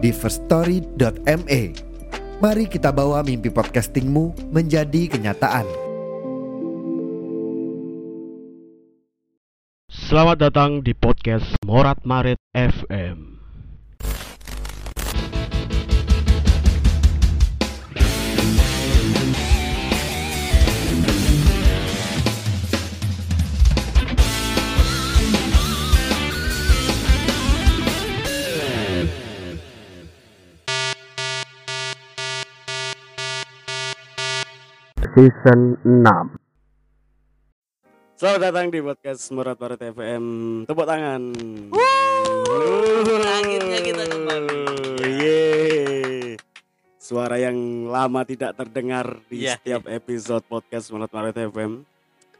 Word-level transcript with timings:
di 0.00 0.10
firststory.me. 0.10 1.62
Mari 2.40 2.64
kita 2.72 2.88
bawa 2.88 3.20
mimpi 3.20 3.52
podcastingmu 3.52 4.48
menjadi 4.48 5.12
kenyataan. 5.12 5.68
Selamat 9.92 10.50
datang 10.50 10.80
di 10.80 10.96
podcast 10.96 11.54
Morat 11.68 12.00
Marit 12.08 12.40
FM. 12.56 13.39
Season 35.20 35.76
6 35.84 36.00
Selamat 38.16 38.40
datang 38.40 38.72
di 38.72 38.80
podcast 38.80 39.28
Morat 39.36 39.60
Marit 39.60 39.92
FM. 39.92 40.24
Tepuk 40.64 40.88
tangan. 40.88 41.20
akhirnya 43.20 43.78
kita 43.84 44.04
kembali. 44.08 44.60
Yeay. 45.04 46.40
Suara 46.96 47.36
yang 47.36 47.56
lama 47.84 48.24
tidak 48.24 48.56
terdengar 48.56 49.20
di 49.28 49.44
Iya. 49.44 49.60
setiap 49.60 49.92
episode 49.92 50.40
podcast 50.48 50.88
Morat 50.88 51.12
Marit 51.12 51.36
FM. 51.36 51.84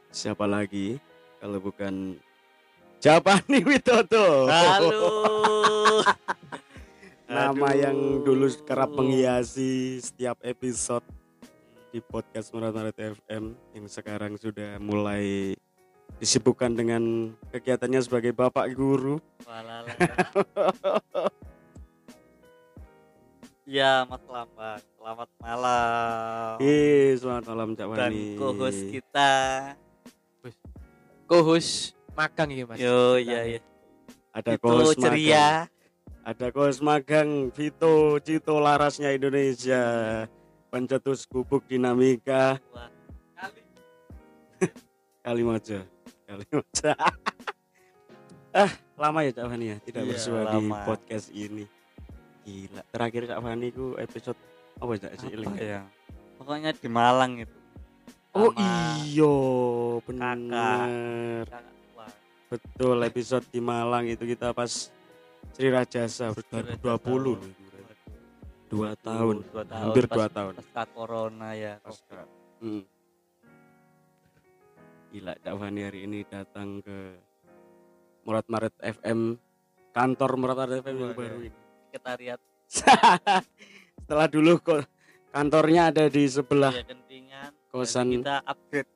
Siapa 0.09 0.49
lagi 0.49 0.97
kalau 1.37 1.61
bukan 1.61 2.17
Japani 2.97 3.61
Witoto. 3.69 4.49
Halo. 4.49 6.01
Nama 7.29 7.53
Aduh. 7.53 7.77
yang 7.77 7.97
dulu 8.25 8.49
kerap 8.65 8.89
menghiasi 8.89 10.01
setiap 10.01 10.41
episode 10.41 11.05
di 11.91 11.99
podcast 11.99 12.55
Morat 12.55 12.71
Marit 12.71 12.95
FM 12.95 13.51
yang 13.75 13.87
sekarang 13.91 14.39
sudah 14.39 14.79
mulai 14.79 15.59
disibukkan 16.23 16.71
dengan 16.71 17.03
kegiatannya 17.51 17.99
sebagai 17.99 18.31
bapak 18.31 18.71
guru. 18.75 19.19
Walala. 19.43 19.91
Ya, 23.67 24.03
Mas 24.03 24.23
Lambang. 24.27 24.83
Selamat 24.99 25.29
malam. 25.39 26.59
Ih, 26.59 27.15
selamat 27.15 27.45
malam 27.47 27.69
Cak 27.75 27.87
Dan 27.95 28.11
Wani. 28.11 28.35
co-host 28.35 28.83
kita. 28.91 29.33
co-host 31.31 31.95
magang 32.19 32.51
ya 32.51 32.67
mas 32.67 32.79
Yo, 32.83 33.15
iya 33.23 33.47
iya. 33.47 33.61
Ada 34.35 34.59
co-host 34.59 34.99
magang. 34.99 35.15
ceria. 35.15 35.47
Ada 36.27 36.47
co-host 36.51 36.83
magang 36.83 37.55
Vito 37.55 38.19
Cito 38.19 38.59
Larasnya 38.59 39.15
Indonesia. 39.15 39.83
Pencetus 40.71 41.27
gubuk 41.27 41.67
dinamika 41.67 42.63
kali. 43.35 43.63
Kalimojo. 45.27 45.83
Kalimojo. 46.31 46.91
ah, 48.63 48.73
lama 48.95 49.27
ya 49.27 49.31
Cak 49.35 49.47
Fani 49.51 49.67
ya 49.75 49.77
tidak 49.83 50.03
Iya, 50.07 50.11
bersua 50.15 50.41
di 50.55 50.61
podcast 50.87 51.27
ini. 51.35 51.65
Gila, 52.47 52.83
terakhir 52.95 53.23
Cak 53.27 53.41
Fani 53.43 53.67
ku 53.75 53.99
episode 53.99 54.39
apa 54.79 54.93
Cak 54.95 55.13
sih 55.19 55.29
Apa 55.35 55.59
ya? 55.59 55.83
Pokoknya 56.39 56.71
di 56.71 56.89
Malang 56.89 57.33
itu. 57.43 57.57
Oh 58.31 58.55
iyo, 59.03 59.35
benar. 60.07 60.87
Betul, 62.47 63.03
episode 63.03 63.43
di 63.51 63.59
Malang 63.59 64.07
itu 64.07 64.23
kita 64.23 64.55
pas 64.55 64.95
Sri 65.51 65.67
Rajasa 65.67 66.31
2020 66.31 66.79
loh 67.19 67.43
itu. 67.43 67.70
Dua 68.71 68.95
tahun, 68.97 69.43
Dua 69.45 69.65
tahun. 69.67 69.83
hampir 69.85 70.05
pas- 70.07 70.17
dua 70.17 70.29
tahun. 70.31 70.53
Pasca 70.57 70.83
corona 70.89 71.49
ya. 71.53 71.75
Pasca. 71.83 72.23
Hmm. 72.61 72.87
Gila, 75.11 75.35
Cak 75.37 75.55
Fani 75.57 75.81
hari 75.83 76.07
ini 76.07 76.23
datang 76.23 76.79
ke 76.79 77.19
Murat 78.23 78.47
Maret 78.47 78.71
FM, 78.79 79.35
kantor 79.91 80.31
Murat 80.39 80.57
Maret 80.57 80.87
FM 80.87 80.97
yang 80.97 81.11
baru 81.11 81.27
ya. 81.27 81.35
ini. 81.41 81.51
Sekretariat 81.91 82.41
Setelah 83.99 84.29
dulu 84.31 84.53
kok 84.61 84.87
kantornya 85.29 85.91
ada 85.91 86.07
di 86.07 86.23
sebelah 86.25 86.71
ya 86.71 86.87
kentingan. 86.87 87.51
kosan. 87.69 88.23
Kita 88.23 88.39
upgrade. 88.41 88.91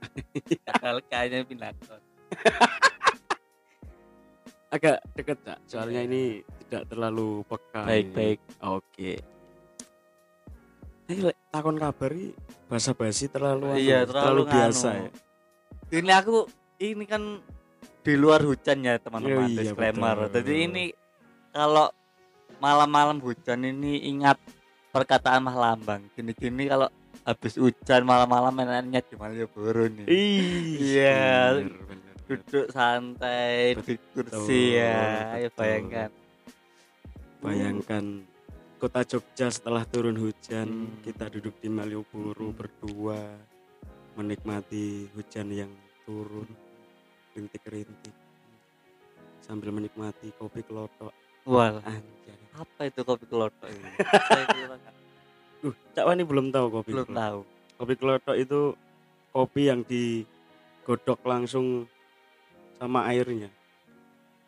Padahal 0.70 0.98
kayaknya 1.04 1.38
pindah 1.42 1.70
kos. 1.76 1.98
agak 4.70 5.02
deket 5.12 5.38
Cak, 5.42 5.58
soalnya 5.66 6.00
Iya. 6.00 6.08
ini 6.08 6.22
tidak 6.64 6.82
terlalu 6.86 7.42
peka. 7.44 7.82
Baik, 7.82 8.04
ini. 8.04 8.14
baik. 8.14 8.38
Oke. 8.62 9.12
Ini 11.04 11.26
lek 11.26 11.36
takon 11.50 11.76
kabar 11.76 12.10
ini 12.10 12.30
bahasa 12.64 12.94
basi 12.94 13.26
terlalu 13.26 13.66
anu, 13.68 13.76
Iya, 13.76 14.06
terlalu, 14.06 14.42
biasa 14.46 14.88
nganu. 14.88 15.02
ya. 15.02 15.10
Ini 15.90 16.10
aku 16.14 16.36
ini 16.78 17.04
kan 17.04 17.22
di 18.00 18.14
luar 18.14 18.40
hujan 18.40 18.78
ya 18.80 18.94
teman-teman 18.96 19.42
Oh, 19.42 19.50
iya, 19.50 19.58
disclaimer. 19.60 20.16
betul. 20.22 20.34
Jadi 20.38 20.54
ini 20.62 20.84
kalau 21.50 21.90
malam-malam 22.56 23.18
hujan 23.18 23.58
ini 23.60 24.06
ingat 24.06 24.38
perkataan 24.88 25.42
Mas 25.42 25.58
Lambang. 25.58 26.06
Gini-gini 26.14 26.70
kalau 26.70 26.86
habis 27.20 27.58
hujan 27.58 28.06
malam-malam 28.06 28.54
enaknya 28.56 29.02
di 29.02 29.14
Malioboro 29.14 29.90
nih. 29.90 30.06
Iya. 30.06 31.58
bener. 31.58 32.09
Duduk 32.30 32.70
santai 32.70 33.74
di 33.74 33.94
kursi 34.14 34.78
ya. 34.78 35.34
Ayo 35.34 35.50
betul. 35.50 35.58
bayangkan. 35.58 36.10
Bayangkan 37.40 38.04
kota 38.78 39.00
Jogja 39.02 39.50
setelah 39.50 39.82
turun 39.82 40.14
hujan, 40.14 40.68
Hmm. 40.86 41.02
kita 41.02 41.26
duduk 41.26 41.58
di 41.58 41.66
Malioboro 41.66 42.54
berdua 42.54 43.18
menikmati 44.14 45.10
hujan 45.10 45.48
yang 45.50 45.72
turun 46.02 46.46
rintik-rintik 47.32 48.14
sambil 49.40 49.70
menikmati 49.70 50.30
kopi 50.32 50.60
kelotok 50.60 51.10
Wah, 51.42 51.78
anjay. 51.80 52.38
apa 52.52 52.80
itu 52.84 53.00
kopi 53.00 53.24
kelotok 53.26 53.66
ini? 53.66 53.90
Saya 54.28 54.76
Duh, 55.60 55.74
Cak 55.90 56.04
Wani 56.04 56.22
belum 56.22 56.50
tahu 56.50 56.66
kopi 56.70 56.90
belum 56.92 57.06
kelotok. 57.06 57.18
tahu. 57.18 57.38
Kopi 57.76 57.94
kelotok 57.96 58.36
itu 58.36 58.60
kopi 59.30 59.62
yang 59.66 59.80
digodok 59.82 61.20
langsung 61.22 61.88
sama 62.80 63.04
airnya. 63.12 63.52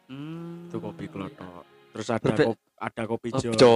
Hmm. 0.08 0.72
Itu 0.72 0.80
kopi 0.80 1.04
kelotok. 1.12 1.68
Terus 1.92 2.08
ada 2.08 2.24
Berde- 2.32 2.46
kopi, 2.48 2.64
ada 2.80 3.02
kopi 3.04 3.28
jos. 3.36 3.56
Jo, 3.60 3.74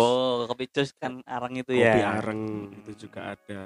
kopi 0.49 0.65
jos 0.73 0.97
kan 0.97 1.21
arang 1.29 1.53
itu 1.61 1.77
ya. 1.77 1.93
kopi 1.93 2.01
areng 2.01 2.43
itu 2.81 2.93
juga 3.07 3.37
ada. 3.37 3.63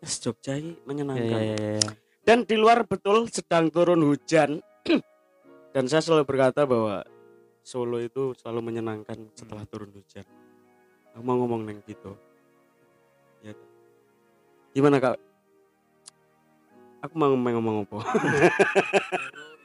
Yes, 0.00 0.22
Jogja 0.22 0.56
ini 0.56 0.78
menyenangkan. 0.86 1.40
ya, 1.42 1.54
ya, 1.58 1.70
ya. 1.82 1.90
Dan 2.22 2.46
di 2.46 2.54
luar 2.54 2.86
betul 2.86 3.26
sedang 3.28 3.68
turun 3.68 4.06
hujan. 4.06 4.62
Dan 5.74 5.84
saya 5.90 6.00
selalu 6.00 6.24
berkata 6.24 6.64
bahwa 6.64 7.02
Solo 7.60 8.00
itu 8.00 8.32
selalu 8.40 8.72
menyenangkan 8.72 9.18
setelah 9.36 9.68
turun 9.68 9.92
hujan. 9.92 10.24
Aku 11.12 11.20
mau 11.20 11.36
ngomong 11.36 11.68
neng 11.68 11.84
gitu. 11.84 12.16
Ya. 13.44 13.52
Gimana 14.72 14.96
kak? 14.96 15.20
Aku 17.04 17.14
mau 17.20 17.28
ngomong 17.36 17.52
ngomong 17.60 17.76
apa? 17.84 17.98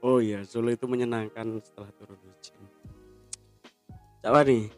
oh 0.00 0.18
iya, 0.18 0.40
Solo 0.42 0.70
itu 0.70 0.84
menyenangkan 0.84 1.60
setelah 1.60 1.90
turun 1.96 2.16
hujan. 2.16 2.60
Cak 4.20 4.32
Wani, 4.32 4.68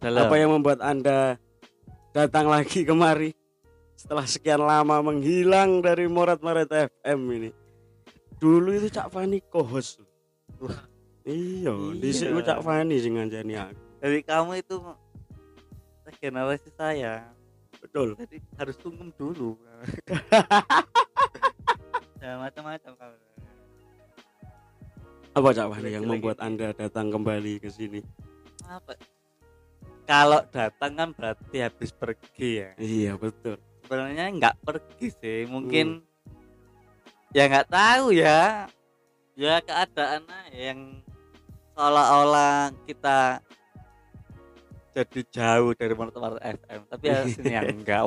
Dalam. 0.00 0.24
apa 0.24 0.34
yang 0.36 0.50
membuat 0.52 0.80
anda 0.80 1.36
datang 2.10 2.48
lagi 2.48 2.80
kemari 2.80 3.36
setelah 3.92 4.24
sekian 4.24 4.60
lama 4.60 5.00
menghilang 5.00 5.80
dari 5.80 6.08
Morat 6.08 6.40
Maret 6.40 6.68
FM 6.88 7.20
ini 7.32 7.50
dulu 8.36 8.72
itu 8.72 8.88
Cak 8.88 9.08
Fani 9.08 9.40
kohos 9.40 10.00
iya 11.24 11.72
di 11.92 12.08
Iya. 12.08 12.40
Cak 12.40 12.60
Fani 12.60 12.96
sing 12.96 13.16
ngancani 13.16 13.52
aku 13.56 13.80
Jadi 13.96 14.18
kamu 14.24 14.52
itu 14.60 14.76
regenerasi 16.04 16.68
saya. 16.72 17.28
betul 17.76 18.16
Jadi 18.16 18.36
harus 18.56 18.76
sungkem 18.76 19.08
dulu. 19.12 19.56
Jangan 22.16 22.38
macam-macam 22.48 22.92
kamu. 22.96 23.16
Apa 25.36 25.48
Cak? 25.52 25.66
Fani 25.68 25.92
yang 25.92 26.08
membuat 26.08 26.40
ini. 26.40 26.46
anda 26.48 26.68
datang 26.72 27.12
kembali 27.12 27.60
ke 27.60 27.68
sini? 27.68 28.00
Apa? 28.64 28.96
kalau 30.06 30.40
datang 30.54 30.92
kan 30.94 31.08
berarti 31.12 31.66
habis 31.66 31.90
pergi 31.90 32.62
ya? 32.62 32.70
Iya 32.78 33.12
betul. 33.18 33.58
Sebenarnya 33.82 34.30
nggak 34.38 34.56
pergi 34.62 35.08
sih 35.10 35.40
mungkin 35.50 36.06
ya 37.34 37.50
nggak 37.50 37.68
tahu 37.68 38.14
ya. 38.14 38.70
Ya 39.36 39.60
keadaan 39.60 40.24
yang 40.54 41.02
seolah-olah 41.76 42.72
kita 42.88 43.42
jadi 44.96 45.20
jauh 45.28 45.76
dari 45.76 45.92
Martabak 45.92 46.40
FM 46.40 46.80
tapi 46.88 47.04
ya 47.04 47.18
sini 47.36 47.52
ya 47.52 47.62
enggak 47.68 48.02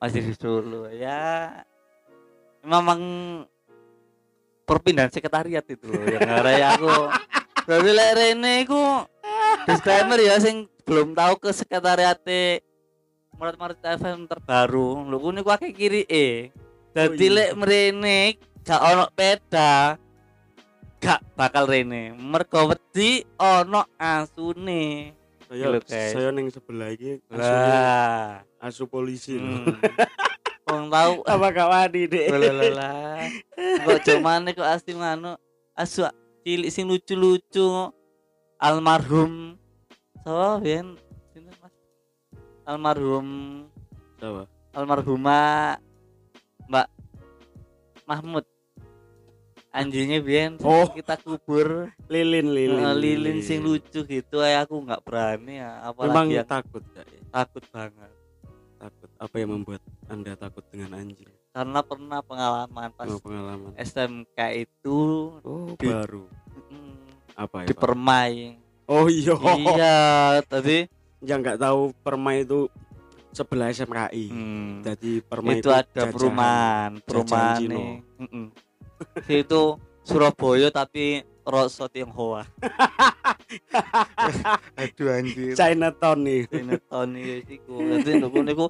masih 0.00 0.20
di 0.24 0.34
Solo. 0.34 0.90
Ya 0.90 1.62
memang 2.64 3.00
perpindahan 4.66 5.14
sekretariat 5.14 5.62
itu. 5.62 5.86
Loh 5.86 6.02
yang 6.02 6.26
ngarai 6.26 6.60
aku. 6.74 6.90
Tapi 7.66 7.88
lek 7.90 8.12
Rene 8.18 8.52
iku 8.66 9.06
disclaimer 9.66 10.18
ya 10.18 10.38
sing 10.42 10.66
belum 10.86 11.14
tahu 11.14 11.38
ke 11.38 11.50
sekretariat 11.54 12.18
Marat 13.36 13.56
Marat 13.56 13.78
FM 14.02 14.26
terbaru. 14.26 15.06
Lho 15.06 15.28
niku 15.30 15.50
akeh 15.54 15.70
kiri 15.70 16.02
e. 16.10 16.50
Dadi 16.96 17.28
Oh, 17.28 17.30
iya. 17.30 17.36
lek 17.36 17.50
mrene 17.60 18.18
gak 18.64 18.80
ono 18.80 19.04
peda 19.12 20.00
gak 20.96 21.20
bakal 21.36 21.68
rene. 21.68 22.16
Mergo 22.16 22.72
wedi 22.72 23.22
ono 23.36 23.84
asune. 24.00 25.12
Saya 25.46 25.78
Gitu, 25.78 25.94
saya 25.94 26.34
neng 26.34 26.50
sebelah 26.50 26.90
ini 26.90 27.22
asu, 27.30 27.38
lah. 27.38 28.42
asu 28.58 28.82
polisi 28.90 29.38
hmm. 29.38 29.78
Wong 30.66 30.90
tau. 30.90 31.12
Apa 31.22 31.46
gak 31.54 31.68
wadi 31.70 32.02
Lalalah. 32.10 33.22
Kok 33.86 34.00
cuman 34.02 34.50
kok 34.50 34.66
asli 34.66 34.92
mano 34.98 35.38
asu 35.78 36.04
cilik 36.42 36.70
sing 36.70 36.90
lucu-lucu 36.90 37.90
almarhum. 38.58 39.54
So 40.26 40.58
ben 40.58 40.98
almarhum. 42.66 43.28
Apa? 44.18 44.50
almarhumah 44.76 45.80
Mbak 46.68 46.88
Mahmud. 48.04 48.44
Anjingnya 49.76 50.24
biyen 50.24 50.56
Oh. 50.64 50.88
kita 50.88 51.20
kubur. 51.20 51.92
Lilin 52.08 52.48
lilin. 52.48 52.80
Eh, 52.80 52.96
lilin 52.96 53.38
sing 53.44 53.60
lucu 53.60 54.04
gitu. 54.08 54.40
Ya 54.40 54.64
aku 54.64 54.80
nggak 54.80 55.04
berani 55.04 55.60
ya. 55.60 55.84
Memang 55.92 56.32
apalagi 56.32 56.32
yang 56.40 56.48
takut 56.48 56.84
Kak, 56.96 57.04
ya? 57.04 57.20
takut 57.28 57.64
banget 57.68 58.15
takut? 58.76 59.08
Apa 59.16 59.34
yang 59.40 59.50
membuat 59.56 59.82
anda 60.06 60.32
takut 60.36 60.64
dengan 60.70 60.96
anjing? 60.96 61.28
Karena 61.50 61.80
pernah 61.80 62.20
pengalaman 62.20 62.88
pas 62.92 63.08
Mau 63.08 63.20
pengalaman. 63.20 63.70
SMK 63.80 64.38
itu 64.68 64.98
oh 65.40 65.72
di- 65.80 65.88
baru. 65.88 66.24
Mm, 66.68 66.96
apa 67.36 67.56
ya 67.64 67.68
di 67.68 67.74
permai. 67.74 68.32
Oh 68.86 69.08
iya. 69.08 69.34
Iya 69.34 69.96
tadi 70.46 70.86
yang 71.24 71.40
nggak 71.40 71.58
tahu 71.58 71.96
permai 72.04 72.44
itu 72.44 72.68
sebelah 73.32 73.68
SMKI 73.68 74.32
hmm, 74.32 74.68
jadi 74.80 75.12
permai 75.20 75.60
itu 75.60 75.68
ada 75.68 75.84
jajahan. 75.84 76.12
perumahan 76.12 76.90
perumahan 77.04 77.60
nih. 77.60 77.92
Itu 79.28 79.76
Surabaya 80.06 80.72
tapi 80.72 81.20
Rosot 81.46 81.94
Tionghoa 81.94 82.42
aduh 84.80 85.08
anjir. 85.14 85.54
Chinatown 85.54 86.18
nih. 86.26 86.40
Sinetron 86.50 87.10
iki 87.16 87.60
iku. 87.60 87.74
Dadi 87.78 88.10
niku 88.18 88.38
niku 88.42 88.66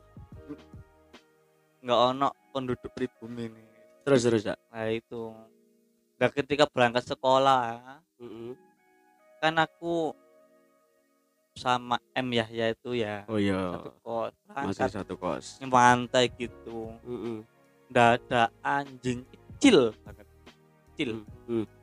nggak 1.87 2.00
ono 2.02 2.34
penduduk 2.50 2.90
pribumi 2.90 3.46
nih 3.46 3.67
terus 4.02 4.26
terus 4.26 4.43
ya 4.43 4.58
nah 4.75 4.90
itu. 4.90 5.31
Nah 6.19 6.28
ketika 6.34 6.67
berangkat 6.67 7.06
sekolah 7.06 7.78
kan 9.38 9.55
aku 9.62 10.11
sama 11.55 12.02
M 12.12 12.29
Yahya 12.34 12.75
itu 12.75 12.99
ya 12.99 13.22
oh 13.31 13.38
iya. 13.38 13.79
satu 13.79 13.90
kos 14.02 14.34
masih 14.50 14.90
satu 14.90 15.14
kos. 15.14 15.46
Nyemantai 15.62 16.26
gitu. 16.34 16.90
Mm-mm. 17.06 17.46
nggak 17.87 18.08
ada 18.19 18.50
anjing 18.67 19.22
kecil 19.31 19.94
banget. 20.02 20.26
Kecil. 20.90 21.22
Hmm. 21.46 21.75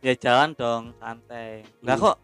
Ya 0.00 0.12
jalan 0.16 0.50
dong 0.56 0.92
santai. 0.96 1.64
Nggak 1.84 1.96
Hmm. 1.96 2.06
kok. 2.08 2.16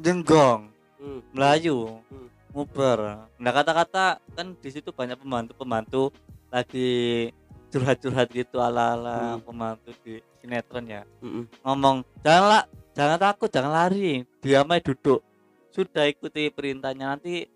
Jenggong. 0.00 0.60
Hmm. 1.00 1.20
Melayu. 1.32 2.00
Hmm. 2.08 2.28
nguber. 2.50 3.30
Nah 3.38 3.52
kata-kata 3.54 4.18
kan 4.34 4.58
di 4.58 4.68
situ 4.74 4.90
banyak 4.90 5.14
pembantu-pembantu 5.22 6.10
lagi 6.50 7.30
curhat-curhat 7.70 8.26
gitu 8.34 8.58
ala-ala 8.58 9.38
Hmm. 9.38 9.46
pembantu 9.46 9.94
di 10.02 10.18
sinetron 10.42 10.82
ya. 10.90 11.06
Mm-mm. 11.22 11.46
ngomong 11.62 12.02
jangan 12.26 12.44
lah 12.50 12.62
jangan 12.90 13.18
takut 13.22 13.46
jangan 13.54 13.70
lari. 13.70 14.26
Diam 14.42 14.66
aja 14.66 14.82
duduk. 14.82 15.22
Sudah 15.70 16.10
ikuti 16.10 16.50
perintahnya. 16.50 17.14
Nanti 17.14 17.46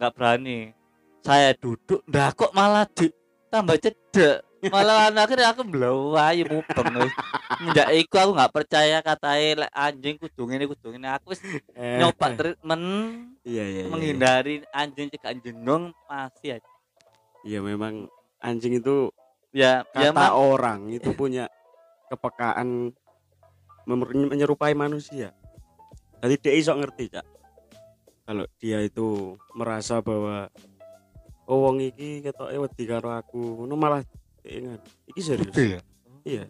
nggak 0.00 0.12
berani. 0.16 0.72
Saya 1.20 1.52
duduk 1.52 2.00
ndak 2.08 2.40
kok 2.40 2.56
malah 2.56 2.88
di 2.88 3.12
tambah 3.52 3.76
cedek 3.76 4.40
malah 4.72 5.12
akhirnya 5.12 5.52
aku 5.52 5.62
ayo 6.16 6.42
mubeng 6.48 6.88
wis. 6.98 7.14
Menjak 7.56 7.88
iku 7.94 8.16
aku 8.18 8.30
nggak 8.36 8.52
percaya 8.52 8.98
katai 9.00 9.56
lek 9.56 9.72
anjing 9.72 10.16
kudu 10.16 10.42
ngene 10.44 10.64
kudu 10.66 10.92
ngene. 10.92 11.08
Aku 11.16 11.32
wis 11.32 11.40
Eh, 11.72 12.00
nyoba 12.00 12.32
treatment 12.34 12.84
iya 13.44 13.64
iya 13.64 13.80
iya. 13.84 13.90
menghindari 13.92 14.54
anjing 14.70 15.12
cegah 15.12 15.36
jenong 15.38 15.92
masih 16.04 16.56
aja 16.58 16.70
iya 17.46 17.62
memang 17.62 18.10
anjing 18.42 18.74
itu 18.74 19.12
ya 19.54 19.86
ya 19.94 20.10
kata 20.10 20.18
mak- 20.18 20.34
orang 20.34 20.80
itu 20.90 21.12
punya 21.12 21.46
kepekaan 22.08 22.90
menyerupai 23.86 24.74
manusia. 24.74 25.30
Jadi 26.18 26.34
dia 26.42 26.54
iso 26.54 26.74
ngerti 26.74 27.12
cak. 27.12 27.26
Kalau 28.26 28.44
dia 28.58 28.82
itu 28.82 29.38
merasa 29.54 30.02
bahwa 30.02 30.50
oh 31.46 31.62
wong 31.62 31.78
iki 31.78 32.18
ketok 32.20 32.50
wedi 32.50 32.84
karo 32.84 33.14
aku 33.14 33.62
ngono 33.62 33.78
malah 33.78 34.02
ingat. 34.48 34.80
Iki 35.10 35.20
serius. 35.22 35.54
Ya? 35.54 35.80
Iya. 36.26 36.44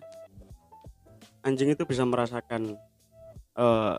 Anjing 1.45 1.73
itu 1.73 1.85
bisa 1.89 2.03
merasakan 2.05 2.77
eh 3.57 3.95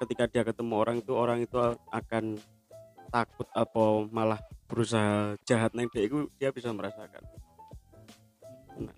ketika 0.00 0.24
dia 0.28 0.42
ketemu 0.44 0.74
orang 0.76 0.96
itu 1.00 1.12
orang 1.12 1.44
itu 1.44 1.56
akan 1.92 2.40
takut 3.12 3.48
atau 3.52 4.08
malah 4.08 4.40
berusaha 4.64 5.36
jahat. 5.44 5.72
Neng 5.76 5.88
dia 5.92 6.06
itu 6.06 6.28
dia 6.40 6.50
bisa 6.52 6.72
merasakan. 6.72 7.24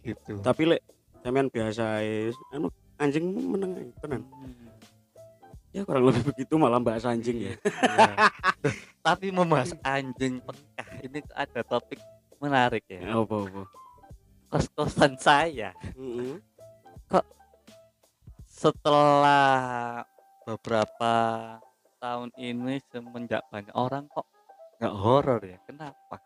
Gitu. 0.06 0.39
tapi 0.47 0.62
lek 0.71 0.83
sampean 1.27 1.50
biasa 1.50 2.06
anu 2.55 2.71
anjing 3.03 3.35
meneng 3.35 3.75
ae, 3.83 3.91
tenan. 3.99 4.23
Ya 5.75 5.83
kurang 5.83 6.06
lebih 6.06 6.23
begitu 6.31 6.55
malah 6.55 6.78
bahas 6.78 7.02
anjing 7.02 7.50
ya. 7.50 7.55
Iya. 7.66 8.31
Tapi 9.07 9.35
membahas 9.35 9.75
anjing 9.83 10.38
pekah 10.38 10.88
ini 11.02 11.19
ada 11.35 11.66
topik 11.66 11.99
menarik 12.38 12.87
ya. 12.87 13.02
apa 13.07 13.35
apa 13.49 13.62
Kos-kosan 14.52 15.16
saya 15.16 15.73
Mm-mm. 15.97 16.37
setelah 18.44 20.04
beberapa 20.44 21.14
tahun 21.99 22.30
ini 22.37 22.78
semenjak 22.87 23.42
banyak 23.49 23.73
orang 23.73 24.06
kok 24.06 24.26
nggak 24.76 24.94
horor 24.94 25.40
ya. 25.40 25.59
Kenapa? 25.64 26.21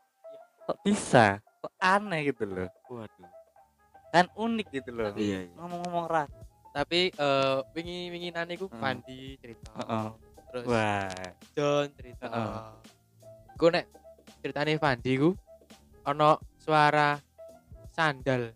Kok 0.67 0.79
bisa? 0.83 1.39
Kok 1.63 1.73
aneh 1.79 2.27
gitu 2.27 2.45
loh. 2.45 2.69
waduh 2.89 3.31
Kan 4.11 4.27
unik 4.33 4.67
gitu 4.73 4.91
loh. 4.91 5.13
iya 5.15 5.45
iya 5.45 5.55
Ngomong-ngomong 5.55 6.07
ras. 6.07 6.31
tapi 6.73 7.09
eh 7.09 7.57
wingi 7.73 8.11
winginan 8.11 8.51
iku 8.51 8.69
Hmm. 8.69 8.81
Pandi 8.83 9.41
cerita 9.41 9.71
Heeh. 9.77 10.09
terus 10.47 10.65
Wah. 10.67 11.09
John 11.55 11.87
cerita 11.95 12.27
Heeh. 12.27 12.61
ku 13.55 13.67
nek 13.71 13.87
ceritane 14.41 14.77
Pandi 14.77 15.13
ku 15.15 15.31
ono 16.03 16.37
suara 16.59 17.17
sandal 17.97 18.53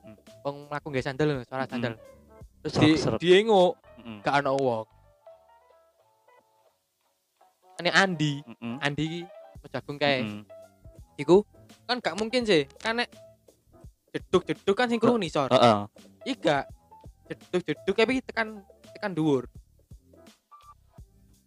Hmm. 0.00 0.16
wong 0.42 0.56
mlaku 0.66 0.86
nggih 0.88 1.00
sandal 1.02 1.28
lho, 1.30 1.44
suara 1.44 1.64
Mm-mm. 1.64 1.72
sandal 1.72 1.94
terus 2.60 2.74
di 2.76 2.88
diengok 3.22 3.72
Mm-mm. 3.98 4.18
gak 4.20 4.40
ono 4.40 4.52
wong 4.54 4.86
ini 7.76 7.90
Andi 7.90 8.32
Mm-mm. 8.42 8.74
Andi 8.78 9.04
iki 9.04 9.20
jagung 9.66 9.96
kae 9.96 10.22
iku 11.16 11.40
kan 11.84 11.98
gak 11.98 12.16
mungkin 12.16 12.44
sih 12.44 12.68
kan 12.76 12.96
nek 12.96 13.08
jeduk 14.10 14.44
jeduk 14.44 14.74
kan 14.74 14.86
sing 14.86 14.96
krungu 14.96 15.18
nisor 15.18 15.48
Heeh. 15.48 15.78
iki 16.24 16.38
gak 16.38 16.68
jeduk 17.26 17.62
jeduk 17.64 17.94
tapi 17.94 18.20
tekan 18.22 18.60
tekan 18.90 19.12
dhuwur 19.12 19.48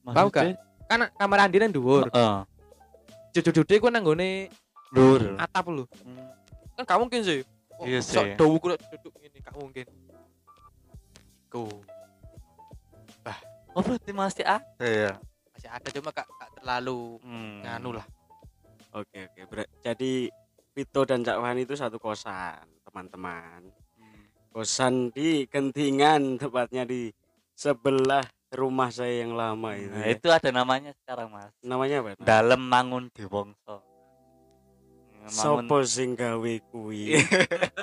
Paham 0.04 0.28
gak? 0.30 0.56
kan 0.86 1.00
kamar 1.14 1.40
Andi 1.42 1.58
nang 1.58 1.72
dhuwur 1.72 2.10
Heeh. 2.10 2.38
jeduk 3.32 3.54
jeduk 3.56 3.78
iku 3.78 3.88
nang 3.88 4.02
nggone 4.02 4.50
Dur. 4.90 5.36
atap 5.38 5.68
lho 5.68 5.84
Hmm. 6.02 6.27
Kan 6.78 6.86
gak 6.86 7.00
mungkin 7.00 7.22
sih 7.22 7.42
Oh, 7.78 7.86
Iya 7.86 8.02
sok 8.02 8.26
sih. 8.26 8.34
dawu 8.36 8.58
kulo 8.58 8.74
duduk 8.74 9.14
ngene 9.16 9.38
gak 9.40 9.54
mungkin 9.54 9.86
ku 11.48 11.66
Oh 13.72 13.82
berarti 13.82 14.10
masih 14.10 14.42
ada 14.42 14.82
ya? 14.82 15.14
masih 15.52 15.70
ada 15.70 15.88
cuma 15.88 16.10
gak, 16.10 16.26
gak 16.28 16.50
terlalu 16.56 17.22
Hmm. 17.22 17.62
nganu 17.62 17.90
lah 17.94 18.06
oke 18.92 19.18
oke 19.24 19.42
Ber- 19.46 19.70
jadi 19.80 20.34
Vito 20.72 21.02
dan 21.04 21.22
Cak 21.22 21.38
Wani 21.38 21.62
itu 21.62 21.74
satu 21.74 21.98
kosan 21.98 22.66
teman-teman 22.82 23.62
Hmm. 23.96 24.26
kosan 24.50 24.94
di 25.12 25.46
Kentingan 25.46 26.38
tepatnya 26.38 26.82
di 26.84 27.14
sebelah 27.54 28.26
rumah 28.50 28.88
saya 28.88 29.22
yang 29.22 29.34
lama 29.34 29.76
itu. 29.76 29.92
Nah, 29.92 30.02
ya. 30.04 30.14
itu 30.14 30.28
ada 30.28 30.50
namanya 30.52 30.96
sekarang 30.96 31.28
mas 31.28 31.52
namanya 31.60 32.00
apa? 32.00 32.10
dalam 32.18 32.62
mangun 32.64 33.10
dewongso 33.12 33.78
mangun 33.78 33.87
Sopo 35.30 35.84
sing 35.84 36.14
gawe 36.14 36.54
kuwi? 36.72 37.16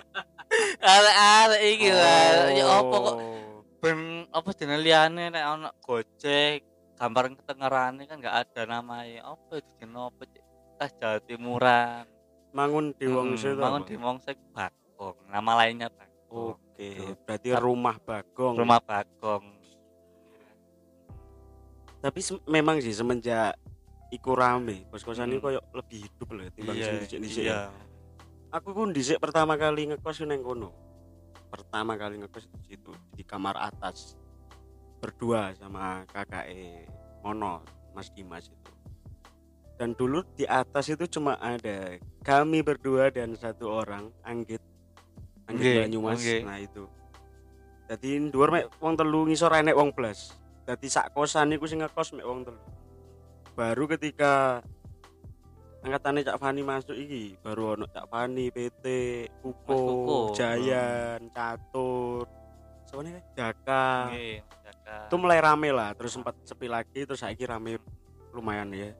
arek-arek 0.85 1.63
iki 1.65 1.91
lah. 1.91 2.51
Ya 2.53 2.65
kok 2.69 3.05
Oh. 3.05 3.61
ben 3.81 4.25
apa 4.33 4.49
jenenge 4.57 4.81
liyane 4.81 5.29
nek 5.29 5.45
ana 5.45 5.69
Gojek 5.81 6.65
gambar 6.97 7.37
ketengerane 7.37 8.03
kan 8.05 8.17
nggak 8.19 8.37
ada 8.49 8.63
namanya. 8.65 9.29
Apa 9.29 9.61
jenenge 9.77 10.01
apa 10.01 10.23
tas 10.75 10.91
Jawa 10.97 11.19
Timuran 11.21 12.05
Mangun 12.55 12.95
di 12.95 13.07
Wongso 13.11 13.51
itu 13.51 13.59
mangun 13.59 13.83
di 13.83 13.99
Wongso 13.99 14.31
itu 14.31 14.45
Bagong. 14.55 15.17
Nama 15.27 15.51
lainnya 15.59 15.89
Bagong. 15.91 16.55
Oke, 16.55 16.87
Gitu. 16.87 17.15
berarti 17.27 17.49
rumah 17.55 17.97
Bagong. 17.99 18.55
rumah 18.55 18.79
Bagong. 18.79 19.45
Tapi 21.99 22.21
memang 22.47 22.79
sih 22.79 22.93
semenjak 22.93 23.57
iku 24.15 24.33
rame, 24.33 24.87
kos-kosan 24.89 25.27
Hmm. 25.27 25.35
ini 25.35 25.43
koyo 25.43 25.61
lebih 25.73 25.99
hidup 26.07 26.29
loh 26.31 26.47
timbang 26.55 26.77
sing 26.77 26.97
dhisik-dhisik. 27.03 27.45
iya 27.45 27.69
Aku 28.49 28.71
pun 28.71 28.95
dhisik 28.95 29.19
pertama 29.19 29.59
kali 29.59 29.91
ngekos 29.91 30.23
neng 30.23 30.39
kono. 30.41 30.71
Pertama 31.51 31.99
kali 31.99 32.23
ngekos 32.23 32.47
di 32.47 32.61
situ 32.65 32.95
di 33.11 33.27
kamar 33.27 33.59
atas. 33.59 34.15
Berdua 35.03 35.51
sama 35.53 36.07
KKE 36.07 36.87
Mono, 37.21 37.67
Mas 37.91 38.09
Dimas 38.09 38.47
itu. 38.47 38.71
Dan 39.75 39.91
dulu 39.93 40.23
di 40.33 40.47
atas 40.47 40.87
itu 40.87 41.03
cuma 41.11 41.35
ada 41.37 41.99
kami 42.23 42.63
berdua 42.63 43.11
dan 43.11 43.35
satu 43.35 43.67
orang 43.67 44.07
Anggit. 44.23 44.63
Anggit 45.45 45.59
Nggih, 45.61 45.77
Banyumas. 45.91 46.19
nggih. 46.23 46.41
Nah 46.47 46.59
itu. 46.63 46.87
Jadi 47.85 48.11
dhuwur 48.31 48.49
mek 48.49 48.71
wong 48.79 48.95
telu 48.95 49.27
ngisor 49.27 49.51
enek 49.53 49.75
wong 49.75 49.91
blas. 49.91 50.31
Dadi 50.63 50.87
sak 50.87 51.11
kosan 51.11 51.53
iku 51.53 51.67
sing 51.67 51.83
ngekos 51.83 52.15
mek 52.15 52.25
wong 52.25 52.47
telu. 52.47 52.61
Baru 53.55 53.87
ketika 53.87 54.61
angkatannya 55.85 56.27
Cak 56.27 56.39
Fani 56.43 56.63
masuk 56.67 56.97
iki 56.99 57.39
baru 57.39 57.79
ono 57.79 57.87
Cak 57.87 58.11
Fani 58.11 58.51
PT 58.51 58.85
Kuko, 59.39 59.77
Kuko. 59.79 60.19
Jayan 60.35 61.31
Catur. 61.31 62.27
Sebenarnya 62.89 63.23
Jaka. 63.37 64.11
Nggih, 64.11 64.39
Jaka. 64.43 64.97
itu 65.07 65.17
mulai 65.17 65.39
rame 65.39 65.71
lah 65.71 65.95
terus 65.95 66.13
sempat 66.17 66.35
sepi 66.43 66.67
lagi 66.67 67.07
terus 67.07 67.23
saiki 67.23 67.47
rame 67.47 67.79
lumayan 68.35 68.75
ya. 68.75 68.91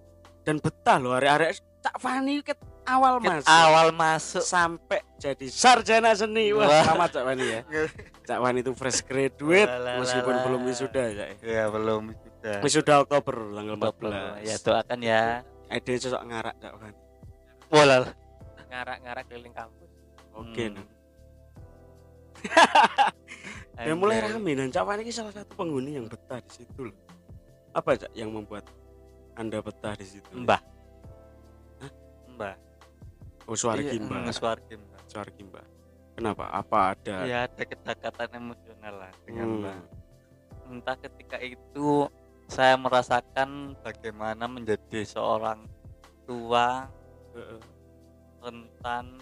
Dan 0.45 0.61
betah 0.61 1.01
loh 1.01 1.17
hari-hari 1.17 1.57
Cak 1.83 1.97
Fani 1.99 2.45
ket 2.45 2.61
awal 2.85 3.17
Ket 3.19 3.29
mas 3.33 3.45
awal 3.49 3.89
masuk. 3.91 4.45
Sampai 4.45 5.01
jadi 5.17 5.51
sarjana 5.51 6.13
seni. 6.15 6.53
Wah 6.53 6.69
Wah. 6.69 6.85
sama 6.85 7.11
Cak 7.11 7.25
Fani 7.27 7.45
ya. 7.49 7.61
Cak 8.29 8.39
Fani 8.39 8.61
itu 8.61 8.73
fresh 8.77 9.01
graduate 9.03 9.73
meskipun 9.99 10.35
belum 10.47 10.61
wisuda 10.69 11.05
ya 11.11 11.27
ya. 11.41 11.65
Belum 11.73 12.13
sudah 12.45 12.61
wisuda 12.61 12.95
Oktober 13.01 13.35
tanggal 13.51 13.75
14 13.81 14.45
ya 14.45 14.57
doakan 14.61 14.99
ya 15.01 15.23
Ede 15.67 15.93
sosok 15.97 16.23
ngarak 16.25 16.55
Cak 16.59 16.75
Fani 16.77 17.01
Walal. 17.69 18.05
ngarak-ngarak 18.69 19.25
keliling 19.27 19.55
kampus 19.55 19.91
oke 20.31 20.53
Hmm. 20.61 20.77
nah. 20.77 20.87
Dan 23.75 23.97
mulai 24.03 24.21
rame 24.21 24.53
dan 24.53 24.69
Cak 24.69 24.85
Fani 24.85 25.01
ini 25.01 25.11
salah 25.11 25.33
satu 25.33 25.57
penghuni 25.57 25.97
yang 25.97 26.05
betah 26.05 26.37
di 26.39 26.53
situ 26.53 26.85
loh. 26.85 26.97
Apa 27.73 27.97
Cak 27.97 28.13
yang 28.13 28.29
membuat 28.29 28.69
Anda 29.35 29.59
betah 29.59 29.97
di 29.97 30.05
situ? 30.05 30.29
Mbah. 30.31 30.61
Mbah. 32.31 32.55
Oh, 33.45 33.57
Suargi 33.57 33.89
Iya, 33.91 34.05
Mbah. 34.05 34.21
mm, 34.23 34.33
Suargi 34.33 34.75
Mbah. 34.75 35.01
Suargi 35.07 35.41
Mbah. 35.43 35.67
Kenapa? 36.15 36.45
Apa 36.53 36.79
ada? 36.93 37.17
Ya 37.25 37.49
ada 37.49 37.63
kedekatan 37.63 38.29
emosional 38.37 38.95
lah 39.01 39.13
dengan 39.25 39.47
Hmm. 39.49 39.59
Mbah. 39.59 39.79
Entah 40.67 40.97
ketika 41.01 41.37
itu 41.39 41.89
saya 42.49 42.77
merasakan 42.77 43.75
bagaimana 43.81 44.45
menjadi 44.47 45.03
seorang 45.03 45.67
tua 46.29 46.89
rentan 48.45 49.19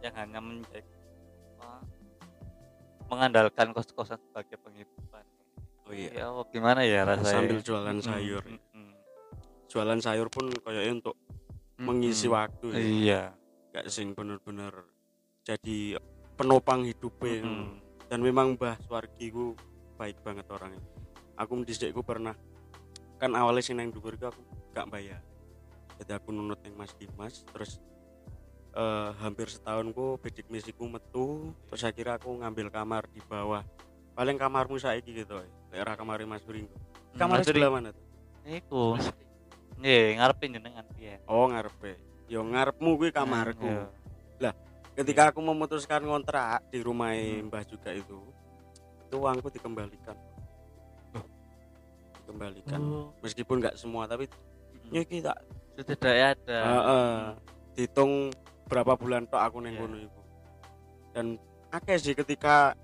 yang 0.00 0.14
hanya 0.16 0.40
menjadi 0.40 0.86
mengandalkan 3.10 3.74
kos-kosan 3.74 4.22
sebagai 4.30 4.54
penghidupan. 4.62 5.24
Oh 5.82 5.92
iya. 5.92 6.22
Ya, 6.22 6.26
gimana 6.54 6.86
ya 6.86 7.02
rasanya? 7.02 7.42
Sambil 7.42 7.58
jualan 7.58 7.98
Mm-mm, 7.98 8.06
sayur. 8.06 8.42
mm-mm. 8.46 8.90
Jualan 9.66 9.98
sayur 9.98 10.28
pun 10.30 10.46
kayaknya 10.62 11.02
untuk 11.02 11.16
mengisi 11.82 12.30
Mm-mm. 12.30 12.38
waktu 12.38 12.66
ya. 12.70 12.78
Iya. 12.78 13.22
Gak 13.74 13.86
sing 13.90 14.14
bener-bener 14.14 14.86
jadi 15.42 15.98
penopang 16.38 16.86
hidupnya. 16.86 17.42
Mm-mm. 17.42 17.82
Dan 18.06 18.22
memang 18.22 18.54
Mbah 18.54 18.78
Suargi 18.86 19.26
ku 19.34 19.58
baik 19.98 20.22
banget 20.22 20.46
orangnya. 20.46 20.82
Aku 21.40 21.56
dhisik 21.64 21.96
ku 21.96 22.04
pernah 22.04 22.36
kan 23.16 23.32
awalnya 23.32 23.64
sing 23.64 23.80
nang 23.80 23.88
dhuwur 23.88 24.16
aku 24.16 24.40
gak 24.70 24.88
bayar. 24.88 25.20
Jadi 25.96 26.12
aku 26.12 26.32
nunut 26.32 26.60
yang 26.60 26.76
Mas 26.76 26.92
Dimas 26.94 27.44
terus 27.48 27.80
eh, 28.72 29.10
hampir 29.18 29.48
setahun 29.48 29.88
ku 29.92 30.16
bedik 30.16 30.48
misiku 30.48 30.86
metu 30.86 31.52
terus 31.68 31.82
akhirnya 31.82 32.16
aku 32.16 32.30
ngambil 32.38 32.68
kamar 32.68 33.02
di 33.10 33.20
bawah 33.20 33.64
paling 34.12 34.36
kamarmu 34.36 34.76
saiki 34.76 35.12
gitu 35.16 35.40
ya 35.40 35.48
daerah 35.72 35.94
kamar 35.96 36.22
Mas 36.24 36.44
Bringko 36.44 36.76
kamar 37.16 37.40
Mas 37.40 37.46
sebelah 37.48 37.70
mana 37.72 37.90
tuh 37.90 38.04
Iku. 38.40 38.96
Nggih, 39.80 40.16
ngarepin 40.16 40.56
jenengan 40.56 40.84
piye? 40.96 41.20
oh 41.24 41.48
ngarepe 41.48 41.96
yo 42.28 42.40
ngarepmu 42.44 42.90
kuwi 42.96 43.10
kamarku 43.10 43.68
Iya. 44.40 44.52
ketika 44.96 45.32
aku 45.32 45.40
memutuskan 45.40 46.00
ngontrak 46.04 46.64
di 46.68 46.80
rumah 46.80 47.12
Hmm. 47.12 47.48
Mbah 47.48 47.64
juga 47.64 47.90
itu 47.92 48.18
itu 49.04 49.16
uangku 49.16 49.50
dikembalikan 49.50 50.14
dikembalikan 52.30 52.80
Oh. 52.80 53.10
meskipun 53.18 53.58
nggak 53.58 53.74
semua 53.74 54.06
tapi 54.06 54.30
ya 54.88 55.02
kita 55.02 55.34
Setidaknya 55.72 56.26
ada. 56.34 56.58
Heeh. 56.60 57.10
dihitung 57.74 58.30
berapa 58.64 58.94
bulan 58.94 59.26
tok 59.26 59.40
aku 59.40 59.58
neng 59.58 59.74
kono 59.74 59.96
iku 59.96 60.20
dan 61.10 61.26
akeh 61.70 61.96
sih 61.96 62.12
ketika 62.12 62.76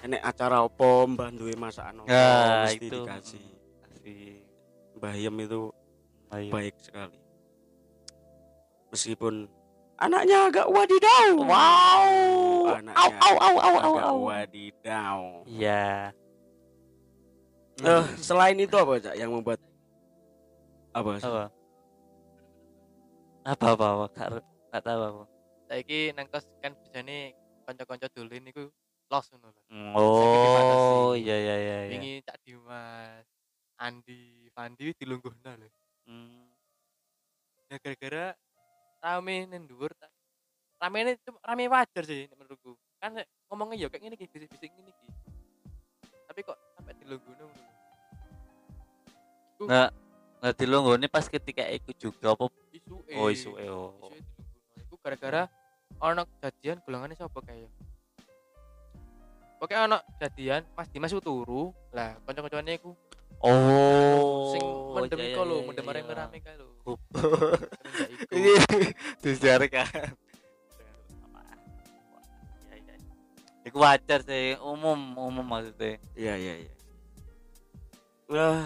enek 0.00 0.18
acara 0.20 0.60
opo 0.60 1.04
mbah 1.06 1.30
duwe 1.30 1.54
masakan 1.54 2.02
opo 2.02 2.08
Ya, 2.08 2.64
mesti 2.64 2.78
itu. 2.80 2.98
dikasih 2.98 3.46
Kasih. 3.84 4.34
mbah 4.96 5.14
Yem 5.14 5.36
itu 5.38 5.62
Baik. 6.26 6.50
baik 6.50 6.74
sekali 6.80 7.18
meskipun 8.88 9.34
anaknya 9.96 10.48
agak 10.48 10.66
wadidaw 10.66 11.28
Wow. 11.36 12.10
anaknya 12.72 12.96
Au 12.96 13.10
au 13.12 13.36
au 13.36 13.36
au 13.36 13.76
au 13.76 13.76
agak 13.92 14.08
au. 14.08 14.18
wadidaw 14.24 15.20
Iya. 15.44 16.16
Eh, 17.80 18.04
selain 18.18 18.56
itu 18.56 18.74
apa 18.74 18.92
cak 18.98 19.14
yang 19.14 19.30
membuat 19.30 19.60
apa 20.92 21.10
Apa? 21.16 21.44
Apa 23.42 23.66
apa 23.72 23.86
apa? 23.86 24.04
Gak 24.10 24.28
gak 24.70 24.82
tahu 24.84 25.00
apa. 25.02 25.24
saiki 25.64 26.10
nang 26.12 26.26
kos 26.26 26.42
kan 26.58 26.74
bijane 26.74 27.30
kanca-kanca 27.62 28.10
dolen 28.10 28.42
niku 28.42 28.66
los 29.06 29.26
ngono 29.30 29.48
lho 29.48 29.62
Oh, 29.94 31.14
iya 31.14 31.30
iya 31.32 31.54
iya 31.56 31.76
iya. 31.80 31.90
wingi 31.90 32.14
Cak 32.20 32.42
Dimas 32.42 33.22
Andi 33.76 34.20
Fandi 34.50 34.90
dilungguhna 34.92 35.54
lho 35.54 35.70
Hmm. 36.04 36.50
ya 37.64 37.78
gara-gara 37.78 38.34
rame 38.98 39.46
nang 39.46 39.62
dhuwur 39.64 39.94
ta- 39.94 40.10
rame 40.76 40.98
ini 41.00 41.12
cuma 41.22 41.38
rame 41.40 41.70
wajar 41.70 42.02
sih 42.02 42.26
nek 42.26 42.34
menurutku 42.34 42.74
kan 42.98 43.14
ngomongnya 43.46 43.76
ya 43.78 43.88
kayak 43.88 44.02
gini 44.02 44.14
iki 44.16 44.26
bisik-bisik 44.26 44.74
ngene 44.74 44.90
iki 44.90 45.06
tapi 46.26 46.40
kok 46.42 46.58
ngono 47.18 47.44
lho. 47.48 47.64
Iku 49.56 49.62
Nah, 49.66 49.88
nah 50.40 50.52
dilunggone 50.56 51.06
pas 51.10 51.26
ketika 51.26 51.66
iku 51.68 51.90
juga 51.96 52.32
apa? 52.32 52.48
isu 52.72 52.96
Oh, 53.18 53.28
isu 53.28 53.50
eh 53.58 53.68
oh. 53.68 53.92
Iku 54.78 54.94
gara-gara 55.02 55.50
ana 56.00 56.24
kejadian 56.24 56.80
golongannya 56.86 57.18
sapa 57.18 57.40
kayak 57.44 57.68
Oke 59.60 59.76
ana 59.76 60.00
kejadian 60.16 60.64
Mas 60.72 60.88
Dimas 60.88 61.12
turu 61.20 61.76
lah 61.92 62.16
kanca-kancane 62.24 62.80
iku 62.80 62.96
Oh. 63.40 64.52
sing 64.52 64.60
iya, 64.60 64.92
mendem 65.00 65.18
iya, 65.20 65.28
iku 65.32 65.40
lho 65.48 65.56
iya, 65.56 65.64
mendem 65.64 65.84
iya. 65.84 65.92
rame-rame 65.96 66.38
kae 66.44 66.56
lho. 66.60 66.68
Ini 68.36 68.52
dijarkan. 69.24 69.88
Iya, 72.68 72.84
iya. 72.84 72.96
Iku 73.64 73.80
wajar 73.80 74.20
sih, 74.28 74.60
umum 74.60 75.16
umum 75.16 75.44
maksudnya. 75.44 75.96
iya 76.12 76.36
iya 76.36 76.68
iya 76.68 76.79
Wah, 78.30 78.62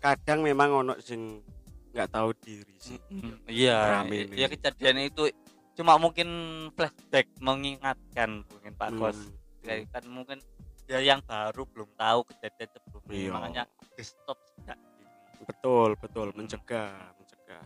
kadang 0.00 0.40
memang 0.40 0.72
ono 0.72 0.94
sing 0.98 1.44
nggak 1.92 2.08
tahu 2.10 2.32
diri 2.40 2.74
sih 2.80 2.98
Mm, 3.06 3.36
Iya, 3.46 4.02
ini. 4.02 4.34
ya 4.34 4.48
kejadian 4.48 4.98
itu 5.04 5.28
cuma 5.76 5.94
mungkin 5.94 6.26
flashback 6.72 7.28
mengingatkan 7.38 8.42
mungkin 8.42 8.72
Pak 8.74 8.90
Hmm. 8.90 8.98
Kos. 8.98 9.18
Kayak 9.60 9.92
kan 9.92 10.04
mungkin 10.08 10.38
ya 10.84 11.00
yang 11.00 11.20
baru 11.22 11.64
belum 11.64 11.88
tahu 11.94 12.20
kejadian 12.28 12.68
sebelumnya 12.72 13.12
Iya. 13.14 13.30
makanya 13.30 13.62
di 13.92 14.02
stop 14.02 14.36
sejak 14.42 14.76
dini. 14.76 15.04
betul 15.44 15.90
betul 16.00 16.26
mencegah 16.32 16.92
mencegah 17.14 17.64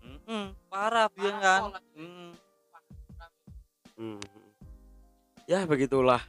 Mm-mm, 0.00 0.44
parah 0.68 1.08
biar 1.10 1.34
kan. 1.40 1.60
Mm. 1.96 2.30
Hmm. 3.96 4.20
ya 5.48 5.64
begitulah 5.64 6.20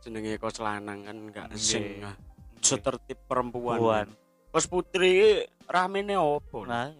jenenge 0.00 0.40
kos 0.40 0.58
lanang 0.58 1.04
kan 1.04 1.16
enggak 1.16 1.46
sing 1.56 2.00
ah, 2.04 2.16
setertib 2.60 3.20
perempuan. 3.28 3.78
Puan. 3.80 4.08
Kos 4.50 4.66
putri 4.66 5.44
ramene 5.68 6.16
opo? 6.18 6.64
Nah. 6.66 6.90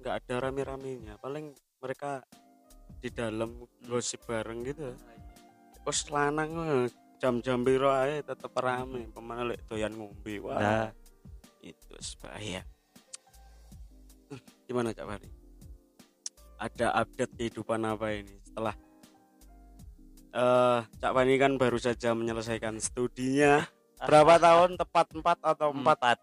Enggak 0.00 0.24
ada 0.24 0.48
rame-ramenya. 0.48 1.20
Paling 1.20 1.52
mereka 1.78 2.24
di 2.98 3.12
dalam 3.12 3.64
gosip 3.84 4.24
bareng 4.26 4.64
gitu. 4.64 4.90
Kos 5.84 6.10
lanang 6.10 6.50
eh, 6.64 6.86
jam-jam 7.20 7.62
biro 7.62 7.92
ae 7.92 8.24
tetep 8.24 8.52
rame. 8.56 9.06
Pemana 9.12 9.46
lek 9.46 9.64
doyan 9.68 9.94
ngombe. 9.94 10.34
Wah, 10.42 10.58
Nah, 10.58 10.88
itu 11.62 11.94
bahaya. 12.22 12.62
Gimana 14.66 14.90
Cak 14.90 15.06
Fari? 15.06 15.30
Ada 16.56 16.96
update 17.04 17.36
kehidupan 17.36 17.84
apa 17.84 18.16
ini 18.16 18.34
setelah 18.42 18.74
eh 20.36 20.78
Cak 21.00 21.12
Fani 21.16 21.34
kan 21.40 21.56
baru 21.56 21.80
saja 21.80 22.12
menyelesaikan 22.12 22.76
studinya. 22.76 23.64
Berapa 24.08 24.36
tahun 24.36 24.76
tepat 24.76 25.06
empat 25.16 25.38
atau 25.40 25.72
empat 25.72 25.98
empat 26.04 26.18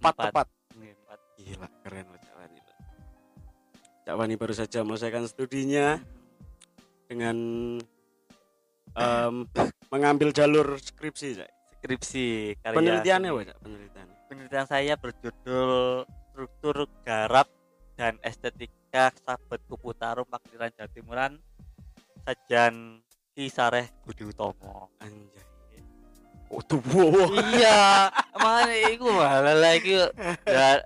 empat 0.00 0.14
tepat? 0.16 0.46
Nggih, 0.72 0.92
empat. 1.04 1.18
Gila 1.36 1.68
keren 1.84 2.06
loh 2.08 2.20
Cak 2.24 2.34
Fani. 2.40 2.60
Cak 4.08 4.14
Fani 4.16 4.34
baru 4.40 4.54
saja 4.56 4.78
menyelesaikan 4.80 5.24
studinya 5.28 6.00
dengan 7.04 7.36
em, 8.96 9.34
mengambil 9.92 10.32
jalur 10.32 10.80
skripsi 10.80 11.28
Cak. 11.36 11.50
skripsi 11.78 12.58
karya 12.58 12.76
Penelitiannya 12.80 13.30
apa 13.30 13.40
Cak? 13.52 13.58
Penelitiannya. 13.62 14.16
penelitian 14.28 14.66
saya 14.68 14.94
berjudul 15.00 16.04
struktur 16.04 16.84
garap 17.00 17.48
dan 17.96 18.20
estetika 18.20 19.08
sabet 19.24 19.60
kupu 19.68 19.96
tarum 19.96 20.28
Pakliran 20.28 20.68
Jatimuran 20.76 21.40
Sajan 22.28 23.00
Kisareh 23.38 23.86
Budi 24.02 24.26
Utomo 24.26 24.90
Anjay. 24.98 25.46
Oh 26.50 26.58
tuh 26.58 26.82
wow. 26.90 27.30
iya 27.54 28.10
mana 28.34 28.74
itu 28.74 29.06
malah 29.06 29.54
lagi 29.54 29.94
ya 30.42 30.82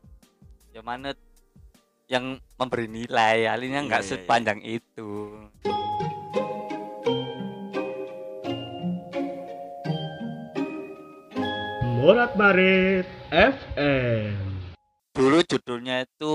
ya 0.68 0.80
mana 0.84 1.16
yang 2.10 2.36
memberi 2.60 2.90
nilai 2.90 3.48
alinya 3.48 3.80
nggak 3.88 4.02
Iya, 4.02 4.04
iya, 4.04 4.12
iya. 4.12 4.20
sepanjang 4.20 4.60
itu 4.60 5.08
Morat 12.02 12.34
Marit 12.34 13.06
FM. 13.30 14.34
dulu 15.12 15.38
judulnya 15.44 16.02
itu 16.02 16.34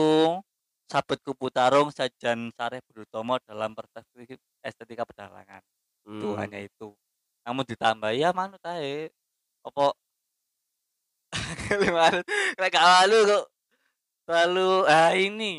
sabet 0.88 1.20
kupu 1.26 1.50
tarung 1.50 1.90
Sajan 1.90 2.54
Sareh 2.54 2.80
Budi 2.88 3.04
Utomo 3.04 3.36
dalam 3.44 3.74
perspektif 3.74 4.38
estetika 4.64 5.04
pedalangan 5.04 5.60
itu 6.08 6.28
Hmm. 6.32 6.40
hanya 6.40 6.60
itu 6.64 6.96
namun 7.44 7.64
ditambah 7.68 8.12
ya 8.16 8.32
manut 8.32 8.64
ae 8.64 9.12
apa 9.64 9.92
manut 11.98 12.26
lek 12.58 12.70
gak 12.72 12.86
malu 12.88 13.20
kok 13.28 13.46
terlalu 14.28 14.70
ah 14.88 15.12
ini 15.16 15.54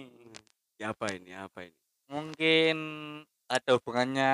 Ya 0.78 0.95
apa 0.95 1.11
ini? 1.11 1.35
Apa 1.35 1.67
ini? 1.67 1.75
mungkin 2.09 2.76
ada 3.50 3.71
hubungannya 3.76 4.33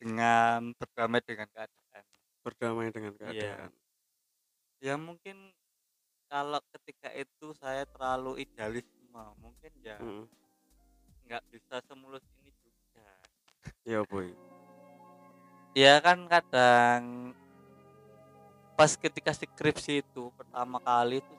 dengan 0.00 0.72
berdamai 0.74 1.20
dengan 1.22 1.46
keadaan 1.52 2.04
Berdamai 2.42 2.88
dengan 2.90 3.12
Iya. 3.14 3.22
keadaan. 3.22 3.70
ya 4.82 4.94
mungkin 4.98 5.52
kalau 6.26 6.58
ketika 6.74 7.12
itu 7.14 7.52
saya 7.60 7.84
terlalu 7.86 8.42
idealisme 8.42 9.22
mungkin 9.38 9.72
ya 9.84 10.00
Hmm. 10.00 10.26
nggak 11.28 11.44
bisa 11.52 11.78
semulus 11.86 12.24
ini 12.40 12.50
juga 12.64 13.06
Ya 13.86 14.00
boy. 14.08 14.32
Ya 15.72 16.00
kan 16.00 16.28
kadang 16.28 17.32
pas 18.74 18.92
ketika 18.96 19.32
skripsi 19.32 20.00
itu 20.00 20.28
pertama 20.34 20.76
kali 20.80 21.20
itu 21.20 21.34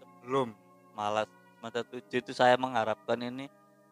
sebelum 0.00 0.54
malas 0.94 1.28
mata 1.58 1.82
tujuh 1.82 2.18
itu 2.18 2.32
saya 2.32 2.54
mengharapkan 2.56 3.18
ini 3.20 3.46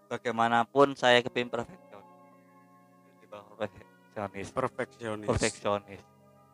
bagaimanapun 0.07 0.95
saya 0.95 1.21
kepingin 1.21 1.51
perfeksionis 1.51 2.11
perfeksionis 3.29 4.49
Perfeksionis. 4.51 5.27
perfeksionis 5.27 6.03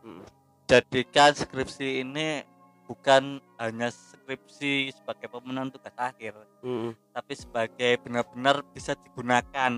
Hmm. 0.00 0.24
jadikan 0.64 1.36
skripsi 1.36 2.00
ini 2.00 2.40
bukan 2.88 3.36
hanya 3.60 3.92
skripsi 3.92 4.88
sebagai 4.90 5.28
pemenuhan 5.28 5.68
tugas 5.68 5.92
akhir 5.92 6.32
Hmm. 6.64 6.96
tapi 7.12 7.36
sebagai 7.36 8.00
benar-benar 8.00 8.64
bisa 8.72 8.96
digunakan. 8.96 9.72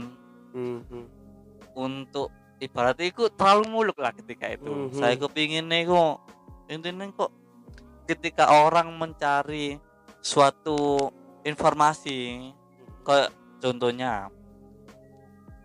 Hmm. 0.53 0.85
untuk 1.73 2.29
ibaratnya 2.63 3.11
itu 3.11 3.27
terlalu 3.35 3.65
muluk 3.67 3.99
lah 3.99 4.15
ketika 4.15 4.47
itu. 4.47 4.71
Mhm. 4.71 4.95
saya 4.95 5.19
kepingin 5.19 5.67
nih 5.67 5.91
kok 5.91 6.23
intinya 6.71 7.11
kok 7.11 7.35
ketika 8.07 8.49
orang 8.63 8.95
mencari 8.95 9.83
suatu 10.23 11.11
informasi 11.43 12.55
kayak 13.03 13.35
contohnya 13.59 14.31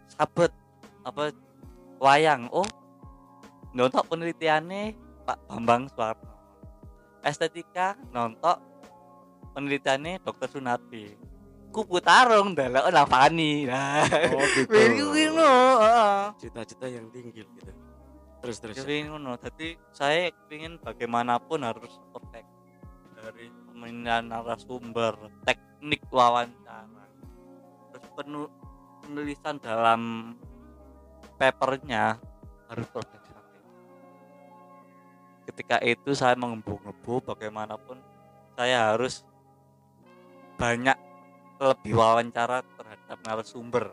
sabet 0.09 0.49
apa 1.05 1.29
wayang 2.01 2.49
oh 2.49 2.65
nonton 3.77 4.01
penelitiannya 4.09 4.97
Pak 5.27 5.37
Bambang 5.45 5.85
Suwarno. 5.91 6.33
Estetika 7.21 7.93
nonton 8.09 8.57
penelitiannya 9.53 10.23
Dokter 10.25 10.49
Sunardi 10.49 11.13
kupu 11.77 12.01
tarung 12.01 12.57
dalam 12.57 12.89
nafani 12.89 13.69
nah 13.69 14.01
Oh 14.33 14.45
gitu. 14.57 14.73
Ngono. 15.37 15.53
Cita-cita 16.41 16.89
yang 16.89 17.13
tinggi 17.13 17.45
gitu. 17.45 17.71
Terus 18.41 18.57
terus. 18.57 18.75
Jadi 18.81 19.05
ngono. 19.05 19.37
Jadi 19.37 19.77
saya 19.93 20.33
ingin 20.49 20.81
bagaimanapun 20.81 21.61
harus 21.61 22.01
perfect 22.09 22.49
dari 23.17 23.53
pemilihan 23.69 24.25
narasumber, 24.25 25.13
teknik 25.45 26.01
wawancara, 26.09 27.05
terus 27.93 28.07
penu- 28.17 28.53
penulisan 29.05 29.57
dalam 29.61 30.33
papernya 31.37 32.17
harus 32.69 32.87
perfeksionis. 32.89 33.65
Ketika 35.49 35.77
itu 35.85 36.13
saya 36.13 36.33
mengembu-ngebu 36.37 37.25
bagaimanapun 37.33 38.01
saya 38.57 38.93
harus 38.93 39.21
banyak 40.57 40.97
lebih 41.57 41.93
wawancara 41.97 42.61
terhadap 42.77 43.17
narasumber. 43.25 43.91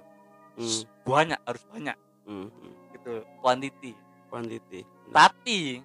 Hmm. 0.54 0.80
Banyak 1.04 1.40
harus 1.44 1.64
banyak 1.68 1.96
Hmm. 2.24 2.48
hmm. 2.48 2.72
gitu, 2.96 3.20
quantity. 3.44 3.92
Quantity. 4.32 4.82
tapi 5.14 5.78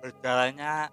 berjalannya 0.00 0.88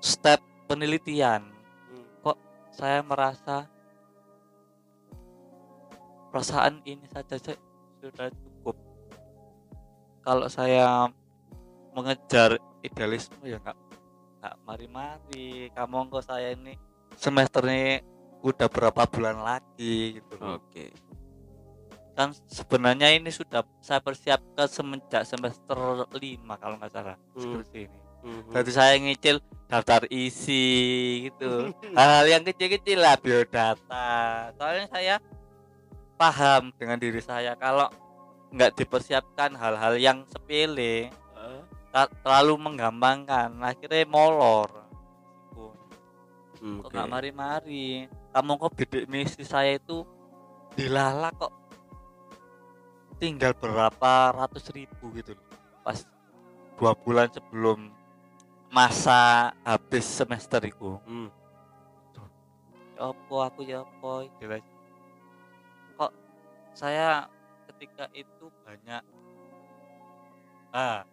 step 0.00 0.40
penelitian 0.64 1.44
Hmm. 1.92 2.32
saya 2.72 3.04
merasa 3.04 3.68
perasaan 6.32 6.80
ini 6.88 7.04
saja 7.12 7.36
sudah 8.00 8.28
cukup 8.32 8.76
kalau 10.24 10.48
saya 10.48 11.12
mengejar 11.92 12.56
idealisme 12.80 13.40
ya 13.44 13.56
nggak 13.60 13.76
nggak 14.40 14.54
mari-mari 14.64 15.68
kamu 15.72 16.08
kok 16.08 16.24
saya 16.24 16.52
ini 16.56 16.76
semesternya 17.16 18.04
udah 18.44 18.68
berapa 18.70 19.02
bulan 19.10 19.42
lagi 19.42 20.20
gitu. 20.20 20.34
Oke. 20.38 20.92
kan 22.16 22.32
sebenarnya 22.48 23.12
ini 23.12 23.28
sudah 23.28 23.60
saya 23.84 24.00
persiapkan 24.00 24.64
semenjak 24.64 25.28
semester 25.28 25.76
5 26.08 26.16
kalau 26.56 26.80
nggak 26.80 26.88
salah 26.88 27.12
Hmm. 27.36 27.60
skripsi 27.60 27.80
ini 27.84 27.98
Hmm. 28.24 28.56
jadi 28.56 28.70
saya 28.72 28.94
ngicil 28.96 29.36
daftar 29.68 30.08
isi 30.08 30.64
gitu 31.28 31.76
hal 31.92 32.24
yang 32.24 32.40
kecil-kecil 32.40 33.04
lah 33.04 33.20
biodata 33.20 34.48
soalnya 34.56 34.88
saya 34.88 35.14
paham 36.16 36.72
dengan 36.80 36.96
diri 36.96 37.20
saya 37.20 37.52
kalau 37.52 37.92
nggak 38.48 38.80
dipersiapkan 38.80 39.52
hal-hal 39.52 40.00
yang 40.00 40.24
sepele 40.24 41.12
terlalu 42.24 42.60
menggampangkan 42.60 43.56
akhirnya 43.64 44.04
molor. 44.04 44.85
Hmm, 46.60 46.84
kok 46.84 46.90
nggak 46.92 47.10
mari-mari? 47.10 48.06
Kamu 48.32 48.52
kok 48.60 48.72
bidik 48.76 49.04
misi 49.06 49.42
saya 49.42 49.76
itu 49.76 50.06
dilala 50.76 51.32
kok. 51.34 51.52
Tinggal 53.16 53.56
berapa 53.56 54.36
ratus 54.36 54.68
ribu 54.76 55.12
gitu 55.16 55.32
loh. 55.32 55.46
Pas 55.80 56.04
dua 56.76 56.92
bulan 56.92 57.32
sebelum 57.32 57.88
masa 58.68 59.52
habis 59.64 60.04
semester 60.04 60.60
itu. 60.64 61.00
Hmm. 61.08 61.32
ya 62.96 63.12
apa 63.12 63.36
aku 63.52 63.60
ya 63.64 63.84
jelas. 64.40 64.64
Kok 65.96 66.12
saya 66.72 67.28
ketika 67.72 68.08
itu 68.16 68.48
banyak 68.64 69.04
ah 70.76 71.04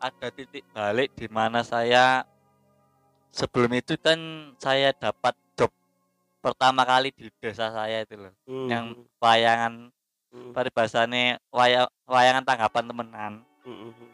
ada 0.00 0.28
titik 0.32 0.64
balik 0.72 1.12
di 1.12 1.28
mana 1.28 1.60
saya 1.60 2.24
sebelum 3.30 3.70
itu 3.72 3.94
kan 3.96 4.18
saya 4.58 4.90
dapat 4.92 5.34
job 5.54 5.70
pertama 6.40 6.82
kali 6.82 7.14
di 7.14 7.30
desa 7.38 7.70
saya 7.70 8.02
itu 8.02 8.18
loh 8.18 8.34
Hmm. 8.44 8.68
yang 8.68 8.84
wayangan 9.18 9.90
Hmm. 10.30 10.54
paribasane 10.54 11.42
waya, 11.50 11.90
wayangan 12.06 12.46
tanggapan 12.46 12.84
temenan 12.86 13.32
Hmm. 13.62 13.90
Hmm. 13.90 14.10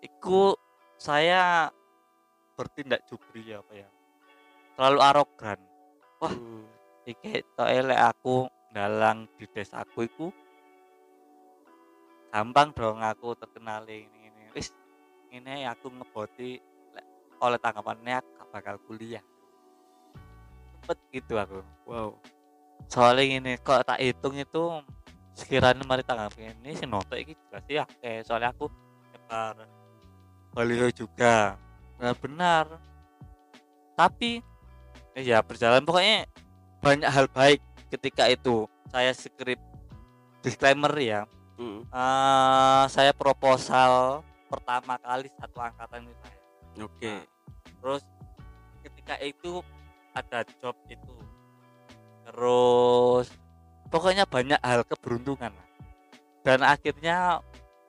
iku 0.00 0.54
saya 0.96 1.70
bertindak 2.54 3.04
jubri 3.04 3.52
apa 3.52 3.72
ya 3.74 3.88
terlalu 4.74 5.00
arogan 5.02 5.58
Wah. 6.22 6.32
Hmm. 6.32 6.64
iki 7.04 7.42
tok 7.54 7.68
elek 7.68 8.00
aku 8.00 8.46
dalang 8.70 9.28
di 9.36 9.46
desaku 9.46 10.04
iku 10.04 10.26
gampang 12.28 12.72
dong 12.72 13.00
aku 13.00 13.32
terkenal 13.34 13.86
ini 13.88 14.04
ini 14.28 14.44
wis 14.52 14.72
ini 15.32 15.64
aku 15.64 15.88
ngeboti 15.88 16.60
oleh 17.40 17.58
tanggapannya 17.60 18.20
aku 18.20 18.28
gak 18.38 18.48
bakal 18.52 18.76
kuliah. 18.88 19.24
Cepet 20.82 20.98
gitu 21.12 21.34
aku. 21.36 21.60
Wow. 21.84 22.10
Soalnya 22.86 23.24
ini 23.40 23.52
kok 23.60 23.82
tak 23.82 24.00
hitung 24.00 24.36
itu 24.38 24.80
sekiranya 25.36 25.84
mari 25.84 26.00
tanggal 26.00 26.32
ini 26.40 26.72
si 26.72 26.88
nonton 26.88 27.20
ini 27.20 27.36
jelas 27.36 27.66
ya 27.68 27.84
kayak 28.00 28.24
soalnya 28.24 28.56
aku 28.56 28.72
nyebar 29.12 29.68
baliho 30.56 30.88
juga. 30.94 31.60
Benar-benar 31.98 32.80
tapi 33.96 34.40
eh, 35.16 35.24
ya 35.24 35.40
berjalan. 35.42 35.84
Pokoknya 35.84 36.28
banyak 36.80 37.10
hal 37.10 37.26
baik 37.32 37.60
ketika 37.92 38.28
itu. 38.30 38.68
Saya 38.88 39.10
skrip 39.12 39.58
disclaimer 40.40 40.92
ya. 40.96 41.26
Hmm. 41.56 41.88
eh, 41.88 42.84
saya 42.92 43.16
proposal 43.16 44.20
pertama 44.46 45.00
kali 45.00 45.32
satu 45.40 45.58
angkatan 45.58 46.04
itu 46.04 46.35
oke. 46.78 47.12
Terus 47.76 48.02
ketika 48.82 49.14
itu 49.20 49.60
ada 50.12 50.42
job 50.58 50.76
itu. 50.86 51.14
Terus 52.24 53.26
pokoknya 53.88 54.26
banyak 54.26 54.58
hal 54.60 54.82
keberuntungan 54.82 55.52
dan 56.42 56.58
akhirnya 56.62 57.38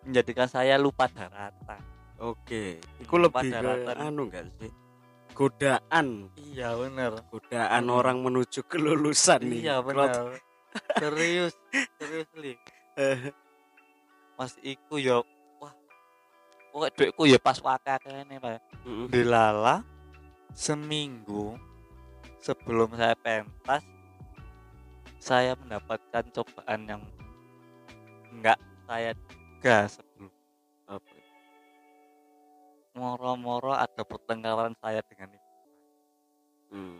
menjadikan 0.06 0.48
saya 0.48 0.78
lupa 0.78 1.10
daratan. 1.10 1.82
Oke. 2.18 2.82
Itu 2.98 3.14
Lupa 3.14 3.46
lebih 3.46 3.52
ke 3.54 3.58
daratan. 3.62 3.96
anu 4.02 4.22
enggak 4.26 4.46
sih? 4.58 4.72
Godaan. 5.38 6.34
Iya 6.34 6.74
bener. 6.74 7.12
Godaan 7.30 7.84
Hmm. 7.86 7.94
orang 7.94 8.18
menuju 8.26 8.66
kelulusan 8.66 9.46
nih 9.46 9.62
iya 9.64 9.78
bener. 9.86 10.42
Serius 10.98 11.54
serius 11.98 12.30
li 12.38 12.54
Eh, 12.98 13.30
mas 14.34 14.58
iku 14.66 14.98
yo 14.98 15.22
wah 15.22 15.37
pokoknya 16.78 16.94
duitku 16.94 17.24
ya 17.26 17.42
pas 17.42 17.58
wakak 17.58 18.06
ini 18.06 18.38
pak 18.38 18.62
dilala 19.10 19.82
seminggu 20.54 21.58
sebelum 22.38 22.94
saya 22.94 23.18
pentas 23.18 23.82
saya 25.18 25.58
mendapatkan 25.58 26.22
cobaan 26.38 26.86
yang 26.86 27.02
enggak 28.30 28.62
saya 28.86 29.18
duga 29.26 29.90
sebelum 29.90 30.30
apa 30.86 31.18
moro-moro 32.94 33.74
ada 33.74 34.06
pertengkaran 34.06 34.78
saya 34.78 35.02
dengan 35.10 35.34
ibu 35.34 35.46
Hmm. 36.68 37.00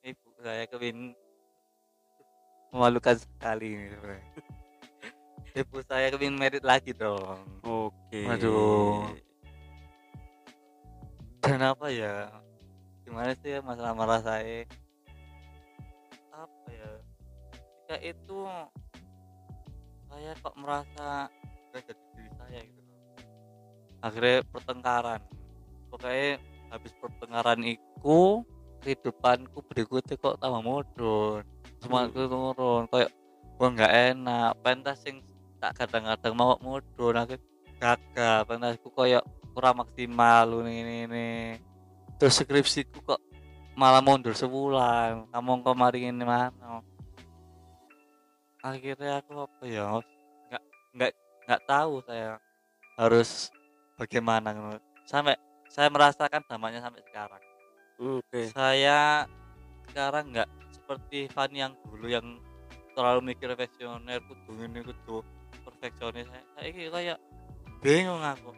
ibu 0.00 0.28
saya 0.42 0.64
kewin 0.66 1.12
memalukan 2.72 3.20
sekali 3.20 3.76
ini 3.76 3.92
sebenarnya. 3.92 4.47
Ibu 5.58 5.82
saya 5.82 6.14
kewin 6.14 6.38
merit 6.38 6.62
lagi 6.62 6.94
dong. 6.94 7.42
Oke. 7.66 8.22
Waduh. 8.22 9.10
dan 11.42 11.60
apa 11.64 11.86
ya? 11.90 12.30
Gimana 13.02 13.32
sih 13.40 13.56
ya 13.56 13.60
masalah 13.64 13.96
marah 13.96 14.20
saya? 14.22 14.68
Apa 16.30 16.68
ya? 16.70 16.90
Ketika 17.50 17.96
itu 18.04 18.38
saya 20.08 20.30
kok 20.38 20.54
merasa 20.60 21.08
gak 21.72 21.82
jadi 21.88 22.02
diri 22.14 22.30
saya 22.36 22.60
gitu. 22.62 22.80
Loh. 22.80 22.96
akhirnya 23.98 24.36
pertengkaran. 24.52 25.20
Pokoknya 25.88 26.38
habis 26.68 26.92
pertengkaran 27.00 27.60
itu 27.64 28.20
kehidupanku 28.84 29.58
berikutnya 29.66 30.14
kok 30.20 30.38
tambah 30.38 30.62
mudun 30.62 31.42
semangatku 31.82 32.22
turun. 32.28 32.82
Kayak 32.92 33.10
wah 33.58 33.68
nggak 33.72 33.92
enak. 34.14 34.50
Pentas 34.62 34.98
sing 35.02 35.22
tak 35.58 35.72
kadang-kadang 35.78 36.34
mau 36.34 36.54
mudun 36.62 37.18
akhirnya 37.18 37.42
gagal. 37.78 38.38
Pentasku 38.46 38.88
kayak 38.94 39.22
kurang 39.54 39.82
maksimal 39.82 40.62
ini 40.66 41.06
ini 41.06 41.28
terus 42.18 42.42
skripsiku 42.42 43.02
kok 43.02 43.20
malah 43.78 44.02
mundur 44.02 44.34
sebulan. 44.34 45.30
Kamu 45.30 45.62
kemarin 45.62 46.14
ini 46.14 46.24
mana 46.26 46.82
akhirnya 48.62 49.22
aku 49.22 49.46
apa 49.46 49.64
ya? 49.66 49.86
Nggak 50.50 50.62
nggak 50.94 51.12
nggak 51.46 51.62
tahu 51.66 51.92
saya 52.06 52.36
harus 52.98 53.54
bagaimana 53.94 54.50
sampai 55.06 55.38
saya 55.70 55.88
merasakan 55.92 56.42
dampaknya 56.46 56.82
sampai 56.82 57.02
sekarang. 57.06 57.42
Oke. 57.98 58.50
Saya 58.50 59.26
sekarang 59.90 60.34
nggak 60.34 60.48
seperti 60.74 61.30
Fanny 61.30 61.62
yang 61.62 61.74
dulu 61.86 62.06
yang 62.10 62.26
terlalu 62.98 63.30
mikir 63.30 63.54
perfeksioner 63.54 64.18
kudu 64.26 64.52
ini 64.66 64.82
kudu 64.82 65.22
perfeksionis 65.78 66.26
saya, 66.26 66.42
kayak 66.90 67.18
bingung 67.78 68.18
aku. 68.18 68.50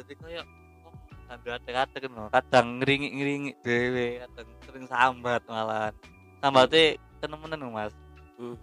Jadi 0.00 0.12
kayak 0.16 0.44
oh, 0.88 0.94
sambil 1.28 1.60
kadang 1.60 2.12
no. 2.16 2.24
kadang 2.32 2.66
ngeringi 2.80 3.08
ngeringi 3.12 3.52
dewe 3.60 4.24
kadang 4.24 4.48
sering 4.64 4.86
sambat 4.88 5.44
malahan. 5.44 5.92
Sambatnya 6.40 6.96
temen-temen 7.20 7.68
mas. 7.68 7.92
Mhm. 8.40 8.56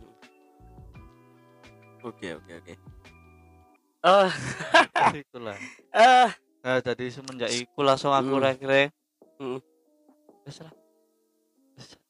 oke 2.02 2.28
oke 2.42 2.52
oke. 2.58 2.74
Eh 4.02 4.30
itulah. 5.22 5.58
Eh 5.94 6.30
nah 6.66 6.82
jadi 6.82 7.06
semenjak 7.13 7.54
itu 7.54 7.80
langsung 7.86 8.10
aku 8.10 8.42
Hmm. 8.42 8.44
rek-rek. 8.44 8.90
Hmm. 9.38 9.62
wis 10.50 10.58
lah. 10.66 10.74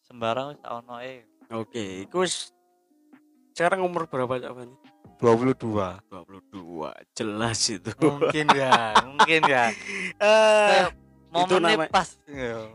Sembarang 0.07 0.55
wis 0.55 0.59
tak 0.63 0.71
ono 0.71 1.03
eh 1.03 1.27
oke 1.51 2.07
itu 2.07 2.15
wis- 2.23 2.55
sekarang 3.51 3.83
umur 3.83 4.07
berapa 4.07 4.39
cak 4.39 4.53
Fani? 4.55 4.75
22 5.17 5.57
22 6.07 6.93
jelas 7.13 7.59
itu. 7.67 7.89
Mungkin 7.97 8.45
ya 8.51 8.93
mungkin 9.09 9.41
ya. 9.43 9.65
Eh, 10.15 10.67
kayak 10.67 10.91
momennya 11.29 11.59
nama- 11.75 11.89
pas. 11.89 12.09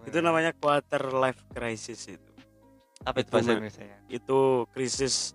Itu 0.02 0.18
namanya 0.18 0.52
quarter 0.52 1.02
life 1.12 1.42
crisis 1.48 2.07
itu. 2.09 2.31
Apa 3.02 3.18
itu 3.18 3.26
itu 3.26 3.33
bahasa 3.33 3.50
Indonesia 3.52 3.83
ya 3.83 3.98
itu 4.07 4.38
krisis 4.70 5.35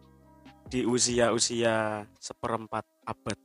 di 0.67 0.83
usia-usia 0.83 1.75
seperempat 2.15 2.83
abad. 3.03 3.37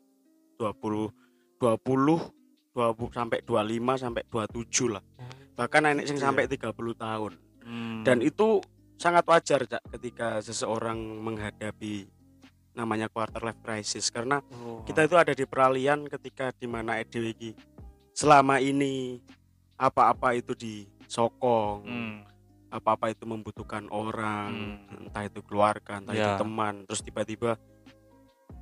20 0.59 1.11
20 1.59 2.31
20 2.70 3.11
sampai 3.11 3.38
25 3.42 3.51
sampai 3.96 4.22
27 4.25 4.94
lah. 4.94 5.03
Bahkan 5.53 5.81
nenek 5.83 6.07
sing 6.07 6.16
Gitu 6.16 6.22
ya. 6.22 6.29
sampai 6.29 6.44
30 6.46 6.70
tahun. 6.94 7.33
Hmm. 7.62 8.03
dan 8.03 8.18
itu 8.18 8.59
sangat 8.96 9.22
wajar 9.22 9.62
Cak 9.62 9.87
ketika 9.94 10.42
seseorang 10.42 10.98
menghadapi 10.98 12.11
namanya 12.72 13.06
quarter 13.06 13.40
life 13.40 13.61
crisis 13.61 14.08
karena 14.08 14.40
Oh. 14.50 14.80
kita 14.82 15.04
itu 15.04 15.14
ada 15.14 15.30
di 15.30 15.44
peralihan 15.44 16.00
ketika 16.06 16.50
di 16.52 16.64
mana 16.64 16.96
EDW 16.96 17.24
iki 17.30 17.50
selama 18.11 18.58
ini 18.58 19.20
apa-apa 19.74 20.32
itu 20.32 20.52
disokong 20.52 21.82
Hmm. 21.82 22.16
apa-apa 22.68 23.12
itu 23.12 23.24
membutuhkan 23.24 23.85
orang 23.88 24.80
Hmm. 24.82 25.04
entah 25.04 25.22
itu 25.22 25.40
keluarga 25.42 25.98
entah 25.98 26.12
itu 26.12 26.24
Ya. 26.26 26.37
teman 26.37 26.85
terus 26.85 27.00
tiba-tiba 27.00 27.61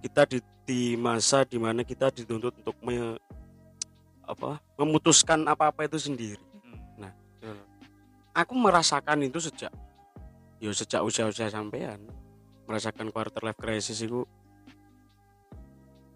kita 0.01 0.27
di, 0.27 0.39
di 0.65 0.81
masa 0.95 1.43
di 1.43 1.57
mana 1.57 1.83
kita 1.83 2.11
dituntut 2.11 2.57
untuk 2.57 2.75
me- 2.81 3.19
apa 4.23 4.59
memutuskan 4.77 5.43
apa-apa 5.45 5.87
itu 5.87 5.99
sendiri 6.01 6.43
Hmm. 6.61 6.79
Nah. 7.01 7.13
Aku 8.33 8.55
merasakan 8.55 9.23
itu 9.23 9.39
sejak 9.41 9.71
yo 10.59 10.71
sejak 10.71 11.01
usia-usia 11.01 11.47
sampean 11.47 11.99
merasakan 12.71 13.11
quarter 13.11 13.43
life 13.43 13.59
crisis 13.59 13.99
itu 13.99 14.23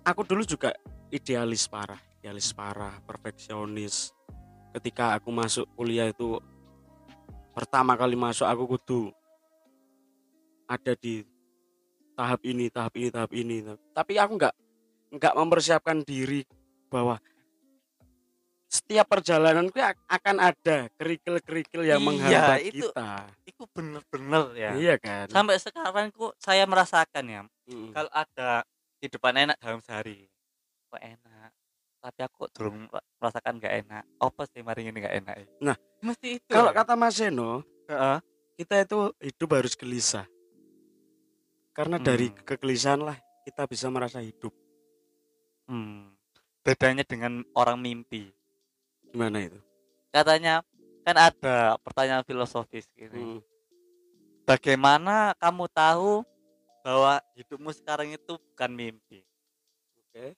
aku 0.07 0.23
dulu 0.23 0.47
juga 0.47 0.71
idealis 1.11 1.67
parah 1.67 1.99
idealis 2.25 2.57
parah 2.57 3.05
perfeksionis. 3.05 4.17
Ketika 4.73 5.13
aku 5.13 5.29
masuk 5.29 5.69
kuliah 5.77 6.09
itu 6.09 6.41
pertama 7.53 7.93
kali 8.01 8.17
masuk 8.17 8.49
aku 8.49 8.65
kudu 8.65 9.13
ada 10.65 10.97
di 10.97 11.21
tahap 12.17 12.41
ini 12.49 12.73
tahap 12.73 12.97
ini 12.97 13.09
tahap 13.13 13.33
ini. 13.37 13.57
Tapi 13.93 14.17
aku 14.17 14.41
nggak 14.41 14.55
nggak 15.21 15.35
mempersiapkan 15.37 16.01
diri 16.01 16.49
bahwa 16.89 17.21
setiap 18.75 19.07
perjalanan 19.07 19.71
itu 19.71 19.79
akan 20.11 20.37
ada 20.43 20.91
kerikil-kerikil 20.99 21.87
yang 21.87 22.03
Iya, 22.03 22.07
menghambat 22.11 22.59
itu- 22.67 22.91
kita 22.91 23.11
itu 23.47 23.63
bener-bener 23.71 24.45
ya 24.59 24.71
iya 24.75 24.95
kan 24.99 25.31
sampai 25.31 25.63
sekarang 25.63 26.11
kok 26.11 26.35
saya 26.43 26.67
merasakan 26.67 27.25
ya 27.25 27.43
Mm. 27.65 27.95
kalau 27.95 28.11
ada 28.11 28.67
kehidupan 28.99 29.35
enak 29.39 29.57
dalam 29.57 29.79
sehari 29.79 30.27
kok 30.91 31.01
enak 31.01 31.49
tapi 32.03 32.21
aku 32.21 32.51
belum 32.53 32.91
merasakan 33.17 33.57
gak 33.57 33.75
enak 33.81 34.03
apa 34.19 34.43
sih 34.45 34.61
mari 34.61 34.85
ini 34.85 34.99
gak 35.01 35.17
enak 35.25 35.35
ya? 35.41 35.47
Nah, 35.63 35.77
mesti 36.03 36.37
itu 36.37 36.51
kalau 36.51 36.69
ya. 36.69 36.77
kata 36.77 36.93
Mas 36.93 37.17
Seno 37.17 37.65
Heeh. 37.89 38.19
kita 38.55 38.85
itu 38.85 38.99
hidup 39.23 39.49
harus 39.55 39.73
gelisah 39.73 40.29
karena 41.73 41.97
dari 41.97 42.29
Hmm. 42.29 42.45
kegelisahan 42.45 43.01
lah 43.01 43.17
kita 43.43 43.65
bisa 43.65 43.89
merasa 43.89 44.21
hidup 44.21 44.53
Hmm. 45.65 46.13
bedanya 46.61 47.03
dengan 47.03 47.41
orang 47.55 47.81
mimpi 47.81 48.29
gimana 49.15 49.47
itu 49.47 49.59
katanya 50.11 50.67
kan 51.07 51.15
ada 51.15 51.79
pertanyaan 51.79 52.27
filosofis 52.27 52.91
gini 52.99 53.15
Hmm. 53.15 53.41
bagaimana 54.43 55.39
kamu 55.39 55.71
tahu 55.71 56.27
bahwa 56.83 57.23
hidupmu 57.39 57.71
sekarang 57.71 58.11
itu 58.11 58.35
bukan 58.35 58.71
mimpi 58.75 59.23
Oke. 60.03 60.35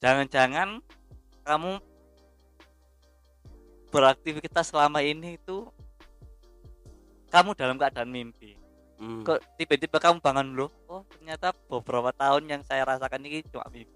jangan-jangan 0.00 0.80
kamu 1.44 1.78
beraktivitas 3.92 4.72
selama 4.72 5.04
ini 5.04 5.36
itu 5.36 5.68
kamu 7.28 7.52
dalam 7.54 7.76
keadaan 7.76 8.08
mimpi 8.08 8.56
Hmm. 8.94 9.26
kok 9.26 9.42
tiba-tiba 9.58 9.98
kamu 9.98 10.22
bangun 10.22 10.54
loh 10.54 10.70
oh 10.86 11.02
ternyata 11.12 11.50
beberapa 11.66 12.14
tahun 12.14 12.46
yang 12.46 12.62
saya 12.62 12.86
rasakan 12.86 13.26
ini 13.26 13.42
cuma 13.50 13.66
mimpi 13.68 13.90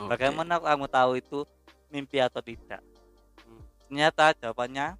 Oke. 0.00 0.08
bagaimana 0.10 0.56
kamu 0.56 0.88
tahu 0.88 1.20
itu 1.20 1.44
mimpi 1.92 2.18
atau 2.24 2.40
tidak. 2.40 2.80
Ternyata 3.90 4.30
jawabannya 4.38 4.94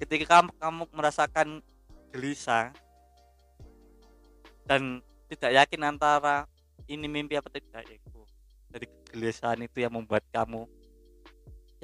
ketika 0.00 0.40
kamu, 0.40 0.50
kamu 0.56 0.82
merasakan 0.88 1.60
gelisah 2.16 2.72
dan 4.64 5.04
tidak 5.28 5.52
yakin 5.52 5.84
antara 5.84 6.48
ini 6.88 7.04
mimpi 7.04 7.36
apa 7.36 7.52
tidak 7.52 7.84
itu 7.84 8.20
dari 8.72 8.88
kegelisahan 8.88 9.60
itu 9.68 9.84
yang 9.84 9.92
membuat 9.92 10.24
kamu 10.32 10.64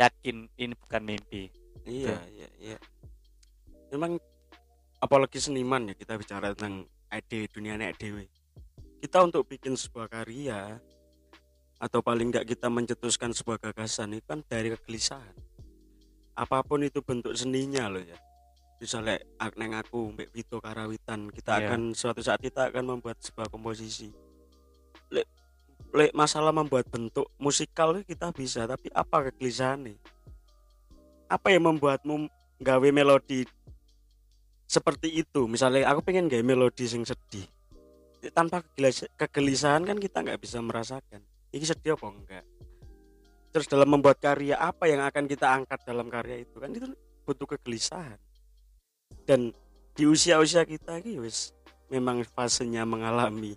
yakin 0.00 0.48
ini 0.56 0.72
bukan 0.72 1.04
mimpi 1.04 1.52
Iya, 1.82 2.18
iya, 2.30 2.48
iya. 2.62 2.78
Memang 3.90 4.18
apalagi 5.02 5.42
seniman 5.42 5.90
ya 5.90 5.94
kita 5.98 6.14
bicara 6.14 6.54
tentang 6.54 6.86
ide 7.10 7.50
dunia 7.50 7.74
nek 7.74 7.98
dewe. 7.98 8.30
Kita 9.02 9.18
untuk 9.26 9.50
bikin 9.50 9.74
sebuah 9.74 10.06
karya 10.06 10.78
atau 11.82 11.98
paling 11.98 12.30
enggak 12.30 12.46
kita 12.46 12.70
mencetuskan 12.70 13.34
sebuah 13.34 13.58
gagasan 13.58 14.14
itu 14.14 14.22
kan 14.22 14.46
dari 14.46 14.70
kegelisahan. 14.70 15.51
Apa 16.32 16.64
pun 16.64 16.80
itu 16.80 17.04
bentuk 17.04 17.36
seninya 17.36 17.92
loh 17.92 18.00
ya. 18.00 18.16
Misalnya 18.80 19.20
neng 19.54 19.78
aku 19.78 20.10
Mbak 20.16 20.28
Vito 20.34 20.58
Karawitan 20.58 21.30
kita 21.30 21.60
Iya. 21.60 21.70
akan 21.70 21.80
suatu 21.94 22.18
saat 22.18 22.42
kita 22.42 22.72
akan 22.72 22.98
membuat 22.98 23.20
sebuah 23.22 23.46
komposisi. 23.46 24.10
Lek 25.12 25.28
lek 25.92 26.10
masalah 26.16 26.50
membuat 26.50 26.88
bentuk 26.88 27.28
musikal 27.36 27.94
kita 28.02 28.32
bisa 28.32 28.64
tapi 28.64 28.88
apa 28.90 29.28
kegelisahan 29.30 29.86
nih? 29.86 29.98
apa 31.32 31.48
yang 31.48 31.64
membuatmu 31.64 32.28
gawe 32.60 32.88
melodi 32.92 33.48
seperti 34.68 35.24
itu 35.24 35.48
misalnya 35.48 35.88
aku 35.88 36.04
pengen 36.04 36.28
gawe 36.28 36.44
melodi 36.44 36.84
sing 36.84 37.08
sedih 37.08 37.48
tanpa 38.36 38.60
kegelis- 38.60 39.08
kegelisahan 39.16 39.80
kan 39.88 39.96
kita 39.96 40.20
nggak 40.20 40.36
bisa 40.36 40.60
merasakan 40.60 41.24
ini 41.56 41.64
sedih 41.64 41.96
apa 41.96 42.06
enggak 42.12 42.44
terus 43.52 43.68
dalam 43.68 43.86
membuat 43.86 44.18
karya 44.18 44.56
apa 44.56 44.88
yang 44.88 45.04
akan 45.04 45.28
kita 45.28 45.46
angkat 45.46 45.84
dalam 45.84 46.08
karya 46.08 46.42
itu? 46.42 46.56
Kan 46.56 46.72
itu 46.72 46.90
butuh 47.28 47.46
kegelisahan. 47.56 48.18
Dan 49.28 49.52
di 49.92 50.08
usia-usia 50.08 50.64
kita 50.64 50.98
ini 51.04 51.20
wis 51.20 51.52
memang 51.92 52.24
fasenya 52.24 52.88
mengalami 52.88 53.52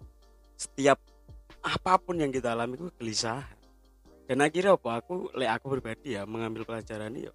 setiap 0.59 0.99
apa 1.63 1.95
pun 1.97 2.19
yang 2.19 2.29
kita 2.29 2.51
alami 2.51 2.75
itu 2.75 2.91
kegelisahan. 2.93 3.57
Dan 4.27 4.43
akhirnya 4.43 4.75
apa? 4.75 4.99
Aku 4.99 5.31
le 5.33 5.47
aku 5.47 5.65
pribadi 5.79 6.19
ya 6.19 6.27
mengambil 6.27 6.67
pelajaran 6.67 7.15
ini 7.15 7.31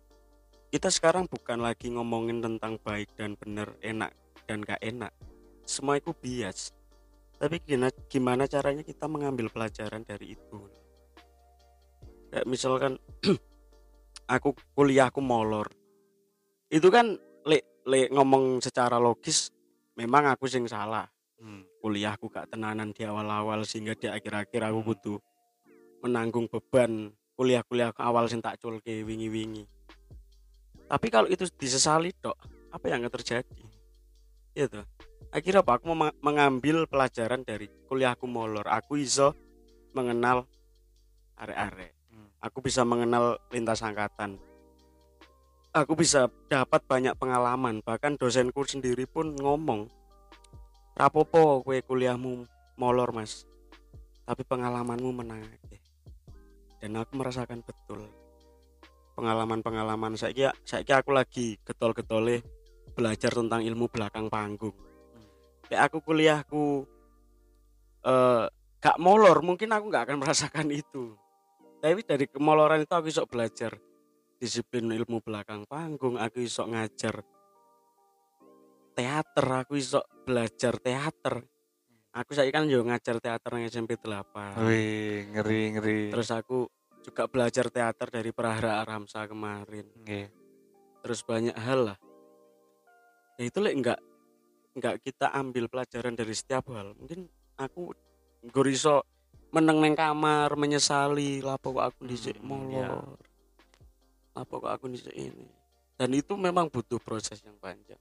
kita 0.71 0.87
sekarang 0.87 1.27
bukan 1.27 1.59
lagi 1.59 1.91
ngomongin 1.91 2.39
tentang 2.39 2.79
baik 2.79 3.11
dan 3.19 3.35
benar 3.35 3.75
enak 3.83 4.15
dan 4.47 4.63
gak 4.63 4.79
enak. 4.79 5.11
Semua 5.67 5.99
itu 5.99 6.15
bias. 6.15 6.71
Tapi 7.43 7.59
gimana, 7.59 7.91
gimana 8.07 8.47
caranya 8.47 8.87
kita 8.87 9.11
mengambil 9.11 9.51
pelajaran 9.51 10.07
dari 10.07 10.39
itu 10.39 10.70
kayak 12.31 12.47
misalkan 12.47 12.97
aku 14.35 14.55
kuliah 14.73 15.11
aku 15.11 15.19
molor 15.19 15.67
itu 16.71 16.87
kan 16.89 17.19
le, 17.45 17.59
le 17.87 18.07
ngomong 18.15 18.63
secara 18.63 18.97
logis 19.03 19.51
memang 19.99 20.31
aku 20.31 20.47
sing 20.47 20.67
salah 20.71 21.07
Hmm. 21.41 21.65
kuliahku 21.81 22.29
gak 22.29 22.53
tenanan 22.53 22.93
di 22.93 23.01
awal-awal 23.01 23.65
sehingga 23.65 23.97
di 23.97 24.13
akhir-akhir 24.13 24.61
aku 24.61 24.85
Hmm. 24.85 24.89
butuh 24.93 25.19
menanggung 26.05 26.53
beban 26.53 27.17
kuliah-kuliah 27.33 27.97
awal 27.97 28.29
sing 28.29 28.45
tak 28.45 28.61
culke 28.61 29.01
wingi-wingi 29.01 29.65
tapi 30.85 31.09
kalau 31.09 31.33
itu 31.33 31.49
disesali 31.57 32.13
dok 32.13 32.37
apa 32.69 32.85
yang 32.93 33.01
akan 33.01 33.13
terjadi 33.17 33.63
gitu 34.53 34.85
akhirnya 35.33 35.65
apa 35.65 35.81
aku 35.81 35.97
mem- 35.97 36.19
mengambil 36.21 36.85
pelajaran 36.85 37.41
dari 37.41 37.73
kuliahku 37.89 38.29
molor 38.29 38.69
aku 38.69 39.01
iso 39.01 39.33
mengenal 39.97 40.45
arek-arek 41.41 41.97
Hmm. 41.97 42.00
Aku 42.41 42.65
bisa 42.65 42.83
mengenal 42.85 43.39
lintas 43.53 43.85
angkatan. 43.85 44.41
Aku 45.71 45.95
bisa 45.95 46.27
dapat 46.51 46.83
banyak 46.83 47.15
pengalaman 47.15 47.79
bahkan 47.87 48.19
dosenku 48.19 48.67
sendiri 48.67 49.07
pun 49.07 49.39
ngomong 49.39 49.87
rapopo 50.99 51.63
kue 51.63 51.79
kuliahmu 51.87 52.45
molor 52.75 53.15
mas. 53.15 53.47
Tapi 54.27 54.43
pengalamanmu 54.43 55.11
menang 55.15 55.47
akeh." 55.47 55.81
dan 56.81 56.97
aku 56.97 57.13
merasakan 57.21 57.61
betul 57.61 58.09
pengalaman-pengalaman 59.13 60.17
saya 60.17 60.49
saya 60.65 61.05
aku 61.05 61.13
lagi 61.13 61.61
getol-getole 61.61 62.41
belajar 62.97 63.31
tentang 63.37 63.61
ilmu 63.63 63.87
belakang 63.93 64.33
panggung. 64.33 64.75
Kayak 65.69 65.93
aku 65.93 65.99
kuliahku 66.03 66.65
eh 68.01 68.45
gak 68.81 68.97
molor 68.97 69.45
mungkin 69.45 69.77
aku 69.77 69.93
nggak 69.93 70.05
akan 70.09 70.19
merasakan 70.25 70.69
itu 70.73 71.13
tapi 71.81 72.05
dari 72.05 72.29
kemoloran 72.29 72.85
itu 72.85 72.93
aku 72.93 73.09
bisa 73.09 73.25
belajar 73.25 73.73
disiplin 74.37 74.93
ilmu 74.93 75.25
belakang 75.25 75.65
panggung 75.65 76.21
aku 76.21 76.45
bisa 76.45 76.69
ngajar 76.69 77.25
teater 78.93 79.47
aku 79.49 79.81
bisa 79.81 80.01
belajar 80.29 80.77
teater 80.77 81.41
aku 82.13 82.31
saya 82.37 82.53
kan 82.53 82.69
juga 82.69 82.95
ngajar 82.95 83.17
teater 83.21 83.51
yang 83.57 83.65
SMP 83.73 83.97
8 83.97 84.61
Wih, 84.65 85.33
ngeri 85.33 85.63
ngeri. 85.77 86.01
terus 86.13 86.29
aku 86.29 86.69
juga 87.01 87.25
belajar 87.33 87.73
teater 87.73 88.09
dari 88.13 88.29
Prahara 88.33 88.85
Aramsa 88.85 89.25
kemarin 89.25 89.89
Nggih. 90.05 90.29
terus 91.01 91.25
banyak 91.25 91.57
hal 91.57 91.93
lah 91.93 91.99
ya 93.41 93.49
itu 93.49 93.57
lek 93.65 93.73
enggak 93.73 94.01
enggak 94.77 94.95
kita 95.01 95.33
ambil 95.33 95.65
pelajaran 95.73 96.13
dari 96.13 96.37
setiap 96.37 96.69
hal 96.77 96.93
mungkin 96.93 97.25
aku 97.57 97.93
goriso 98.53 99.01
meneng 99.51 99.83
neng 99.83 99.95
kamar 99.99 100.55
menyesali 100.55 101.43
lapo 101.43 101.75
kok 101.75 101.91
aku 101.91 102.07
dhisik 102.07 102.39
Hmm, 102.39 102.71
molor 102.71 103.19
lapo 104.35 104.63
kok 104.63 104.73
aku 104.73 104.87
dhisik 104.95 105.15
ini? 105.15 105.47
Dan 105.99 106.17
itu 106.17 106.33
memang 106.39 106.71
butuh 106.71 106.97
proses 107.03 107.43
yang 107.45 107.59
panjang. 107.61 107.99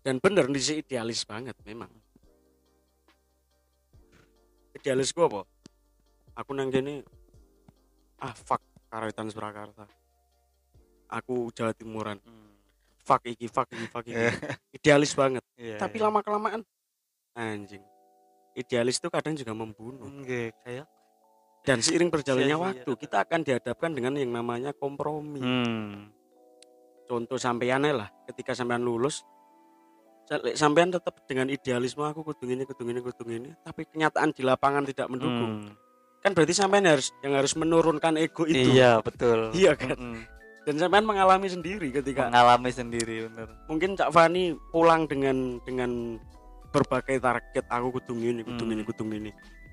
Dan 0.00 0.18
bener 0.18 0.48
dhisik 0.48 0.82
idealis 0.82 1.22
banget 1.28 1.54
memang. 1.62 1.92
Idealis 4.72 5.12
gua 5.12 5.28
apa? 5.28 5.42
Aku 6.42 6.56
nang 6.56 6.72
kene 6.72 7.04
ah 8.18 8.32
fuck 8.32 8.64
Karawitan 8.88 9.28
Surakarta. 9.28 9.84
Aku 11.12 11.52
Jawa 11.52 11.76
Timuran. 11.76 12.18
Hmm. 12.24 12.46
fuck 13.08 13.24
iki 13.24 13.48
fuck 13.48 13.68
iki 13.72 13.86
fuck 13.88 14.04
iki. 14.10 14.20
Idealis 14.76 15.16
banget. 15.16 15.40
Iya, 15.56 15.80
tapi 15.80 15.96
iya. 15.96 16.04
lama 16.08 16.20
kelamaan 16.20 16.60
anjing 17.38 17.80
idealis 18.58 18.98
itu 18.98 19.08
kadang 19.08 19.32
juga 19.32 19.52
membunuh 19.52 20.04
Nggih, 20.04 20.50
kayak 20.60 20.86
dan 21.62 21.78
seiring 21.78 22.08
berjalannya 22.08 22.50
Sia-sia. 22.50 22.68
waktu 22.80 22.90
kita 22.96 23.16
akan 23.22 23.40
dihadapkan 23.42 23.90
dengan 23.92 24.12
yang 24.14 24.30
namanya 24.30 24.70
kompromi 24.72 25.38
hmm. 25.38 25.92
contoh 27.04 27.36
sampean 27.36 27.82
lah 27.84 28.08
ketika 28.26 28.52
sampean 28.52 28.82
lulus 28.82 29.22
sampean 30.52 30.88
tetap 30.88 31.24
dengan 31.24 31.48
idealisme 31.48 32.04
aku 32.04 32.20
kudu 32.22 32.44
ini 32.46 32.62
kudu 32.62 32.84
ini 32.84 33.00
kudu 33.00 33.24
ini 33.26 33.50
tapi 33.62 33.86
kenyataan 33.86 34.30
di 34.30 34.42
lapangan 34.42 34.84
tidak 34.84 35.08
mendukung 35.08 35.64
Hmm. 35.64 35.72
kan 36.20 36.34
berarti 36.34 36.52
sampean 36.52 36.84
harus 36.84 37.08
yang 37.22 37.32
harus 37.32 37.54
menurunkan 37.54 38.18
ego 38.18 38.42
itu 38.42 38.74
Iya, 38.74 39.00
betul. 39.00 39.48
Iya 39.56 39.72
kan? 39.72 39.94
Mm-mm. 39.94 40.20
dan 40.64 40.74
sampean 40.76 41.04
mengalami 41.04 41.48
sendiri 41.48 41.88
ketika 41.88 42.28
Mengalami 42.28 42.68
sendiri 42.70 43.14
bener. 43.24 43.48
mungkin 43.66 43.96
Cak 43.96 44.12
Fani 44.12 44.52
pulang 44.68 45.04
dengan 45.04 45.56
dengan 45.62 46.20
berbagai 46.68 47.16
target 47.18 47.64
aku 47.66 47.96
kudu 47.96 48.12
ini 48.16 48.42
kudu 48.42 48.62
Hmm. 48.62 48.72
ini 48.72 48.82
kudu 48.82 49.04
ini 49.06 49.30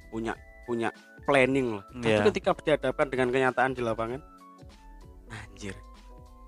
punya 0.07 0.33
punya 0.63 0.89
planning 1.23 1.77
lah 1.77 1.85
tapi 1.93 2.09
Iya. 2.09 2.25
ketika 2.25 2.49
dihadapkan 2.57 3.07
dengan 3.07 3.27
kenyataan 3.29 3.71
di 3.71 3.81
lapangan 3.81 4.21
anjir 5.27 5.75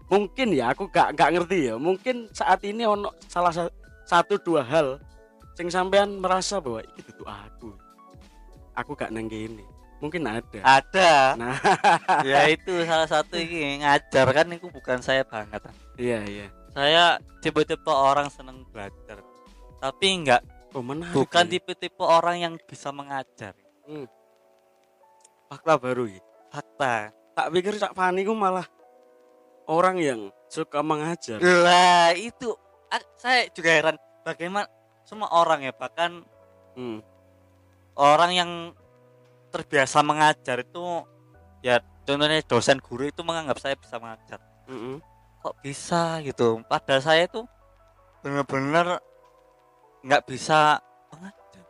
mungkin 0.07 0.47
ya 0.51 0.71
aku 0.71 0.87
gak 0.87 1.13
gak 1.13 1.33
ngerti 1.33 1.67
ya 1.67 1.75
mungkin 1.75 2.31
saat 2.31 2.63
ini 2.63 2.83
ono 2.83 3.11
salah 3.27 3.51
sa- 3.51 3.73
satu 4.03 4.39
dua 4.39 4.63
hal 4.63 4.97
sing 5.53 5.67
sampean 5.67 6.15
merasa 6.15 6.57
bahwa 6.57 6.79
itu 6.87 7.11
tuh 7.11 7.27
aku 7.27 7.69
aku 8.73 8.91
gak 8.95 9.11
neng 9.11 9.27
ini 9.27 9.65
mungkin 9.97 10.23
ada 10.23 10.61
Ada. 10.63 11.11
nah 11.35 11.57
ya 12.23 12.47
itu 12.47 12.85
salah 12.85 13.05
satu 13.05 13.35
ini 13.35 13.81
ngajar 13.81 14.29
kan 14.29 14.45
itu 14.47 14.69
bukan 14.69 15.01
saya 15.01 15.25
banget. 15.25 15.59
iya 15.97 16.21
iya 16.23 16.47
Saya 16.71 17.05
tipe-tipe 17.41 17.89
orang 17.89 18.29
seneng 18.29 18.61
belajar. 18.69 19.17
Tapi 19.77 20.07
enggak 20.11 20.41
oh, 20.71 20.81
menarik 20.81 21.13
bukan 21.13 21.45
ini. 21.45 21.51
tipe-tipe 21.53 22.01
orang 22.01 22.37
yang 22.39 22.53
bisa 22.59 22.89
mengajar. 22.89 23.53
fakta 25.47 25.79
baru 25.79 26.05
ya 26.07 26.19
Fakta. 26.49 27.15
tak 27.31 27.47
pikir 27.49 27.73
Cak 27.75 27.93
Fani 27.93 28.21
ku 28.21 28.33
malah 28.33 28.67
orang 29.65 29.95
yang 29.95 30.19
suka 30.47 30.79
mengajar. 30.81 31.39
lah 31.39 32.11
itu 32.11 32.51
ah, 32.87 32.99
saya 33.15 33.47
juga 33.49 33.69
heran 33.69 33.95
bagaimana 34.23 34.67
semua 35.03 35.31
orang 35.31 35.61
ya 35.61 35.71
bahkan 35.71 36.23
Hmm. 36.73 37.01
orang 37.95 38.31
yang 38.31 38.51
terbiasa 39.49 39.99
mengajar 40.01 40.61
itu 40.61 40.83
ya 41.59 41.79
contohnya 42.03 42.37
dosen 42.43 42.77
guru 42.77 43.07
itu 43.07 43.23
menganggap 43.23 43.57
saya 43.57 43.73
bisa 43.73 43.97
mengajar 43.97 44.37
Mm-mm. 44.67 45.01
kok 45.39 45.57
bisa 45.59 46.21
gitu 46.21 46.61
padahal 46.65 47.01
saya 47.01 47.25
itu 47.25 47.41
benar-benar 48.19 49.01
nggak 50.07 50.23
bisa 50.23 50.79
mengajar. 51.11 51.65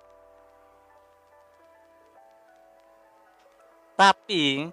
Tapi 3.97 4.69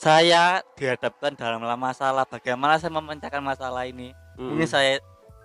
saya 0.00 0.64
dihadapkan 0.74 1.36
dalam 1.36 1.60
masalah 1.76 2.24
bagaimana 2.24 2.80
saya 2.80 2.90
memecahkan 2.90 3.44
masalah 3.44 3.84
ini. 3.84 4.16
Mm-mm. 4.32 4.48
mungkin 4.48 4.68
saya 4.68 4.96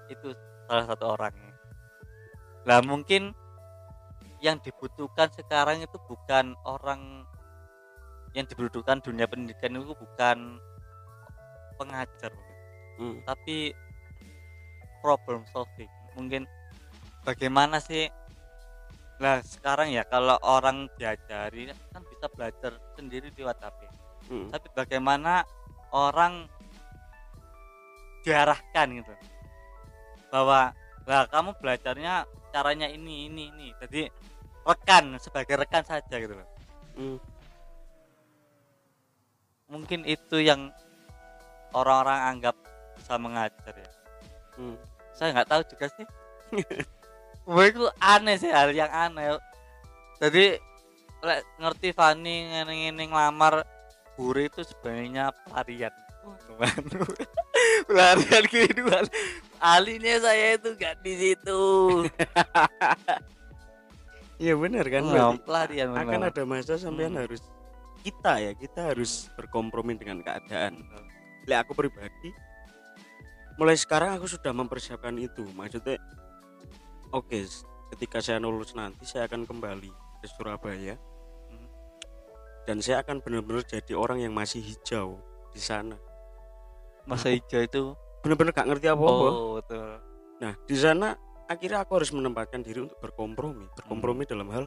itu 0.07 0.31
salah 0.67 0.87
satu 0.87 1.19
orangnya 1.19 1.51
lah 2.63 2.79
mungkin 2.83 3.35
yang 4.39 4.59
dibutuhkan 4.63 5.27
sekarang 5.35 5.83
itu 5.83 5.97
bukan 6.07 6.55
orang 6.63 7.25
yang 8.35 8.45
dibutuhkan 8.47 9.01
dunia 9.01 9.25
pendidikan 9.25 9.75
itu 9.75 9.95
bukan 9.97 10.61
pengajar. 11.79 12.31
Mm. 12.97 13.21
tapi 13.29 13.77
problem 15.05 15.45
solving 15.53 15.89
mungkin 16.17 16.49
bagaimana 17.21 17.77
sih 17.77 18.09
nah 19.17 19.41
sekarang 19.41 19.93
ya 19.93 20.01
kalau 20.05 20.37
orang 20.41 20.89
diajari 20.97 21.69
kan 21.93 22.01
bisa 22.05 22.25
belajar 22.33 22.73
sendiri 22.97 23.29
lewat 23.37 23.61
HP 23.61 23.79
Mm. 24.27 24.51
tapi 24.51 24.67
bagaimana 24.75 25.47
orang 25.95 26.51
diarahkan 28.27 28.87
gitu 28.99 29.13
bahwa 30.27 30.75
lah 31.07 31.23
kamu 31.31 31.55
belajarnya 31.63 32.27
caranya 32.51 32.91
ini 32.91 33.31
ini 33.31 33.47
ini 33.55 33.67
jadi 33.79 34.11
rekan 34.67 35.15
sebagai 35.23 35.63
rekan 35.63 35.79
saja 35.87 36.11
gitu 36.19 36.35
loh 36.35 36.49
Mm. 36.99 37.17
mungkin 39.71 40.03
itu 40.03 40.43
yang 40.43 40.75
orang-orang 41.71 42.35
anggap 42.35 42.55
bisa 42.99 43.15
mengajar 43.15 43.73
ya 43.79 43.91
Mm. 44.59 44.75
Saya 45.17 45.33
nggak 45.33 45.49
tahu 45.49 45.61
juga 45.73 45.85
sih 45.97 46.05
Wah, 47.47 47.63
itu 47.63 47.83
aneh 47.97 48.35
sih 48.37 48.51
hal 48.51 48.69
yang 48.71 48.91
aneh 48.91 49.39
jadi 50.21 50.61
lek 51.17 51.41
ngerti 51.57 51.89
Fani 51.91 52.53
ngene-ngene 52.53 53.03
ngelamar 53.09 53.65
guru 54.13 54.45
itu 54.45 54.61
sebenarnya 54.61 55.33
pelarian 55.45 55.93
pelarian 57.87 58.43
kehidupan 58.45 59.03
alinya 59.57 60.15
saya 60.21 60.59
itu 60.59 60.69
nggak 60.75 60.95
di 61.01 61.13
situ 61.15 61.63
Iya 64.37 64.53
benar 64.53 64.85
kan. 64.85 65.01
Oh, 65.01 65.33
pelarian 65.41 65.97
akan 65.97 66.21
benar. 66.21 66.29
ada 66.29 66.45
masa 66.45 66.77
sampean 66.77 67.17
Hmm. 67.17 67.25
harus 67.25 67.41
kita 68.05 68.37
ya 68.37 68.53
kita 68.53 68.93
harus 68.93 69.33
berkompromi 69.33 69.97
dengan 69.97 70.21
keadaan. 70.21 70.77
Lek 71.49 71.65
aku 71.65 71.73
pribadi 71.73 72.29
mulai 73.57 73.73
sekarang 73.73 74.13
aku 74.13 74.25
sudah 74.25 74.53
mempersiapkan 74.53 75.17
itu. 75.17 75.43
Maksudnya 75.51 75.97
oke, 77.09 77.37
s- 77.37 77.65
ketika 77.91 78.21
saya 78.21 78.37
lulus 78.37 78.71
nanti 78.71 79.03
saya 79.03 79.25
akan 79.25 79.43
kembali 79.43 79.91
ke 80.21 80.27
Surabaya. 80.27 80.95
Hmm. 81.47 81.67
Dan 82.63 82.79
saya 82.79 83.01
akan 83.01 83.19
benar-benar 83.19 83.63
jadi 83.63 83.93
orang 83.93 84.21
yang 84.21 84.31
masih 84.31 84.61
hijau 84.61 85.17
di 85.49 85.59
sana. 85.59 85.97
masa 87.03 87.31
hijau 87.31 87.63
itu 87.63 87.83
Benar-benar 88.19 88.51
gak 88.51 88.67
ngerti 88.67 88.87
apa-apa. 88.91 89.27
oh 89.31 89.49
betul 89.55 89.95
Nah, 90.37 90.53
di 90.59 90.75
sana 90.75 91.15
akhirnya 91.47 91.79
aku 91.79 91.95
harus 91.95 92.11
menempatkan 92.11 92.59
diri 92.59 92.83
untuk 92.83 92.99
berkompromi. 92.99 93.63
Berkompromi 93.73 94.21
Hmm. 94.21 94.31
dalam 94.35 94.47
hal 94.51 94.65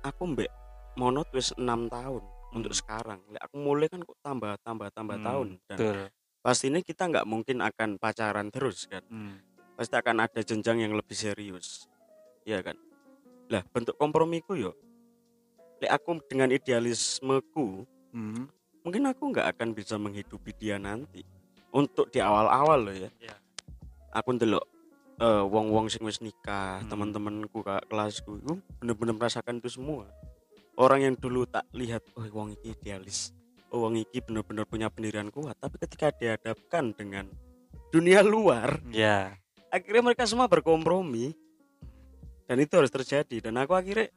aku 0.00 0.22
mbek 0.26 0.50
monot 0.96 1.30
wis 1.30 1.54
6 1.54 1.86
tahun 1.86 2.22
untuk 2.50 2.72
Hmm. 2.72 2.80
sekarang. 2.82 3.20
Lek 3.30 3.38
aku 3.40 3.56
mulai 3.56 3.86
kan 3.86 4.02
kok 4.02 4.18
tambah 4.18 4.58
tambah 4.60 4.88
tambah 4.90 5.16
Hmm, 5.16 5.24
tahun 5.24 5.48
dan 5.64 5.78
betul 5.78 5.98
pastinya 6.40 6.80
kita 6.82 7.08
nggak 7.08 7.26
mungkin 7.28 7.60
akan 7.62 7.98
pacaran 7.98 8.48
terus 8.50 8.86
kan. 8.86 9.02
Hmm. 9.10 9.38
Pasti 9.78 9.94
akan 9.94 10.26
ada 10.26 10.40
jenjang 10.42 10.82
yang 10.82 10.94
lebih 10.94 11.14
serius. 11.14 11.86
Iya 12.42 12.62
kan? 12.64 12.76
Lah, 13.48 13.64
bentuk 13.72 13.96
kompromiku 13.96 14.52
yo 14.58 14.72
lek 15.78 15.90
aku 15.94 16.18
dengan 16.26 16.50
idealismeku 16.50 17.86
Hmm. 18.08 18.48
mungkin 18.82 19.04
aku 19.04 19.30
nggak 19.30 19.52
akan 19.52 19.76
bisa 19.76 19.94
menghidupi 20.00 20.56
dia 20.56 20.80
nanti 20.80 21.20
untuk 21.70 22.08
di 22.08 22.24
awal-awal 22.24 22.88
loh 22.88 22.96
ya 22.96 23.10
Iya. 23.20 23.36
aku 24.10 24.32
ndelok 24.34 24.64
eh 25.20 25.44
wong-wong 25.44 25.92
sing 25.92 26.02
wis 26.02 26.18
nikah 26.18 26.80
Hmm. 26.82 26.88
teman-temanku 26.88 27.60
kak 27.62 27.84
kelasku 27.86 28.40
bener-bener 28.80 29.14
merasakan 29.14 29.60
itu 29.60 29.76
semua 29.76 30.08
orang 30.80 31.04
yang 31.04 31.14
dulu 31.14 31.44
tak 31.44 31.68
lihat 31.76 32.00
oh 32.16 32.24
wong 32.32 32.56
iki 32.56 32.74
idealis 32.74 33.30
oh 33.72 33.84
wong 33.84 34.00
iki 34.00 34.24
bener-bener 34.24 34.64
punya 34.64 34.88
pendirian 34.88 35.28
kuat 35.28 35.56
tapi 35.60 35.76
ketika 35.80 36.12
dihadapkan 36.14 36.92
dengan 36.96 37.28
dunia 37.88 38.20
luar 38.20 38.80
ya. 38.92 39.32
akhirnya 39.68 40.12
mereka 40.12 40.24
semua 40.28 40.48
berkompromi. 40.48 41.36
Dan 42.48 42.64
itu 42.64 42.80
harus 42.80 42.88
terjadi 42.88 43.44
dan 43.44 43.60
aku 43.60 43.76
akhirnya 43.76 44.08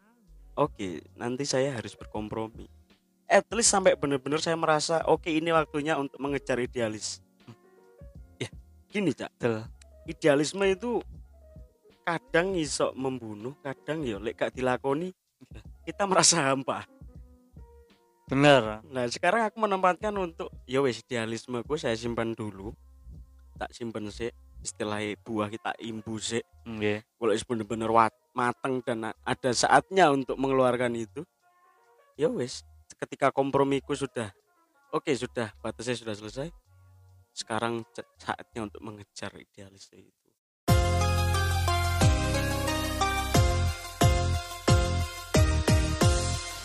oke 0.55 1.03
nanti 1.19 1.43
saya 1.43 1.75
harus 1.75 1.99
berkompromi. 1.99 2.63
At 3.27 3.43
least 3.51 3.75
sampai 3.75 3.99
benar-benar 3.99 4.39
saya 4.39 4.55
merasa 4.55 5.03
oke 5.03 5.27
ini 5.27 5.51
waktunya 5.51 5.99
untuk 5.99 6.15
mengejar 6.23 6.55
idealis. 6.63 7.19
Ya. 8.39 8.47
Gini 8.87 9.11
cak. 9.11 9.35
Betul. 9.35 9.67
Idealisme 10.07 10.63
itu 10.63 11.03
kadang 12.07 12.55
iso 12.55 12.95
membunuh 12.97 13.53
kadang 13.61 14.01
ya 14.01 14.17
lek 14.17 14.39
gak 14.39 14.51
dilakoni 14.57 15.13
kita 15.85 16.03
merasa 16.09 16.49
hampa 16.49 16.83
bener. 18.31 18.79
Nah 18.87 19.05
sekarang 19.11 19.51
aku 19.51 19.59
menempatkan 19.59 20.15
untuk 20.15 20.47
ya 20.63 20.79
wes 20.79 21.03
idealismeku 21.03 21.75
saya 21.75 21.99
simpan 21.99 22.31
dulu. 22.31 22.71
Tak 23.59 23.75
simpen 23.75 24.07
sih 24.07 24.31
istilahnya 24.63 25.19
buah 25.21 25.51
kita 25.51 25.75
imbu 25.81 26.15
sih 26.21 26.41
Nggih. 26.65 27.01
kalau 27.17 27.33
wis 27.33 27.45
bener-bener 27.45 27.89
mateng 28.31 28.81
dan 28.85 29.11
ada 29.11 29.51
saatnya 29.51 30.07
untuk 30.09 30.39
mengeluarkan 30.39 30.95
itu. 30.95 31.27
Ya 32.15 32.31
wes 32.31 32.63
ketika 32.95 33.35
kompromiku 33.35 33.91
sudah 33.93 34.31
oke 34.95 35.11
sudah 35.11 35.51
batasnya 35.59 35.99
sudah 35.99 36.15
selesai 36.15 36.49
sekarang 37.31 37.83
saatnya 38.19 38.67
untuk 38.67 38.83
mengejar 38.83 39.31
idealis 39.39 39.87
itu 39.91 40.20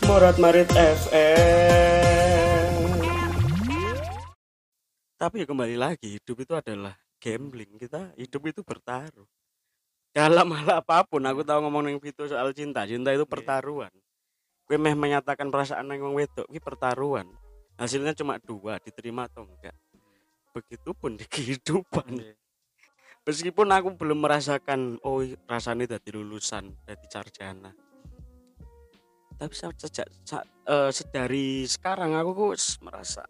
Morat 0.07 0.39
Marit 0.39 0.71
FM 0.71 1.47
tapi 5.17 5.41
ya 5.41 5.47
kembali 5.49 5.81
lagi 5.81 6.21
hidup 6.21 6.45
itu 6.45 6.53
adalah 6.53 6.93
gambling. 7.17 7.81
Kita 7.81 8.13
hidup 8.21 8.43
itu 8.53 8.61
bertaruh. 8.61 9.25
Dalam 10.13 10.53
hal 10.53 10.85
apa 10.85 11.09
pun 11.09 11.25
aku 11.25 11.41
tahu 11.41 11.65
ngomong 11.65 11.89
yang 11.89 12.01
itu 12.05 12.29
soal 12.29 12.53
cinta. 12.53 12.85
Cinta 12.85 13.17
itu 13.17 13.25
pertaruhan. 13.25 13.89
Gue 14.69 14.77
meh 14.77 14.93
menyatakan 14.93 15.49
perasaan 15.49 15.89
yang 15.89 16.13
wedok 16.13 16.45
ini 16.53 16.61
pertaruhan. 16.61 17.27
Hasilnya 17.81 18.13
cuma 18.13 18.37
dua 18.37 18.77
diterima 18.77 19.25
atau 19.25 19.49
enggak. 19.49 19.77
Begitupun 20.53 21.17
di 21.17 21.25
kehidupan. 21.33 22.21
Meskipun 23.25 23.73
aku 23.73 23.97
belum 23.97 24.21
merasakan 24.21 25.01
oh 25.01 25.25
rasanya 25.49 25.97
dari 25.97 26.13
lulusan 26.13 26.77
dari 26.85 27.07
sarjana 27.09 27.73
tapi 29.37 29.53
sejak 29.53 30.09
sa- 30.25 30.49
eh, 30.67 30.91
sedari 30.93 31.69
sekarang 31.69 32.17
aku 32.17 32.33
kok 32.33 32.57
merasa 32.81 33.23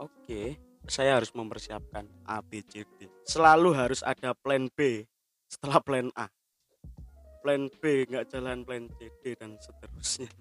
oke 0.00 0.56
saya 0.88 1.20
harus 1.20 1.30
mempersiapkan 1.36 2.08
A 2.24 2.40
B 2.40 2.64
C 2.64 2.82
D. 2.96 3.06
Selalu 3.28 3.76
harus 3.76 4.00
ada 4.00 4.32
plan 4.32 4.66
B 4.72 5.04
setelah 5.44 5.78
plan 5.84 6.08
A. 6.16 6.26
Plan 7.44 7.68
B 7.68 8.08
nggak 8.08 8.32
jalan 8.32 8.64
plan 8.64 8.88
C 8.96 9.12
D 9.20 9.36
dan 9.36 9.56
seterusnya. 9.60 10.28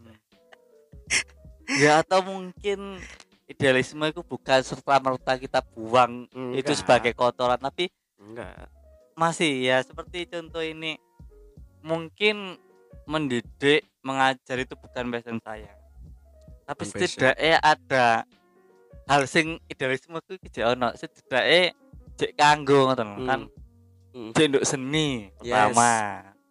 Ya 1.70 2.02
atau 2.02 2.26
mungkin 2.26 2.98
idealisme 3.46 4.02
itu 4.10 4.26
bukan 4.26 4.58
serta 4.66 4.98
merta 4.98 5.38
kita 5.38 5.62
buang 5.62 6.26
itu 6.58 6.66
Enggak. 6.66 6.82
sebagai 6.82 7.14
kotoran 7.14 7.62
tapi 7.62 7.94
enggak. 8.18 8.66
masih 9.14 9.70
ya 9.70 9.78
seperti 9.86 10.26
contoh 10.26 10.66
ini. 10.66 10.98
Mungkin 11.86 12.58
mendidik 13.10 13.82
mengajar 14.00 14.56
itu 14.56 14.78
bukan 14.78 15.10
passion 15.10 15.42
saya 15.42 15.74
tapi 16.64 16.86
Bukan 16.86 16.94
passion. 16.94 17.10
setidaknya 17.10 17.58
ada 17.60 18.06
hal 19.06 19.26
sing 19.26 19.58
idealisme 19.66 20.14
itu 20.16 20.38
tidak 20.46 20.78
ono 20.78 20.94
setidaknya 20.94 21.74
cek 22.16 22.32
kanggo 22.36 22.86
ngoten 22.86 23.10
Hmm. 23.10 23.26
kan 23.26 23.42
Hmm. 24.10 24.32
cek 24.32 24.46
nduk 24.48 24.64
seni 24.64 25.34
Yes. 25.40 25.74
pertama 25.74 25.92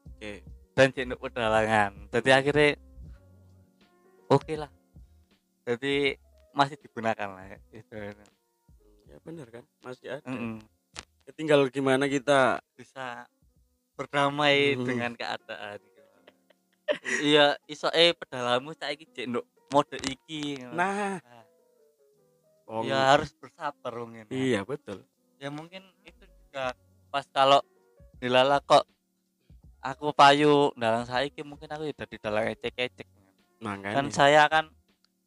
oke 0.08 0.32
dan 0.74 0.88
cek 0.90 1.04
nduk 1.06 1.20
pedalangan 1.20 1.92
jadi 2.10 2.30
akhirnya 2.34 2.70
oke 4.28 4.52
lah 4.54 4.70
jadi 5.62 6.18
masih 6.50 6.76
digunakan 6.76 7.28
lah 7.28 7.44
ya 7.46 7.58
itu 7.72 7.94
ya 9.06 9.16
benar 9.22 9.46
kan 9.48 9.64
masih 9.80 10.06
ada 10.12 10.26
Mm-mm. 10.26 10.58
Ya, 11.22 11.36
tinggal 11.36 11.60
gimana 11.68 12.08
kita 12.08 12.56
bisa 12.72 13.28
berdamai 13.94 14.74
Hmm. 14.74 14.82
dengan 14.82 15.12
keadaan 15.12 15.76
iya 17.20 17.56
iso 17.68 17.88
eh 17.92 18.16
pedalamu 18.16 18.72
saiki 18.76 19.04
jek 19.12 19.26
nduk 19.28 19.44
mode 19.68 19.98
iki 20.08 20.62
nah. 20.72 21.20
Wong- 22.68 22.84
ya 22.84 23.16
harus 23.16 23.32
bersabar 23.32 23.92
ini. 24.04 24.28
Iya 24.28 24.60
betul. 24.60 25.00
Ya 25.40 25.48
mungkin 25.48 25.88
itu 26.04 26.24
juga 26.28 26.76
pas 27.08 27.24
kalau 27.32 27.64
dilala 28.20 28.60
kok 28.60 28.84
aku 29.80 30.12
payu 30.12 30.68
dalam 30.76 31.08
saiki 31.08 31.40
mungkin 31.40 31.72
aku 31.72 31.88
udah 31.88 32.08
di 32.12 32.18
dalam 32.20 32.44
ecek-ecek. 32.44 33.08
Makanya. 33.64 33.96
Kan 33.96 34.06
saya 34.12 34.42
kan 34.52 34.68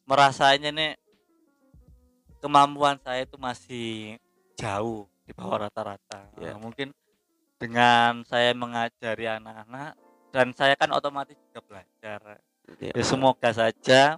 merasanya 0.06 0.70
nih 0.70 0.94
kemampuan 2.38 3.02
saya 3.02 3.26
itu 3.26 3.34
masih 3.34 4.22
jauh 4.54 5.10
di 5.26 5.34
bawah 5.34 5.66
rata-rata. 5.66 6.30
Ya. 6.38 6.54
Nah, 6.54 6.62
mungkin 6.62 6.94
dengan 7.58 8.22
saya 8.22 8.54
mengajari 8.54 9.26
anak-anak 9.26 9.98
dan 10.30 10.54
saya 10.54 10.78
kan 10.78 10.94
otomatis 10.94 11.38
juga 11.52 11.60
belajar 11.68 12.40
Ya, 12.80 12.94
ya 12.96 13.04
semoga 13.04 13.50
saja 13.52 14.16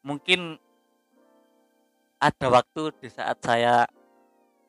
mungkin 0.00 0.56
ada 2.16 2.46
waktu 2.48 2.94
di 3.04 3.12
saat 3.12 3.36
saya 3.44 3.84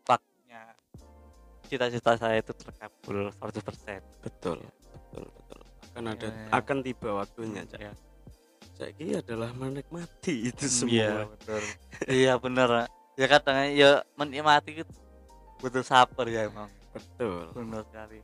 waktunya 0.03 0.75
cita-cita 1.71 2.19
saya 2.19 2.43
itu 2.43 2.51
terkabul 2.51 3.31
100% 3.31 4.01
betul 4.19 4.59
betul 4.91 5.23
betul 5.31 5.59
akan 5.87 6.03
ada 6.11 6.27
Ya, 6.27 6.35
ya. 6.35 6.51
akan 6.59 6.77
tiba 6.83 7.09
waktunya 7.15 7.61
cak 7.63 7.79
ya. 7.79 7.93
saya 8.75 9.15
adalah 9.23 9.55
menikmati 9.55 10.51
itu 10.51 10.65
semua 10.67 10.91
Iya 10.91 11.15
betul. 11.29 11.63
iya 12.09 12.33
bener. 12.35 12.69
Ya 13.15 13.27
katanya 13.29 13.65
ya 13.71 13.89
menikmati 14.17 14.83
itu 14.83 14.93
butuh 15.61 15.85
sabar 15.85 16.25
ya 16.27 16.49
emang. 16.49 16.67
betul 16.91 17.51
Benar 17.53 17.85
sekali. 17.87 18.19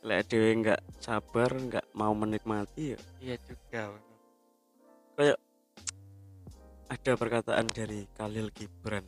Lek 0.00 0.26
dewe 0.26 0.50
nggak 0.56 0.80
sabar 0.96 1.50
nggak 1.52 1.84
mau 1.92 2.12
menikmati 2.12 2.96
ya 2.96 2.98
Iya 3.20 3.36
juga. 3.42 3.82
ada 6.90 7.12
perkataan 7.14 7.66
dari 7.68 8.08
Khalil 8.12 8.50
Gibran 8.50 9.04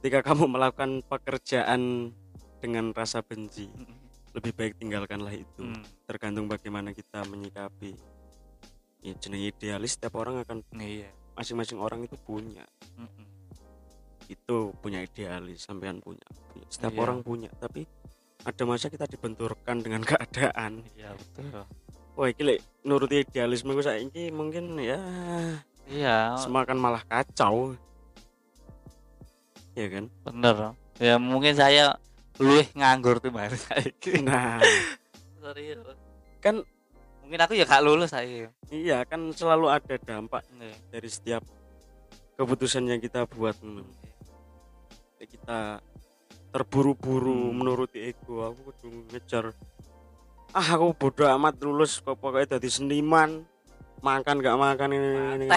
ketika 0.00 0.24
kamu 0.24 0.48
melakukan 0.48 1.04
pekerjaan 1.04 2.14
dengan 2.56 2.90
rasa 2.90 3.20
benci 3.20 3.68
lebih 4.30 4.54
baik 4.54 4.78
tinggalkanlah 4.78 5.34
itu 5.34 5.60
Hmm. 5.60 5.84
tergantung 6.06 6.46
bagaimana 6.46 6.94
kita 6.94 7.26
menyikapi 7.26 7.92
ya 9.00 9.12
jeneng 9.16 9.44
idealis 9.44 9.98
setiap 9.98 10.16
orang 10.16 10.40
akan 10.40 10.62
Iya. 10.72 11.10
masing-masing 11.34 11.76
orang 11.76 12.04
itu 12.04 12.16
punya 12.16 12.64
Mm-mm. 12.94 13.26
itu 14.26 14.56
punya 14.78 15.02
idealis 15.02 15.60
sampean 15.60 15.98
punya, 15.98 16.22
punya. 16.48 16.66
setiap 16.70 16.94
Iya. 16.94 17.00
orang 17.02 17.18
punya 17.20 17.50
tapi 17.58 17.84
ada 18.40 18.62
masa 18.64 18.88
kita 18.88 19.04
dibenturkan 19.04 19.80
dengan 19.80 20.02
keadaan 20.10 20.84
Iya 20.94 21.12
betul. 21.12 21.64
wah 22.14 22.28
lek 22.28 22.58
nuruti 22.82 23.22
idealisme 23.22 23.72
gue 23.72 23.84
saiki 23.84 24.28
mungkin 24.30 24.76
ya 24.76 25.00
Iya 25.86 26.38
semua 26.38 26.62
akan 26.62 26.78
malah 26.78 27.02
kacau 27.02 27.74
ya 29.72 29.86
kan 29.86 30.04
bener. 30.22 30.56
Ya 31.00 31.16
mungkin 31.16 31.54
saya 31.54 31.96
luwih 32.36 32.66
nganggur 32.74 33.18
tuh 33.18 33.32
baru 33.32 33.54
saya. 33.54 33.86
nah 34.20 34.60
Sorry. 35.40 35.72
Kan- 36.38 36.66
mungkin 37.22 37.40
aku 37.40 37.54
ya 37.54 37.64
gak 37.64 37.80
lulus 37.80 38.10
saya. 38.10 38.50
iya 38.68 39.02
kan 39.04 39.30
selalu 39.30 39.70
ada 39.70 39.94
dampak 39.96 40.42
Iya. 40.52 40.74
dari 40.90 41.08
setiap 41.08 41.42
keputusan 42.34 42.86
yang 42.86 42.98
kita 42.98 43.24
buat 43.26 43.54
Kayak 45.16 45.28
kita 45.30 45.58
terburu-buru 46.50 47.30
Hmm. 47.50 47.54
menuruti 47.62 48.10
ego 48.10 48.42
aku 48.42 48.74
kudu 48.74 48.86
ngejar 49.10 49.54
ah 50.50 50.68
aku 50.74 50.90
bodoh 50.98 51.30
amat 51.38 51.62
lulus 51.62 52.02
kok 52.02 52.18
pokoknya 52.18 52.58
jadi 52.58 52.68
seniman 52.68 53.46
makan 54.02 54.40
gak 54.42 54.58
makan 54.58 54.90
ini, 54.96 55.08
ini, 55.14 55.46
ini. 55.46 55.48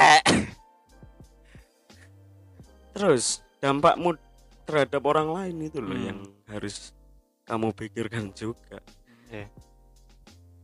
Terus 2.94 3.42
dampakmu 3.58 4.14
terhadap 4.70 5.02
orang 5.02 5.34
lain 5.34 5.66
itu 5.66 5.82
loh 5.82 5.98
Hmm. 5.98 6.08
yang 6.14 6.20
harus 6.46 6.94
kamu 7.44 7.74
pikirkan 7.74 8.30
juga 8.38 8.78
Iya. 9.34 9.50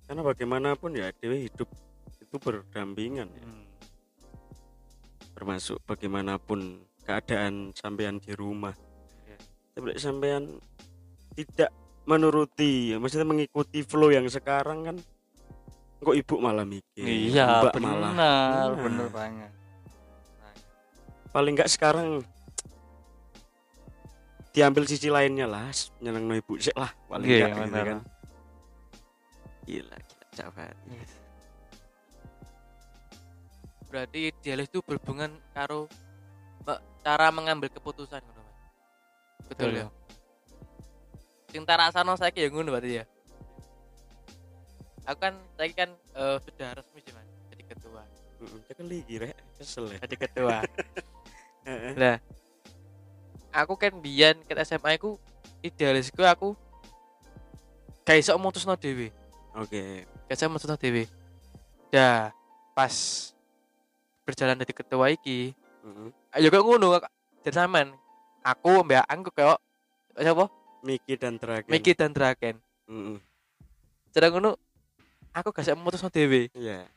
karena 0.06 0.22
bagaimanapun 0.22 0.94
ya 0.94 1.10
dewe 1.18 1.50
hidup 1.50 1.68
itu 2.22 2.36
berdampingan 2.38 3.28
ya. 3.34 3.44
Hmm. 3.44 3.66
termasuk 5.34 5.80
bagaimanapun 5.88 6.84
keadaan 7.02 7.72
sampean 7.72 8.20
di 8.20 8.36
rumah. 8.36 8.76
Tapi 9.80 9.96
sampean 9.96 10.60
tidak 11.34 11.72
menuruti 12.04 12.92
ya 12.92 13.00
maksudnya 13.00 13.24
mengikuti 13.24 13.80
flow 13.82 14.12
yang 14.12 14.28
sekarang 14.28 14.84
kan 14.84 14.96
kok 16.00 16.16
ibu 16.16 16.36
malah 16.38 16.64
mikir 16.64 17.04
Iya 17.04 17.64
mbak 17.64 17.74
benar 17.76 17.92
malah 17.92 18.12
Nah. 18.12 18.76
bener 18.76 19.08
banget. 19.10 19.52
paling 21.30 21.54
enggak 21.54 21.70
sekarang 21.70 22.26
diambil 24.50 24.84
sisi 24.84 25.08
lainnya 25.08 25.46
lah 25.46 25.70
nyenang 26.00 26.26
no 26.26 26.34
ibu 26.34 26.58
sih 26.58 26.74
lah 26.74 26.90
paling 27.06 27.24
Iya, 27.24 27.46
enggak 27.46 27.54
gitu 27.54 27.64
benar. 27.64 27.86
kan 27.86 28.00
gila 29.64 29.98
gila 29.98 30.26
coba 30.34 30.64
berarti 33.86 34.20
idealis 34.30 34.68
itu 34.68 34.80
berhubungan 34.82 35.34
karo 35.50 35.90
cara 37.00 37.32
mengambil 37.32 37.72
keputusan. 37.72 38.20
Betul 39.48 39.72
ya. 39.72 39.88
Sing 41.50 41.64
tak 41.66 41.80
rasano 41.80 42.14
saiki 42.20 42.44
ya 42.46 42.50
ngono 42.52 42.76
berarti 42.76 43.00
ya. 43.02 43.06
Aku 45.08 45.18
kan 45.18 45.34
saya 45.58 45.72
kan 45.74 45.90
eh, 45.96 46.38
sudah 46.44 46.70
resmi 46.76 47.00
sih 47.02 47.14
mas. 47.16 47.30
Jadi 47.54 47.64
ketua. 47.66 48.02
Cekel 48.68 48.86
lagi 48.88 49.16
rek. 49.18 49.36
Kesel 49.58 49.86
ya. 49.96 49.98
Jadi 50.04 50.16
ketua. 50.20 50.58
Lah 52.02 52.18
aku 53.50 53.74
kan 53.78 53.94
biyen 53.98 54.38
ke 54.46 54.54
SMA 54.62 54.98
aku 54.98 55.18
idealisku 55.66 56.22
aku 56.22 56.54
gak 58.06 58.22
iso 58.22 58.34
mutusno 58.38 58.74
dhewe. 58.78 59.10
Oke. 59.58 60.06
Gak 60.30 60.38
iso 60.38 60.50
mutusno 60.50 60.78
dhewe. 60.78 61.06
Ya 61.90 62.34
pas 62.78 62.94
berjalan 64.30 64.62
dari 64.62 64.74
ketua 64.78 65.10
iki 65.10 65.58
Heeh. 65.58 66.10
ayo 66.38 66.48
kok 66.54 66.62
ngono 66.62 67.02
jadi 67.42 67.66
sampean 67.66 67.98
aku 68.44 68.84
mbak 68.86 69.06
angku 69.08 69.30
kayak 69.34 69.60
siapa 70.20 70.46
Miki 70.80 71.14
dan 71.20 71.36
Draken 71.36 71.72
Miki 71.72 71.92
dan 71.96 72.12
Draken 72.16 72.56
Heeh. 72.88 73.18
sedang 74.16 74.32
ngono 74.40 74.56
aku 75.36 75.54
gak 75.54 75.76
mutusno 75.78 76.10
dhewe 76.10 76.50
iya 76.56 76.88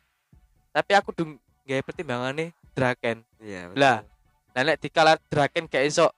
tapi 0.73 0.97
aku 0.97 1.13
dung 1.13 1.37
gawe 1.67 1.83
pertimbangan 1.85 2.33
nih 2.35 2.51
Draken 2.73 3.17
iya 3.43 3.69
Lah. 3.77 4.01
Lah 4.53 4.63
nek 4.69 4.81
dikala 4.81 5.17
Draken 5.33 5.69
gak 5.69 5.85
iso 5.89 6.13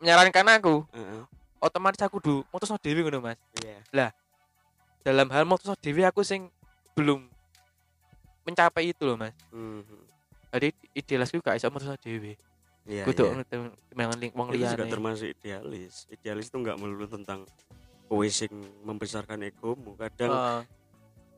menyarankan 0.00 0.60
aku, 0.60 0.84
Heeh. 0.92 1.22
otomatis 1.60 2.00
aku 2.04 2.20
du 2.20 2.34
mutusno 2.52 2.76
dhewe 2.76 3.00
ngono 3.04 3.24
Mas. 3.24 3.40
iya 3.64 4.12
Dalam 5.04 5.28
hal 5.32 5.44
mutusno 5.48 5.76
dhewe 5.76 6.04
aku 6.04 6.24
sing 6.24 6.48
belum 6.96 7.24
mencapai 8.44 8.92
itu 8.92 9.04
loh 9.08 9.16
Mas. 9.16 9.32
Mhm. 9.52 10.04
Jadi 10.52 10.68
idealisku 10.92 11.40
gak 11.40 11.56
iso 11.56 11.68
mutusno 11.72 11.96
dhewe. 12.00 12.36
Iya 12.84 13.04
Kudu 13.08 13.24
iya. 13.32 14.06
ling 14.20 14.32
wong 14.36 14.48
itu 14.52 14.64
juga 14.64 14.84
liyane. 14.84 14.92
termasuk 14.92 15.28
idealis 15.32 15.94
idealis 16.12 16.46
itu 16.52 16.56
nggak 16.60 16.76
melulu 16.76 17.06
tentang 17.08 17.48
kowe 18.04 18.26
sing 18.28 18.52
membesarkan 18.84 19.40
egomu 19.42 19.96
kadang 19.96 20.30
Heeh. 20.32 20.60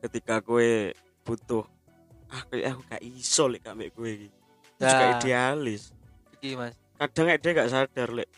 ketika 0.03 0.43
kowe 0.43 0.91
butuh 1.23 1.63
ah 2.27 2.43
kayak 2.51 2.75
aku 2.75 2.81
gak 2.91 3.03
iso 3.03 3.47
lek 3.47 3.63
gak 3.63 3.75
mek 3.79 3.95
kowe 3.95 4.07
iki 4.07 4.27
itu 4.27 4.83
juga 4.83 5.05
Nah. 5.07 5.13
idealis 5.17 5.83
iki 6.35 6.49
Mas. 6.59 6.75
kadang 6.99 7.25
dia 7.31 7.51
gak 7.55 7.71
sadar 7.71 8.09
lek 8.11 8.29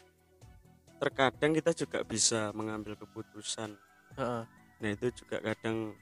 terkadang 1.00 1.52
kita 1.56 1.72
juga 1.74 2.00
bisa 2.04 2.52
mengambil 2.54 2.94
keputusan 2.94 3.74
Heeh. 4.14 4.44
nah 4.80 4.90
itu 4.90 5.10
juga 5.26 5.42
kadang 5.42 5.98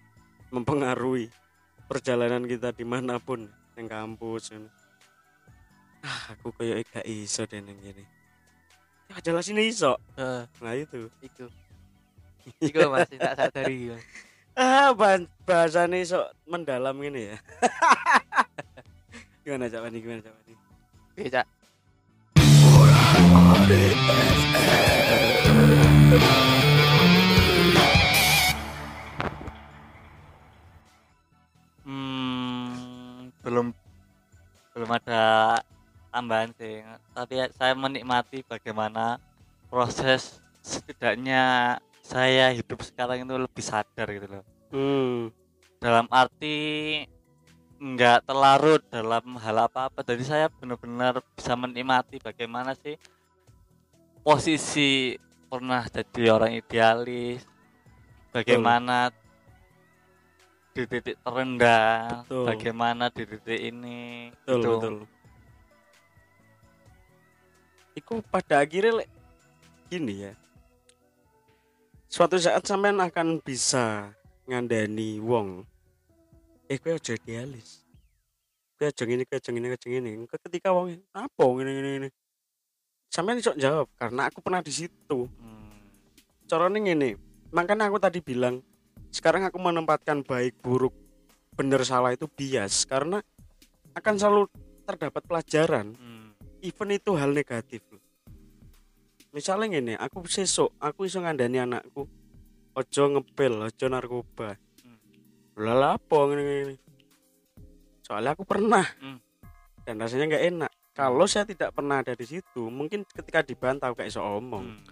mempengaruhi 0.52 1.32
perjalanan 1.88 2.44
kita 2.44 2.76
di 2.76 2.84
mana 2.84 3.16
pun 3.20 3.48
yang 3.78 3.88
kampus 3.88 4.52
ngono. 4.52 4.68
Ah 6.06 6.34
aku 6.34 6.54
kayak 6.56 6.86
gak 6.90 7.06
iso 7.06 7.46
deh 7.46 7.62
neng 7.62 7.78
gini 7.80 8.04
ya 9.08 9.18
adalah 9.18 9.42
sini 9.42 9.72
iso 9.72 9.96
Heeh, 10.20 10.44
nah 10.62 10.74
itu 10.76 11.08
iku. 11.24 11.48
Iku 12.60 12.80
Mas, 12.88 13.08
sing 13.12 13.20
tak 13.20 13.36
sadari. 13.36 13.92
Mas. 13.92 14.04
ah 14.60 14.90
bah- 14.96 15.28
bahasanya 15.44 15.98
iso 16.00 16.20
mendalam 16.46 16.96
gini 16.98 17.32
ya 17.34 17.38
gimana 19.44 19.72
cak 19.72 19.80
Wani 19.80 19.98
gimana 20.04 20.22
cak 20.24 20.34
Wani 20.36 20.54
Oke, 21.18 21.34
Cak. 21.34 21.48
Hmm, 31.88 33.32
belum 33.42 33.68
belum 34.76 34.90
ada 34.94 35.22
tambahan 36.18 36.50
sih 36.58 36.82
tapi 37.14 37.38
saya 37.54 37.78
menikmati 37.78 38.42
bagaimana 38.42 39.22
proses 39.70 40.42
setidaknya 40.66 41.78
saya 42.02 42.50
hidup 42.50 42.82
sekarang 42.82 43.22
itu 43.22 43.36
lebih 43.38 43.64
sadar 43.64 44.08
gitu 44.10 44.28
loh 44.28 44.46
Hmm. 44.68 45.32
dalam 45.80 46.12
arti 46.12 47.00
nggak 47.80 48.26
terlarut 48.28 48.84
dalam 48.92 49.38
hal 49.40 49.70
apa-apa 49.70 50.04
jadi 50.04 50.24
saya 50.26 50.46
benar-benar 50.52 51.24
bisa 51.38 51.54
menikmati 51.56 52.20
bagaimana 52.20 52.74
sih 52.74 52.98
posisi 54.26 55.16
pernah 55.48 55.86
jadi 55.88 56.36
orang 56.36 56.60
idealis 56.60 57.46
bagaimana 58.36 59.14
di 60.76 60.84
titik 60.86 61.16
terendah 61.24 62.28
Betul. 62.28 62.44
bagaimana 62.44 63.04
di 63.08 63.24
titik 63.24 63.60
ini 63.62 64.30
Betul, 64.44 64.58
gitu. 64.60 64.70
betul. 64.76 64.96
Iku 67.98 68.22
pada 68.30 68.62
akhirnya 68.62 69.02
lek 69.02 69.10
gini 69.90 70.30
ya. 70.30 70.34
Suatu 72.06 72.38
saat 72.38 72.62
sampean 72.70 73.02
akan 73.02 73.42
bisa 73.42 74.14
ngandani 74.46 75.18
wong. 75.18 75.66
Eh 76.70 76.78
kowe 76.78 76.94
aja 76.94 77.18
idealis. 77.18 77.82
Kowe 78.78 78.86
aja 78.86 79.02
ngene, 79.02 79.26
kowe 79.26 79.42
aja 79.42 79.50
ngene, 79.50 79.74
kowe 79.74 79.78
aja. 79.82 79.90
Engko 79.98 80.36
Ketika 80.46 80.70
wong 80.78 81.02
apa 81.10 81.44
ngene 81.58 81.72
ngene 81.74 81.90
ngene. 81.98 82.10
Sampean 83.10 83.42
iso 83.42 83.58
jawab 83.58 83.90
karena 83.98 84.30
aku 84.30 84.46
pernah 84.46 84.62
di 84.62 84.70
situ. 84.70 85.26
Hmm, 85.26 85.82
Caranya 86.46 86.78
ngene. 86.78 87.18
Makanya 87.50 87.90
aku 87.90 87.98
tadi 87.98 88.22
bilang 88.22 88.62
sekarang 89.10 89.42
aku 89.50 89.58
menempatkan 89.58 90.22
baik 90.22 90.62
buruk 90.62 90.94
benar 91.58 91.82
salah 91.82 92.14
itu 92.14 92.30
bias 92.30 92.86
karena 92.86 93.26
akan 93.98 94.14
selalu 94.20 94.44
terdapat 94.86 95.26
pelajaran 95.26 95.98
hmm, 95.98 96.17
even 96.62 96.90
itu 96.94 97.12
hal 97.18 97.32
negatif 97.34 97.84
loh. 97.92 98.04
Misalnya 99.36 99.78
gini, 99.78 99.94
aku 99.94 100.26
sesok, 100.26 100.74
aku 100.82 101.06
iso 101.06 101.22
ngandani 101.22 101.62
anakku, 101.62 102.10
ojo 102.74 103.04
ngepel, 103.14 103.70
ojo 103.70 103.86
narkoba. 103.86 104.58
Hmm. 104.82 105.68
Apa 105.84 106.18
ngene 106.32 106.44
ngene. 106.44 106.76
Soalnya 108.02 108.34
aku 108.34 108.48
pernah 108.48 108.86
Hmm. 109.04 109.20
dan 109.84 110.00
rasanya 110.00 110.26
nggak 110.32 110.46
enak. 110.56 110.72
Kalau 110.98 111.30
saya 111.30 111.46
tidak 111.46 111.76
pernah 111.78 112.02
ada 112.02 112.18
di 112.18 112.26
situ, 112.26 112.72
mungkin 112.74 113.06
ketika 113.06 113.46
dibantah 113.46 113.94
kayak 113.94 114.10
iso 114.10 114.24
omong. 114.24 114.66
hmm. 114.66 114.84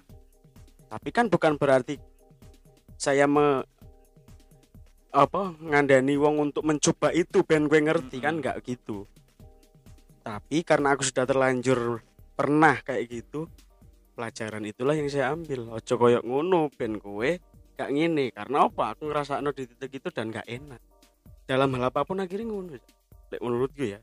Tapi 0.86 1.10
kan 1.10 1.26
bukan 1.32 1.58
berarti 1.58 1.98
saya 2.96 3.26
me 3.26 3.66
apa 5.16 5.56
ngandani 5.64 6.20
wong 6.20 6.52
untuk 6.52 6.68
mencoba 6.68 7.16
itu 7.16 7.40
ben 7.48 7.72
gue 7.72 7.80
ngerti 7.80 8.20
kan 8.20 8.36
Mm-mm. 8.36 8.44
nggak 8.44 8.58
gitu. 8.68 9.08
Tapi 10.26 10.66
karena 10.66 10.98
aku 10.98 11.06
sudah 11.06 11.30
terlanjur 11.30 12.02
pernah 12.34 12.82
kayak 12.82 13.06
gitu, 13.14 13.46
pelajaran 14.18 14.66
itulah 14.66 14.98
yang 14.98 15.06
saya 15.06 15.30
ambil. 15.38 15.70
Ojo 15.70 15.94
koyok 16.02 16.26
ngono 16.26 16.74
ben 16.74 16.98
kowe 16.98 17.30
gak 17.78 17.94
ngene 17.94 18.34
karena 18.34 18.66
apa? 18.66 18.98
Aku 18.98 19.06
ngerasa 19.06 19.38
di 19.54 19.70
titik 19.70 20.02
itu 20.02 20.10
dan 20.10 20.34
gak 20.34 20.50
enak. 20.50 20.82
Dalam 21.46 21.70
hal 21.78 21.94
apa 21.94 22.02
pun 22.02 22.18
akhirnya 22.18 22.50
ngono. 22.50 22.82
Menurut 23.38 23.70
gue 23.78 23.94
ya. 23.94 24.02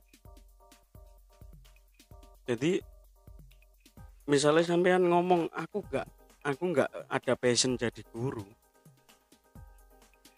Jadi 2.46 2.78
misalnya 4.30 4.62
sampean 4.62 5.02
ngomong 5.10 5.50
aku 5.50 5.82
gak 5.90 6.06
aku 6.42 6.74
nggak 6.74 6.90
ada 7.06 7.34
passion 7.38 7.78
jadi 7.78 8.02
guru 8.10 8.42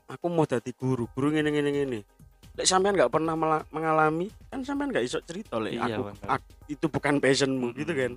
aku 0.04 0.26
mau 0.28 0.44
jadi 0.44 0.68
guru 0.76 1.08
guru 1.16 1.32
ngene 1.32 1.48
ngene 1.48 1.70
ngene 1.72 1.98
lek 2.54 2.64
sampean 2.64 2.94
nggak 2.94 3.10
pernah 3.10 3.34
mengalami 3.68 4.30
kan 4.46 4.62
sampean 4.62 4.88
nggak 4.88 5.02
iso 5.02 5.18
cerita 5.20 5.58
lek 5.58 5.74
Iya, 5.74 5.90
aku 5.90 6.00
bener. 6.06 6.26
ak- 6.28 6.50
itu 6.66 6.86
bukan 6.86 7.18
passionmu 7.18 7.66
Mm-mm. 7.68 7.78
gitu 7.78 7.92
kan? 7.92 8.12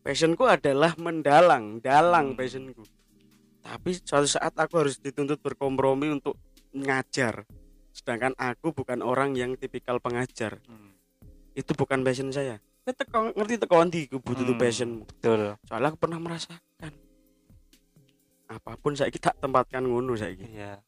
Passionku 0.00 0.44
adalah 0.44 0.94
mendalang 0.96 1.78
dalang 1.80 2.30
Hmm. 2.30 2.38
passionku. 2.38 2.82
Tapi 3.60 3.98
suatu 3.98 4.28
saat 4.28 4.54
aku 4.54 4.78
harus 4.78 4.96
dituntut 4.96 5.38
berkompromi 5.40 6.06
untuk 6.08 6.38
ngajar. 6.70 7.42
Sedangkan 7.90 8.30
aku 8.36 8.70
bukan 8.72 9.02
orang 9.02 9.34
yang 9.34 9.54
tipikal 9.54 9.98
pengajar. 9.98 10.62
Hmm, 10.62 10.94
itu 11.52 11.74
bukan 11.74 12.02
passion 12.02 12.30
saya. 12.30 12.62
Teko, 12.84 13.34
ngerti 13.34 13.58
teko 13.58 13.82
ndi 13.82 14.06
iku 14.06 14.18
butuh 14.20 14.46
Hmm. 14.46 14.54
passionmu? 14.56 15.02
betul. 15.04 15.58
Soalnya 15.64 15.90
aku 15.90 15.98
pernah 15.98 16.18
merasakan. 16.18 16.92
Apa 18.46 18.78
pun 18.78 18.94
saya 18.94 19.10
kita 19.10 19.34
tempatkan 19.34 19.82
ngono 19.82 20.14
saya 20.14 20.30
iya 20.32 20.78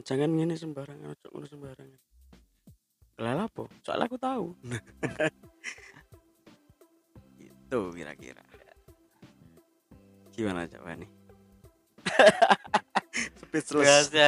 jangan 0.00 0.30
ngene 0.30 0.54
sembarangan 0.54 1.10
ojo 1.10 1.26
ngono 1.34 1.46
sembarangan. 1.46 2.00
Lah 3.18 3.34
apa? 3.44 3.62
Soalnya 3.82 4.06
aku 4.06 4.18
tahu. 4.18 4.46
Itu 7.42 7.90
kira-kira. 7.90 8.42
Gimana 10.32 10.70
coba 10.70 10.94
nih? 10.94 11.10
Speechless. 13.42 14.14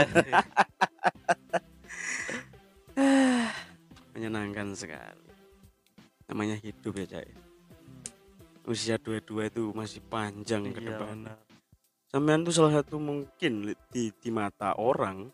Menyenangkan 4.12 4.74
sekali. 4.74 5.30
Namanya 6.26 6.58
hidup 6.58 6.94
ya 6.98 7.06
cak. 7.18 7.26
Usia 8.66 8.98
dua-dua 8.98 9.46
itu 9.46 9.70
masih 9.74 10.02
panjang 10.04 10.66
ke 10.70 10.80
Iya, 10.82 10.94
depan 10.94 11.26
benar. 11.26 11.38
sampean 12.10 12.42
tuh 12.42 12.54
salah 12.54 12.82
satu 12.82 12.98
mungkin 12.98 13.74
di, 13.90 14.10
di 14.14 14.30
mata 14.30 14.74
orang 14.78 15.30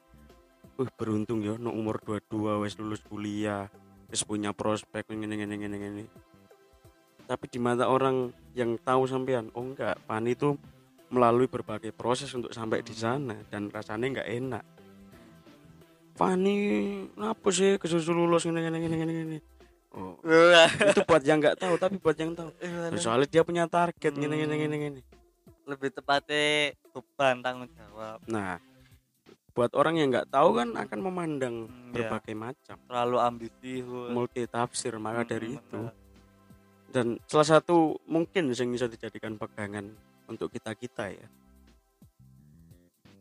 wih 0.77 0.91
beruntung 0.93 1.41
ya 1.41 1.57
no 1.57 1.73
umur 1.73 2.01
22 2.05 2.63
wes 2.63 2.77
lulus 2.77 3.01
kuliah 3.01 3.73
wes 4.13 4.23
punya 4.23 4.53
prospek 4.53 5.09
ngene 5.09 5.35
ngene 5.41 5.55
ngene 5.57 5.77
ngene. 5.81 6.05
Tapi 7.27 7.45
di 7.51 7.59
mata 7.59 7.91
orang 7.91 8.31
yang 8.55 8.79
tahu 8.79 9.09
sampean 9.09 9.51
oh 9.57 9.65
enggak 9.67 9.99
Pani 10.07 10.37
itu 10.37 10.55
melalui 11.11 11.51
berbagai 11.51 11.91
proses 11.91 12.31
untuk 12.37 12.53
sampai 12.53 12.85
di 12.85 12.95
sana 12.95 13.35
dan 13.51 13.73
rasanya 13.73 14.07
enggak 14.21 14.29
enak. 14.31 14.65
Fani 16.17 16.55
ngapa 17.13 17.49
sih 17.53 17.77
kesusu 17.77 18.13
lulus 18.13 18.45
ngene 18.45 18.61
ngene 18.65 18.79
ngene 18.79 18.97
ngene 18.97 19.13
ngene. 19.13 19.39
Oh 19.97 20.21
itu 20.93 21.01
buat 21.09 21.25
yang 21.25 21.41
nggak 21.41 21.57
tahu 21.57 21.75
tapi 21.81 21.97
buat 21.97 22.17
yang 22.21 22.37
tahu. 22.37 22.53
Soalnya 23.01 23.29
dia 23.33 23.43
punya 23.43 23.65
target 23.65 24.13
ngene 24.13 24.45
ngene 24.45 24.55
ngene 24.61 24.77
ngene. 24.77 25.01
Lebih 25.67 25.89
tepatnya 25.99 26.77
beban 26.95 27.43
tanggung 27.43 27.69
jawab. 27.75 28.23
Nah, 28.31 28.63
buat 29.57 29.73
orang 29.73 29.97
yang 29.97 30.13
nggak 30.13 30.29
tahu 30.29 30.53
kan 30.53 30.69
akan 30.77 30.99
memandang 31.01 31.55
Hmm, 31.65 31.91
berbagai 31.97 32.37
macam, 32.37 32.77
terlalu 32.85 33.17
ambisius. 33.17 34.13
Multi 34.13 34.45
tafsir. 34.45 34.93
Maka 35.01 35.25
Hmm, 35.25 35.31
dari 35.33 35.49
itu, 35.57 35.81
benar. 35.81 35.95
dan 36.93 37.07
salah 37.25 37.49
satu 37.57 37.97
mungkin 38.05 38.53
yang 38.53 38.69
bisa 38.69 38.85
dijadikan 38.85 39.41
pegangan 39.41 39.97
untuk 40.29 40.53
kita 40.53 40.77
kita 40.77 41.09
ya. 41.09 41.27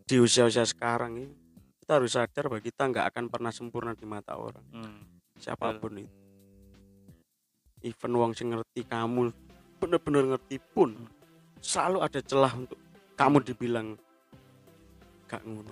Di 0.05 0.19
usia-usia 0.19 0.67
sekarang 0.67 1.17
ini 1.17 1.31
kita 1.79 1.97
harus 1.97 2.13
sadar 2.13 2.51
bahwa 2.51 2.61
kita 2.61 2.83
nggak 2.83 3.05
akan 3.15 3.25
pernah 3.31 3.49
sempurna 3.49 3.95
di 3.95 4.03
mata 4.03 4.35
orang. 4.35 4.65
Hmm, 4.75 5.01
siapa 5.39 5.71
pun 5.79 6.03
itu. 6.03 6.13
Even 7.81 8.11
wong 8.11 8.31
sing 8.33 8.51
ngerti 8.51 8.83
kamu 8.83 9.29
bener-bener 9.77 10.35
ngerti 10.35 10.57
pun 10.73 10.97
selalu 11.61 12.01
ada 12.01 12.19
celah 12.19 12.53
untuk 12.53 12.79
kamu 13.13 13.37
dibilang 13.45 13.87
gak 15.25 15.41
ngono 15.41 15.69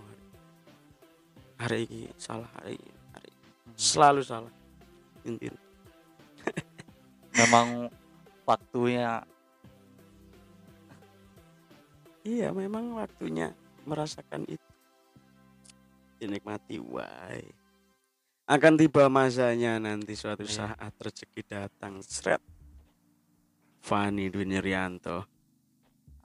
hari 1.64 1.88
ini 1.88 2.12
salah 2.20 2.50
hari 2.60 2.76
ini 2.76 2.92
hari 3.16 3.30
ini. 3.32 3.44
selalu 3.80 4.22
salah. 4.22 4.54
Intinya 5.24 5.60
memang 7.40 7.88
waktunya 8.44 9.24
iya 12.24 12.52
memang 12.52 12.96
waktunya 13.00 13.56
merasakan 13.88 14.44
itu. 14.48 14.70
Dinikmati 16.20 16.80
wae 16.80 17.44
akan 18.44 18.76
tiba 18.76 19.08
masanya 19.08 19.80
nanti 19.80 20.20
suatu 20.20 20.44
Iya. 20.44 20.76
saat 20.76 20.94
rezeki 21.00 21.42
datang. 21.48 22.04
Seret 22.04 22.44
Fani 23.80 24.28
Dwi 24.28 24.44
Niryanto. 24.44 25.24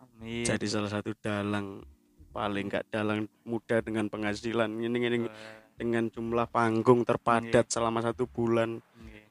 Amin. 0.03 0.43
Jadi 0.43 0.67
salah 0.67 0.91
satu 0.91 1.15
dalang 1.15 1.79
paling 2.39 2.71
nggak 2.71 2.87
dalang 2.95 3.27
muda 3.43 3.83
dengan 3.83 4.07
penghasilan 4.07 4.71
ini 4.79 4.99
ini 5.03 5.27
dengan 5.75 6.07
jumlah 6.07 6.47
panggung 6.47 7.03
terpadat 7.03 7.67
selama 7.67 7.99
satu 7.99 8.31
bulan 8.31 8.79
Nggih. 8.79 9.27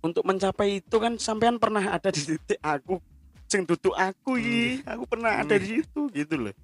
untuk 0.00 0.24
mencapai 0.24 0.80
itu 0.80 0.96
kan 0.96 1.20
sampean 1.20 1.60
pernah 1.60 1.84
ada 1.84 2.08
di 2.08 2.16
titik 2.24 2.56
aku 2.64 2.96
sing 3.44 3.68
duduk 3.68 3.92
aku 3.92 4.40
iki 4.40 4.80
aku 4.88 5.04
pernah 5.04 5.44
ada 5.44 5.60
di 5.60 5.80
situ 5.80 6.08
gitu 6.16 6.48
loh 6.48 6.54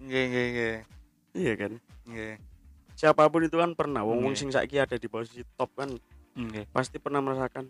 Nggih, 0.00 0.24
nggih, 0.32 0.46
nggih. 0.54 0.76
iya 1.36 1.52
kan 1.60 1.72
Nggih. 2.08 2.34
siapa 2.96 3.28
pun 3.28 3.44
itu 3.44 3.56
kan 3.60 3.76
pernah 3.76 4.00
wong 4.00 4.24
wong 4.24 4.32
sing 4.32 4.48
saiki 4.48 4.80
ada 4.80 4.96
di 4.96 5.08
posisi 5.12 5.44
top 5.60 5.76
kan 5.76 5.92
Nggih. 6.36 6.64
pasti 6.72 6.96
pernah 6.96 7.20
merasakan 7.20 7.68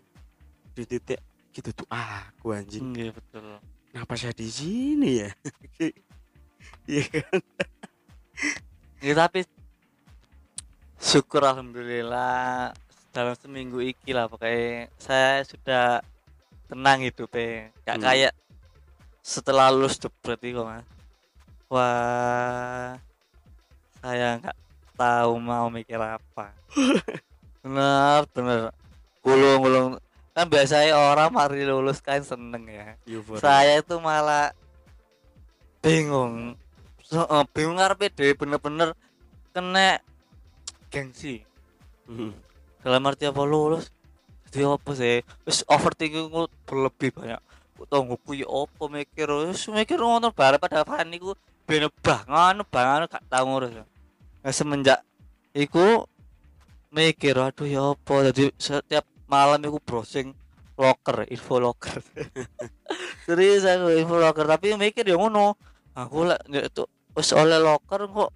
di 0.71 0.83
titik 0.87 1.19
gitu 1.51 1.75
tuh 1.75 1.87
aku 1.91 2.55
anjing 2.55 2.95
Nggih, 2.95 3.11
betul. 3.11 3.59
Kenapa 3.89 4.13
saya 4.15 4.33
di 4.33 4.47
sini 4.49 5.09
ya? 5.25 5.29
Iya 6.89 7.05
kan? 7.05 7.39
Ya, 8.99 9.13
tapi 9.13 9.45
syukur 10.97 11.45
alhamdulillah 11.45 12.73
dalam 13.13 13.35
seminggu 13.37 13.77
iki 13.79 14.09
lah 14.09 14.25
pokoknya 14.25 14.89
saya 14.97 15.45
sudah 15.45 16.01
tenang 16.65 17.05
hidupnya 17.05 17.69
gak 17.85 17.97
Hmm. 18.01 18.05
kayak 18.05 18.33
setelah 19.21 19.69
lulus 19.69 20.01
jebret 20.01 20.41
itu 20.41 20.61
mas. 20.65 20.81
Wah 21.69 22.97
saya 24.01 24.41
nggak 24.41 24.57
tahu 24.97 25.33
mau 25.37 25.69
mikir 25.69 26.01
apa. 26.01 26.49
Bener 27.61 28.25
bener 28.33 28.73
gulung 29.21 29.59
gulung 29.61 29.89
kan 30.39 30.47
biasanya 30.47 30.95
orang 30.95 31.35
mari 31.35 31.67
lulus 31.67 31.99
kan 31.99 32.23
seneng 32.23 32.63
ya. 32.63 32.95
Euforia. 33.03 33.43
saya 33.43 33.83
itu 33.83 33.99
malah 33.99 34.55
bingung. 35.83 36.55
So, 37.03 37.27
eh, 37.27 37.43
bingung 37.51 37.75
ngarepe 37.75 38.07
dhewe 38.07 38.39
bener-bener 38.39 38.95
kena 39.51 39.99
gengsi. 40.87 41.43
Hmm. 42.09 42.33
dalam 42.79 43.03
arti 43.05 43.27
apa 43.27 43.43
lulus? 43.43 43.91
Jadi 44.49 44.63
apa 44.63 44.91
sih? 44.95 45.19
Wis 45.43 45.67
overthinking 45.67 46.31
ku 46.31 46.47
berlebih 46.63 47.11
banyak. 47.11 47.41
Ku 47.75 47.83
tau 47.83 48.01
ngupu 48.07 48.39
ya 48.39 48.47
apa 48.47 48.83
mikir. 48.87 49.27
Wis 49.51 49.67
mikir 49.67 49.99
ngono 49.99 50.31
bare 50.31 50.55
pada 50.55 50.87
Fani 50.87 51.19
ku 51.19 51.35
bene 51.67 51.91
bangan 51.99 52.63
bangan 52.63 53.11
gak 53.11 53.27
tau 53.27 53.43
ngurus. 53.45 53.83
Nah, 54.41 54.53
semenjak 54.55 55.03
iku 55.51 56.07
mikir 56.95 57.35
aduh 57.35 57.67
ya 57.67 57.93
apa? 57.93 58.31
Jadi 58.31 58.55
setiap 58.55 59.03
malam 59.29 59.61
iku 59.61 59.77
browsing 59.77 60.33
locker 60.73 61.29
info 61.29 61.61
locker. 61.61 62.01
Serius 63.29 63.63
aku 63.63 63.93
info 63.93 64.17
locker. 64.17 64.49
Tapi 64.49 64.73
mikir 64.73 65.05
ya 65.05 65.15
ngono. 65.15 65.53
Aku 65.93 66.25
lah 66.25 66.39
itu 66.49 66.83
wis 67.13 67.29
oleh 67.35 67.61
locker 67.61 68.09
kok. 68.09 68.31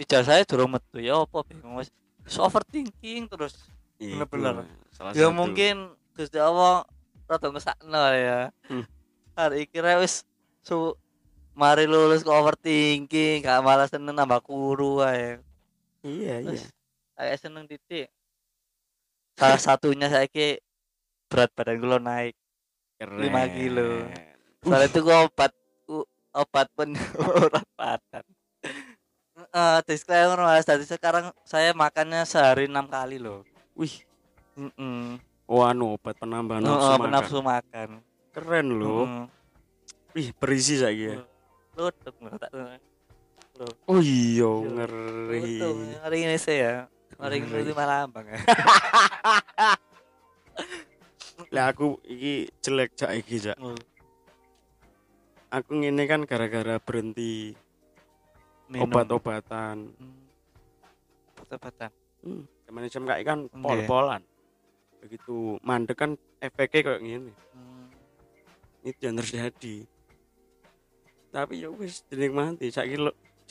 Ijazahnya 0.00 0.48
durung 0.48 0.74
metu 0.74 0.98
ya 0.98 1.22
apa 1.22 1.46
bingung 1.46 1.78
wis. 1.78 1.94
Wis 2.26 2.36
overthinking 2.42 3.30
terus. 3.30 3.54
Iku, 4.02 4.18
Bener-bener. 4.26 4.66
ya 5.14 5.30
satu. 5.30 5.30
mungkin 5.30 5.94
Gusti 6.18 6.42
Allah 6.42 6.82
rada 7.30 7.48
ngesakno 7.48 8.02
ya. 8.12 8.50
Hmm. 8.66 8.84
hari 9.32 9.64
iki 9.64 9.80
ra 9.80 9.96
wis 9.96 10.28
su 10.60 10.92
mari 11.56 11.88
lulus 11.88 12.20
kok 12.20 12.36
overthinking 12.36 13.40
gak 13.40 13.64
malah 13.64 13.88
seneng 13.88 14.12
nambah 14.16 14.42
kuru 14.42 15.00
ae. 15.06 15.38
Iya 16.02 16.42
iya. 16.50 16.66
Kayak 17.14 17.38
seneng 17.38 17.64
titik 17.70 18.10
salah 19.42 19.58
satunya 19.58 20.06
saya 20.06 20.30
berat 21.26 21.50
badan 21.58 21.82
gue 21.82 21.98
naik 21.98 22.34
Keren. 23.02 23.18
5 23.18 23.58
kilo. 23.58 24.06
soalnya 24.62 24.86
itu 24.86 24.98
gue 25.02 25.16
obat 25.26 25.52
obat 26.30 26.66
penurunan 26.78 27.66
badan. 27.80 28.24
Eh, 29.34 29.78
disclaimer 29.90 30.38
mas. 30.38 30.62
Dari 30.62 30.86
sekarang 30.86 31.34
saya 31.42 31.74
makannya 31.74 32.22
sehari 32.22 32.70
enam 32.70 32.86
kali 32.86 33.18
loh. 33.18 33.42
Wih. 33.74 34.06
Mm-mm. 34.54 35.18
oh 35.48 35.64
anu 35.66 35.96
obat 35.98 36.14
penambah 36.20 36.62
nafsu 36.62 36.92
makan. 36.94 37.10
nafsu 37.10 37.38
makan. 37.42 37.88
Keren 38.30 38.68
loh. 38.78 39.02
Mm. 39.08 39.26
wih 40.14 40.28
berisi 40.38 40.78
saiki 40.78 41.04
ya. 41.10 41.16
Tahu. 41.74 41.88
oh 43.88 44.00
iya 44.00 44.48
ngeri. 44.48 45.60
hari 46.00 46.18
ini 46.24 46.36
saya 46.36 46.88
ini 47.28 47.46
Ngeri. 47.46 47.62
itu 47.62 47.72
malambang 47.72 48.26
ya 48.26 48.38
lah 51.54 51.68
aku 51.68 52.00
iki 52.02 52.48
jelek 52.58 52.90
cak 52.94 53.12
iki 53.14 53.36
cak 53.40 53.56
Hmm. 53.56 53.76
aku 55.52 55.70
ngene 55.76 56.04
kan 56.06 56.24
gara-gara 56.24 56.80
berhenti 56.80 57.52
Minum. 58.66 58.88
obat-obatan 58.88 59.92
obat-obatan 61.36 61.90
hmm. 62.24 62.42
zaman 62.64 62.88
jam 62.88 63.04
kayak 63.04 63.24
kan 63.24 63.38
pol-polan 63.52 64.22
begitu 64.98 65.60
mandek 65.60 65.98
kan 65.98 66.10
efeknya 66.38 66.80
kayak 66.82 67.00
gini 67.00 67.32
Hmm. 67.52 67.86
itu 68.82 69.00
yang 69.02 69.16
terjadi 69.16 69.76
tapi 71.28 71.60
ya 71.60 71.68
wis 71.68 72.04
dinikmati 72.08 72.68
saiki 72.68 72.96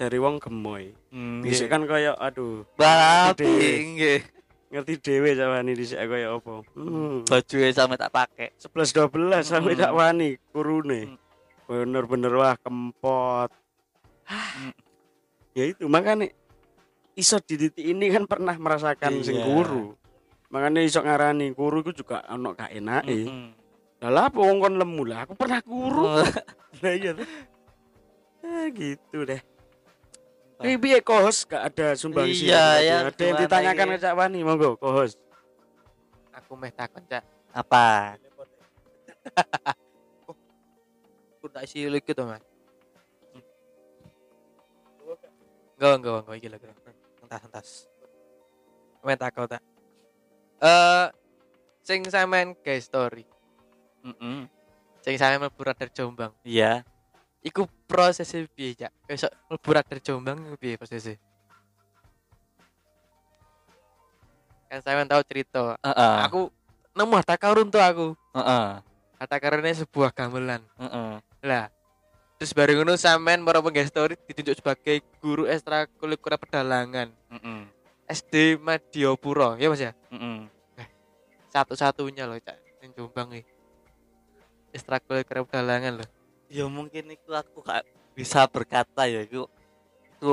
lo 0.02 0.10
cari 0.10 0.18
wong 0.18 0.41
gemoy 0.41 0.84
Hmm, 1.14 1.45
bisa 1.45 1.70
kan 1.70 1.86
kayak 1.86 2.18
aduh 2.18 2.66
Balapi, 2.74 3.45
ngerti 3.45 3.45
dhewe. 3.45 3.70
nggih. 3.93 4.20
ngerti 4.72 4.93
dewe 4.97 5.30
cawani 5.36 5.72
di 5.78 5.86
kayak 5.86 6.30
apa 6.32 6.54
hmm. 6.74 7.28
Bajunya 7.28 7.70
sampai 7.70 7.99
tak 7.99 8.10
pakai. 8.10 8.49
11 8.58 9.12
12 9.12 9.45
sampai 9.45 9.74
Hmm. 9.78 9.82
tak 9.84 9.93
wani 9.93 10.30
kurune 10.49 11.02
Hmm. 11.06 11.18
bener-bener 11.70 12.34
wah 12.34 12.56
kempot 12.58 13.54
Hmm. 14.26 14.74
ya 15.54 15.70
itu 15.70 15.86
makanya 15.86 16.32
iso 17.14 17.38
di 17.38 17.60
titik 17.60 17.84
ini 17.86 18.10
kan 18.10 18.26
pernah 18.26 18.58
merasakan 18.58 19.22
sing 19.22 19.38
Iya. 19.38 19.45
guru 19.45 19.93
makanya 20.49 20.82
iso 20.82 21.06
ngarani 21.06 21.54
guru 21.54 21.86
itu 21.86 22.02
juga 22.02 22.26
ono 22.26 22.58
gak 22.58 22.74
enak 22.74 23.04
lah 24.02 24.34
apa 24.34 24.39
wong 24.41 24.58
kon 24.58 24.82
lemu 24.82 25.04
lah 25.06 25.30
aku 25.30 25.38
pernah 25.38 25.62
guru 25.62 26.18
lah 26.18 26.26
iya 26.82 27.14
tuh 27.14 27.28
eh, 28.41 28.66
gitu 28.74 29.28
deh 29.28 29.38
Eh, 30.62 30.78
piye 30.78 30.99
kohos 31.01 31.43
gak 31.45 31.74
ada 31.74 31.97
sumbangsi 31.97 32.45
Iya, 32.45 32.66
ya, 32.82 32.95
ada 33.09 33.24
yang 33.24 33.38
ditanyakan 33.41 33.86
ini? 33.89 33.93
ke 33.97 34.03
Cak 34.05 34.16
Wani 34.16 34.39
monggo 34.45 34.78
kohos 34.78 35.18
Aku 36.32 36.55
meh 36.55 36.72
takon 36.72 37.03
cak. 37.07 37.24
Apa? 37.51 38.16
Aku 41.38 41.45
tak 41.47 41.64
isi 41.68 41.88
lagi 41.88 42.12
tuh 42.12 42.24
mas. 42.28 42.43
Enggak 45.76 45.93
enggak 45.97 46.18
enggak 46.24 46.36
iki 46.38 46.47
lagi. 46.47 46.66
Entas 47.24 47.41
entas. 47.43 47.68
Meh 49.03 49.18
takon 49.18 49.47
tak. 49.49 49.62
Eh, 50.62 51.07
sing 51.82 52.05
sampean 52.07 52.53
guys 52.62 52.86
story. 52.86 53.26
Mm-mm. 54.05 54.45
Sing 55.01 55.16
sampean 55.18 55.41
mlebu 55.41 55.62
radar 55.66 55.89
Jombang. 55.91 56.32
Iya. 56.45 56.86
Iku 57.41 57.66
prosesnya 57.91 58.47
piye 58.55 58.71
cak? 58.79 58.91
Besok 59.03 59.31
mlebu 59.51 59.69
radar 59.75 59.99
Jombang 59.99 60.39
piye 60.55 60.79
prosesnya? 60.79 61.19
Kan 64.71 64.79
sampean 64.79 65.11
tahu 65.11 65.19
cerita. 65.27 65.75
Heeh. 65.83 66.15
Aku 66.31 66.47
nemu 66.95 67.13
harta 67.19 67.35
karun 67.35 67.67
tuh 67.67 67.83
aku. 67.83 68.07
Heeh. 68.31 68.79
Harta 69.19 69.35
karunnya 69.43 69.75
sebuah 69.83 70.15
gamelan. 70.15 70.63
Heeh. 70.79 71.19
Lah, 71.43 71.67
terus 72.39 72.55
bareng 72.55 72.79
ngono 72.79 72.95
sampean 72.95 73.43
para 73.43 73.59
penggawe 73.59 73.83
story 73.83 74.15
ditunjuk 74.31 74.55
sebagai 74.63 75.03
guru 75.19 75.43
ekstrakurikuler 75.43 76.39
pedalangan 76.39 77.11
Heeh. 77.35 77.61
SD 78.07 78.63
Madiopuro, 78.63 79.59
ya 79.59 79.67
Mas 79.67 79.83
ya? 79.83 79.91
Heeh. 80.07 80.47
Satu-satunya 81.51 82.23
loh, 82.23 82.39
Cak, 82.39 82.55
ning 82.79 82.95
Jombang 82.95 83.35
iki. 83.35 83.51
Ekstrakurikuler 84.71 85.43
pedalangan 85.43 85.99
loh. 85.99 86.09
Ya 86.52 86.68
mungkin 86.68 87.08
itu 87.16 87.32
aku 87.32 87.64
gak 87.64 87.88
bisa 88.12 88.43
berkata 88.43 89.08
ya 89.08 89.24
itu 89.24 89.47
itu 90.20 90.32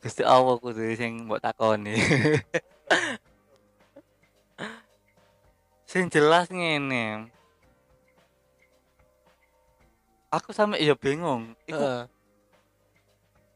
Gusti 0.00 0.20
Allah 0.24 0.56
kudu 0.60 0.80
sing 0.96 1.24
mbok 1.24 1.40
takoni. 1.40 1.96
sing 5.90 6.08
jelas 6.12 6.48
ngene. 6.48 7.28
Aku 10.32 10.52
sampe 10.56 10.80
ya 10.80 10.96
bingung. 10.96 11.52
Iku 11.68 11.80
Heeh, 11.80 12.04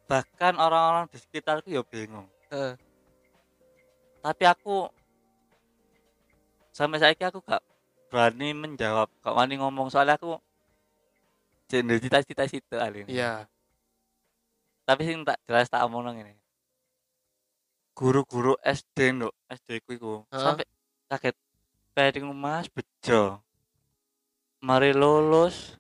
bahkan 0.05 0.53
orang-orang 0.61 1.09
di 1.09 1.17
sekitarku 1.17 1.73
ya 1.73 1.81
bingung. 1.81 2.29
heeh. 2.53 2.77
Tapi 4.21 4.45
aku 4.45 4.89
sampai 6.77 7.01
saiki 7.01 7.25
aku 7.25 7.41
gak 7.41 7.65
berani 8.13 8.53
menjawab, 8.53 9.09
gak 9.25 9.33
wani 9.33 9.57
ngomong 9.57 9.89
soalnya 9.89 10.21
aku 10.21 10.37
jeneng 11.75 11.99
cita-cita 11.99 12.47
situ 12.47 12.77
alin. 12.79 13.11
Iya. 13.11 13.51
Tapi 14.87 15.03
sing 15.03 15.27
tak 15.27 15.43
jelas 15.51 15.67
tak 15.67 15.83
omong 15.83 16.15
ngene. 16.15 16.39
Guru-guru 17.95 18.55
SD 18.63 19.19
nduk, 19.19 19.35
SD 19.51 19.83
ku 19.83 19.91
iku 19.95 20.13
sampai 20.31 20.67
kaget. 21.11 21.35
Pengen 21.95 22.35
Mas 22.35 22.67
bejo. 22.71 23.39
Mari 24.63 24.91
lulus 24.95 25.79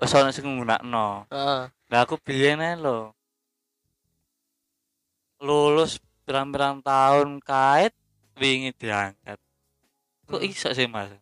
ana 0.00 0.32
sing 0.32 0.44
nggunakno. 0.44 1.28
Heeh. 1.32 1.62
Lah 1.92 2.00
aku 2.04 2.16
biyen 2.20 2.60
ae 2.60 2.76
lho. 2.76 3.12
Lulus 5.40 6.00
pirang-pirang 6.24 6.80
tahun 6.80 7.40
kait 7.44 7.92
wingi 8.40 8.72
diangkat. 8.72 9.36
Kok 10.24 10.40
Hmm. 10.40 10.48
iso 10.48 10.72
sih 10.72 10.88
Mas? 10.88 11.12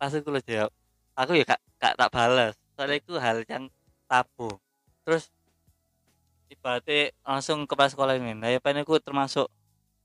Langsung 0.00 0.24
kulo 0.24 0.40
jawab. 0.40 0.72
Aku 1.18 1.34
ya 1.34 1.42
gak, 1.42 1.58
gak 1.82 1.94
tak 1.98 2.10
balas. 2.14 2.54
Soalnya 2.78 2.96
itu 3.02 3.18
hal 3.18 3.42
yang 3.50 3.66
tabu. 4.06 4.54
Terus 5.02 5.26
ibaratnya 6.46 7.10
langsung 7.26 7.66
ke 7.66 7.74
pas 7.74 7.90
sekolah 7.90 8.14
ini. 8.14 8.38
Nah, 8.38 8.54
ya 8.54 8.62
aku 8.62 9.02
termasuk 9.02 9.50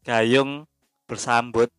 gayung 0.02 0.66
bersambut 1.06 1.70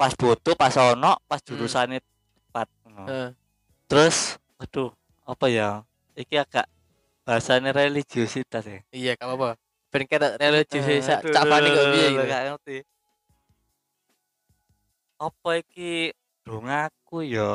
pas 0.00 0.16
butuh, 0.16 0.56
pas 0.56 0.72
ono, 0.80 1.20
pas 1.28 1.44
jurusannya 1.44 2.00
tepat. 2.00 2.66
ngono. 2.88 3.04
Heeh. 3.04 3.28
Terus, 3.84 4.40
aduh, 4.56 4.88
apa 5.28 5.46
ya? 5.52 5.84
Iki 6.16 6.40
agak 6.40 6.64
bahasanya 7.28 7.76
religiositas 7.76 8.64
ya. 8.64 8.80
Iya, 8.88 9.20
gak 9.20 9.28
apa-apa. 9.28 9.60
ben 9.90 10.06
kena 10.06 10.38
religi 10.38 10.78
sih 10.78 11.02
sak 11.02 11.26
Aduh, 11.26 11.34
cak 11.34 11.44
panik 11.50 11.70
kok 11.74 11.86
piye 11.90 12.06
gitu. 12.14 12.22
gak 12.30 12.42
ngerti 12.46 12.76
apa 15.20 15.50
iki 15.60 15.92
dongaku 16.46 17.18
ya 17.26 17.52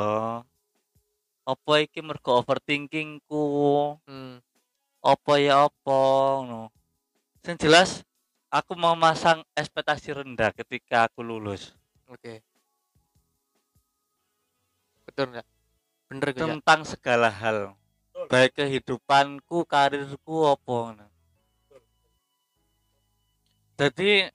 apa 1.46 1.72
iki 1.78 2.02
mergo 2.02 2.42
overthinkingku 2.42 3.44
Hmm. 4.04 4.42
apa 4.98 5.32
ya 5.38 5.70
apa 5.70 5.98
ngono 6.42 6.74
sing 7.40 7.54
jelas 7.54 8.02
aku 8.50 8.74
mau 8.74 8.98
masang 8.98 9.46
ekspektasi 9.54 10.10
rendah 10.18 10.50
ketika 10.50 11.06
aku 11.06 11.22
lulus 11.22 11.70
Oke. 12.06 12.38
Betul 15.06 15.34
enggak? 15.34 15.46
Bener 16.06 16.28
gue 16.30 16.38
ya. 16.38 16.46
tentang 16.54 16.80
segala 16.86 17.30
hal 17.30 17.74
baik 18.26 18.58
kehidupanku 18.58 19.62
karirku 19.66 20.50
apa 20.50 20.74
ngono 20.74 21.06
jadi 23.76 24.34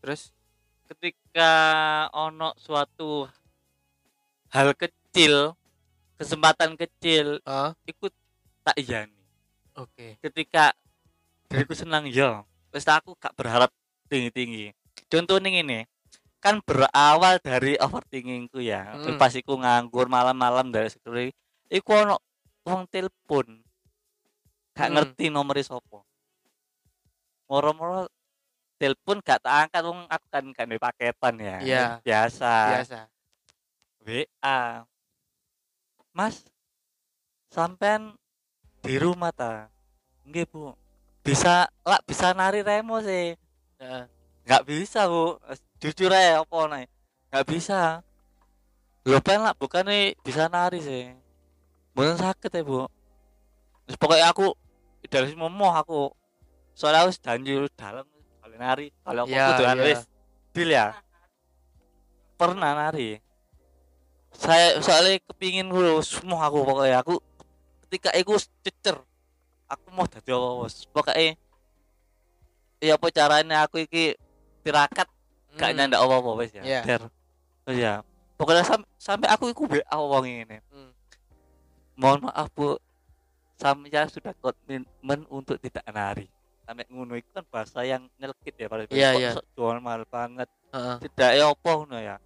Terus 0.00 0.30
ketika 0.86 1.50
ono 2.14 2.54
suatu 2.54 3.26
hal 4.52 4.72
kecil 4.74 5.54
kesempatan 6.16 6.74
kecil 6.74 7.40
ah 7.44 7.72
ikut 7.84 8.12
tak 8.62 8.76
iyani 8.80 9.14
oke. 9.76 10.18
ketika 10.22 10.72
diriku 11.46 11.74
senang 11.76 12.08
ya 12.08 12.42
wis 12.72 12.86
aku 12.88 13.14
gak 13.16 13.34
berharap 13.36 13.70
tinggi-tinggi 14.10 14.72
contoh 15.06 15.38
nih 15.38 15.62
ini 15.62 15.80
kan 16.42 16.62
berawal 16.62 17.38
dari 17.42 17.74
overthinkingku 17.80 18.62
ya 18.62 18.94
Hmm. 18.96 19.18
pas 19.18 19.32
iku 19.34 19.58
nganggur 19.58 20.06
malam-malam 20.06 20.70
dari 20.70 20.90
sekali 20.90 21.30
iku 21.66 22.06
ono 22.06 22.16
wong 22.66 22.86
telepon 22.90 23.62
gak 24.76 24.88
Hmm. 24.88 24.94
ngerti 24.94 25.30
nomor 25.30 25.56
sopo 25.62 26.02
moro-moro 27.46 28.10
telepon 28.76 29.22
gak 29.24 29.40
tak 29.42 29.54
angkat 29.68 29.82
wong 29.86 30.04
aku 30.10 30.26
kan 30.28 30.44
kan 30.52 30.68
paketan 30.76 31.34
ya 31.40 31.56
Iya. 31.62 31.84
biasa 32.04 32.52
Biasa. 32.76 32.98
WA 34.06 34.86
Mas 36.14 36.46
sampean 37.50 38.14
di 38.86 39.02
rumah 39.02 39.34
ta? 39.34 39.66
Nggih 40.22 40.46
Bu. 40.46 40.72
Bisa 41.26 41.66
lah 41.82 41.98
bisa 42.06 42.30
nari 42.30 42.62
remo 42.62 43.02
sih. 43.02 43.34
Nggak 44.46 44.62
bisa 44.62 45.10
Bu. 45.10 45.42
Jujur 45.82 46.14
aja 46.14 46.40
apa 46.40 46.58
nih 46.70 46.86
nggak 47.34 47.46
bisa. 47.50 48.00
Lo 49.04 49.18
pengen 49.20 49.50
lah 49.50 49.54
bukan 49.58 49.84
nih 49.90 50.14
bisa 50.22 50.46
nari 50.46 50.78
sih. 50.80 51.10
Bukan 51.92 52.14
sakit 52.14 52.48
ya 52.48 52.62
Bu. 52.62 52.86
Terus 53.90 53.98
pokoknya 53.98 54.30
aku 54.30 54.54
dari 55.10 55.34
semua 55.34 55.50
mau 55.50 55.74
aku. 55.74 56.14
Soalnya 56.78 57.10
aku 57.10 57.12
janji 57.18 57.58
dalam 57.74 58.06
kali 58.40 58.56
nari. 58.56 58.86
Kalau 59.02 59.26
aku 59.26 59.34
iya. 59.34 59.74
wis 59.82 60.06
deal 60.54 60.70
ya. 60.70 60.94
Pernah 62.38 62.72
nari 62.72 63.25
saya 64.36 64.78
soalnya 64.80 65.18
kepingin 65.24 65.66
dulu 65.66 65.98
semua 66.00 66.46
aku 66.46 66.62
pokoknya 66.62 67.00
aku 67.00 67.18
ketika 67.88 68.12
aku 68.12 68.36
cecer 68.62 68.96
aku 69.66 69.86
mau 69.90 70.06
jadi 70.06 70.30
apa 70.32 70.48
bos 70.60 70.74
pokoknya 70.92 71.34
ya 72.78 72.94
apa 72.94 73.06
caranya 73.08 73.64
aku 73.64 73.82
iki 73.82 74.14
tirakat 74.62 75.08
gak 75.56 75.70
Hmm. 75.72 75.76
nyandak 75.80 76.00
apa 76.04 76.14
apa 76.20 76.30
wes 76.36 76.52
ya 76.52 76.62
Iya. 76.62 76.80
Der. 76.84 77.02
Oh, 77.66 77.72
ya 77.72 77.92
pokoknya 78.36 78.62
sam- 78.62 78.88
sampai 79.00 79.28
aku 79.32 79.48
iku 79.48 79.64
be 79.64 79.80
wong 79.88 80.24
ini 80.28 80.60
Hmm. 80.68 80.92
mohon 81.96 82.28
maaf 82.28 82.52
bu 82.52 82.76
saya 83.56 84.04
sudah 84.06 84.36
komitmen 84.36 85.24
untuk 85.32 85.56
tidak 85.56 85.82
nari 85.88 86.28
sampai 86.68 86.84
ngono 86.92 87.16
itu 87.16 87.30
kan 87.32 87.46
bahasa 87.48 87.80
yang 87.88 88.04
nyelkit 88.20 88.52
ya 88.52 88.66
pada 88.68 88.84
iya. 88.92 89.32
sok 89.32 89.46
jual 89.56 89.80
mahal 89.80 90.04
banget 90.04 90.50
Heeh. 90.76 90.96
tidak 91.08 91.30
ya 91.32 91.44
apa 91.48 91.70
ngono 91.72 91.96
ya 91.96 92.16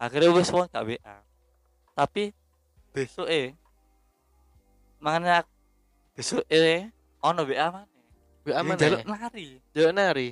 akhirnya 0.00 0.30
wis 0.32 0.48
wong 0.48 0.64
gak 0.72 0.86
WA 0.88 1.16
tapi 2.00 2.32
besok 2.96 3.28
eh 3.28 3.52
makanya 5.04 5.44
besok? 6.16 6.40
eh 6.48 6.88
ono 7.20 7.44
WA 7.44 7.68
mana? 7.68 7.84
Gue 8.40 8.56
aman 8.56 8.72
jaluk 8.80 9.04
ya. 9.04 9.12
nari. 9.12 9.48
Jaluk 9.76 9.92
nari. 9.92 10.28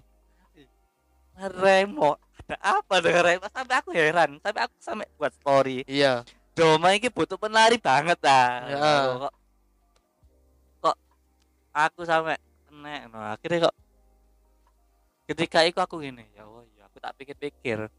Remo 1.36 2.16
ada 2.48 2.80
apa 2.80 3.04
dengan 3.04 3.22
Remo? 3.28 3.46
Sampai 3.52 3.76
aku 3.76 3.90
heran. 3.92 4.40
Sampai 4.40 4.64
aku 4.64 4.76
sampai 4.80 5.06
buat 5.20 5.32
story. 5.36 5.84
Iya. 5.84 6.24
Doma 6.56 6.96
ini 6.96 7.12
butuh 7.12 7.36
penari 7.36 7.76
banget 7.76 8.16
ah. 8.24 8.64
Ya. 8.64 8.88
kok 9.28 9.34
kok 10.80 10.96
aku 11.76 12.00
sampai 12.08 12.40
kena 12.64 13.12
no. 13.12 13.20
Akhirnya 13.20 13.68
kok 13.68 13.76
ketika 15.28 15.68
itu 15.68 15.76
aku 15.76 16.00
gini 16.00 16.24
ya 16.32 16.48
Allah 16.48 16.64
ya 16.80 16.88
aku 16.88 16.96
tak 16.96 17.12
pikir-pikir. 17.20 17.92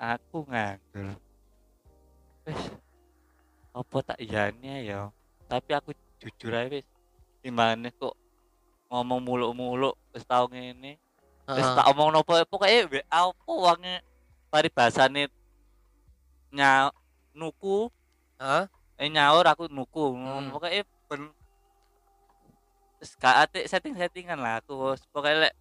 Aku 0.00 0.48
nganggur 0.48 1.20
wes 2.44 2.60
apa 3.74 3.96
tak 4.04 4.18
iyane 4.20 4.86
ya 4.86 5.10
tapi 5.48 5.70
aku 5.74 5.90
jujur 6.20 6.52
aja 6.54 6.68
wes 6.70 6.86
gimana 7.42 7.90
kok 7.90 8.14
ngomong 8.88 9.20
muluk-muluk 9.20 9.94
wis 10.12 10.24
tau 10.24 10.46
ngene 10.48 10.96
wis 11.50 11.60
Heeh. 11.66 11.74
tak 11.76 11.86
omong 11.92 12.14
nopo 12.14 12.32
pokoknya 12.48 12.88
WA 12.88 13.02
apa 13.10 13.52
wangi 13.52 13.94
paribasane 14.48 15.28
nya 16.54 16.88
nuku 17.34 17.90
Heeh. 18.38 18.64
eh 19.02 19.08
nyaur 19.10 19.44
aku 19.44 19.66
nuku 19.68 20.14
Hmm. 20.14 20.48
pokoknya 20.54 20.86
ben 21.10 21.28
gak 23.20 23.36
ate 23.44 23.68
setting 23.68 23.92
settingan 23.92 24.40
lah 24.40 24.62
aku 24.64 24.96
pokoknya 25.12 25.50
lek 25.50 25.54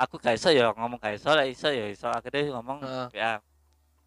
aku 0.00 0.16
gak 0.16 0.38
iso 0.38 0.48
ya 0.48 0.72
ngomong 0.72 0.96
gak 0.96 1.18
iso 1.20 1.28
lek 1.36 1.52
iso 1.52 1.68
ya 1.68 1.90
iso 1.92 2.08
akhirnya 2.08 2.56
ngomong 2.56 2.78
Heeh. 2.80 3.08
ya 3.12 3.30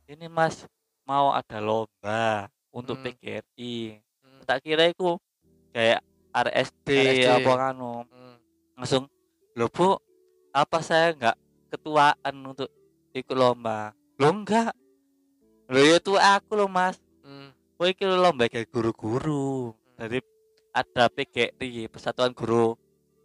ini 0.10 0.26
mas 0.26 0.66
mau 1.10 1.34
ada 1.34 1.58
lomba 1.58 2.46
untuk 2.70 3.02
Hmm. 3.02 3.10
PGRI 3.10 3.98
Hmm. 4.22 4.42
tak 4.46 4.62
kira 4.62 4.86
itu 4.86 5.18
kayak 5.70 6.06
RSD, 6.30 6.86
RSD. 6.86 7.30
apa 7.42 7.52
kanu 7.58 8.06
Hmm. 8.06 8.38
langsung 8.78 9.10
lo 9.52 9.66
bu 9.68 9.98
apa 10.52 10.78
saya 10.80 11.10
nggak 11.12 11.38
ketuaan 11.70 12.36
untuk 12.46 12.70
ikut 13.12 13.34
lomba 13.34 13.90
lo 14.16 14.30
enggak 14.30 14.70
lo 15.66 15.82
itu 15.82 16.14
aku 16.14 16.54
lo 16.54 16.70
mas 16.70 17.02
Hmm. 17.20 17.50
Iki 17.80 18.04
lomba 18.04 18.52
kayak 18.52 18.68
guru-guru. 18.68 19.72
Jadi 19.96 20.20
ada 20.70 21.08
PGRI, 21.08 21.88
Persatuan 21.88 22.36
Guru 22.36 22.76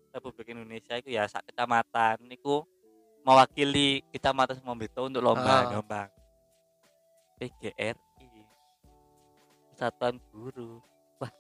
Republik 0.09 0.47
Indonesia 0.49 0.95
itu 0.95 1.11
ya 1.11 1.27
sak 1.27 1.43
kecamatan 1.45 2.23
niku 2.23 2.63
mewakili 3.21 4.07
kecamatan 4.15 4.63
Mombito 4.63 5.03
untuk 5.03 5.19
lomba 5.21 5.67
Ah. 5.67 6.07
PGRI 7.37 8.31
Persatuan 9.69 10.17
Guru. 10.31 10.79
Wah. 11.19 11.33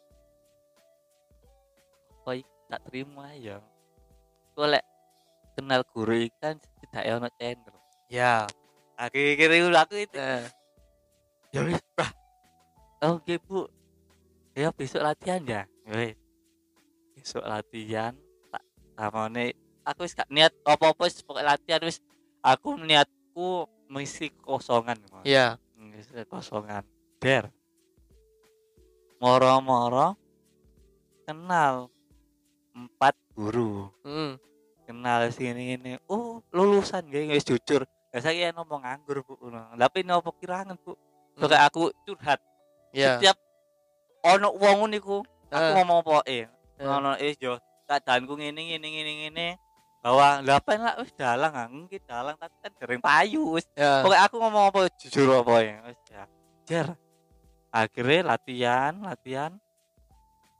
Kok 2.23 2.35
iki 2.35 2.51
tak 2.67 2.81
terima 2.89 3.31
ya. 3.37 3.59
Kok 4.55 4.67
lek 4.67 4.85
kenal 5.55 5.83
guru 5.87 6.15
iki 6.19 6.35
kan 6.39 6.59
tidak 6.83 7.05
ono 7.15 7.29
channel. 7.39 7.77
Ya. 8.11 8.47
Akhirnya 8.95 9.55
itu 9.55 9.69
aku 9.71 9.95
itu 9.99 10.19
Nah. 10.19 10.47
ya 11.51 11.63
wis 11.63 11.79
bah 11.95 12.11
oke 12.99 13.39
bu 13.47 13.63
ya 14.55 14.71
besok 14.71 15.07
latihan 15.07 15.39
ya 15.47 15.63
Ya 15.87 15.93
wis. 15.95 16.19
besok 17.15 17.47
latihan 17.47 18.11
tak 18.51 18.63
sama 18.95 19.31
nih 19.31 19.55
aku 19.83 20.03
wis 20.03 20.15
gak 20.15 20.27
niat 20.31 20.51
apa 20.67 20.91
apa 20.91 21.03
wis 21.07 21.23
pokoknya 21.23 21.55
latihan 21.55 21.83
wis 21.87 22.03
aku 22.39 22.75
niatku 22.79 23.71
mengisi 23.87 24.35
kosongan 24.43 24.99
Mas. 25.15 25.23
Mengisi 25.95 26.27
kosongan 26.27 26.83
der 27.23 27.55
moro-moro 29.23 30.19
kenal 31.23 31.87
empat 32.75 33.15
guru 33.39 33.95
Hmm. 34.03 34.35
kenal 34.91 35.31
sini 35.31 35.79
ini 35.79 35.95
oh 36.11 36.43
lulusan 36.51 37.07
gak 37.07 37.31
wis 37.31 37.47
jujur 37.47 37.87
ya 38.11 38.19
saya 38.19 38.51
ngomong 38.51 38.83
nganggur 38.83 39.23
bu 39.23 39.39
tapi 39.79 40.03
nopo 40.03 40.35
kirangan 40.35 40.75
bu 40.83 40.99
Hmm. 41.39 41.47
Kayak 41.47 41.71
aku 41.71 41.95
curhat 42.03 42.43
Iya. 42.91 43.23
setiap 43.23 43.39
ono 44.27 44.51
wong 44.51 44.91
niku 44.91 45.23
aku 45.47 45.63
Eh. 45.63 45.75
ngomong 45.79 45.99
apa 46.03 46.27
eh 46.27 46.51
Eh. 46.75 46.87
ono 46.91 47.15
eh 47.15 47.39
yo 47.39 47.55
keadaanku 47.87 48.35
ngene 48.35 48.59
ngene 48.67 48.87
ngene 48.91 49.13
ngene 49.23 49.47
bahwa 50.05 50.45
lapan 50.45 50.79
lah? 50.85 50.95
Wis 51.01 51.17
dalang 51.17 51.53
ah 51.57 51.65
nggih 51.65 52.05
dalang 52.05 52.37
tapi 52.37 52.53
kan 52.61 52.73
dereng 52.77 53.01
payu 53.01 53.57
wis. 53.57 53.65
Ya. 53.73 54.05
pokoknya 54.05 54.23
aku 54.29 54.37
ngomong 54.37 54.65
apa 54.69 54.81
jujur 55.01 55.33
apa 55.33 55.55
ya? 55.65 55.77
Wis 55.89 56.01
ya. 56.13 56.25
Jar 56.69 56.87
akhirnya 57.73 58.37
latihan 58.37 58.93
latihan. 59.01 59.53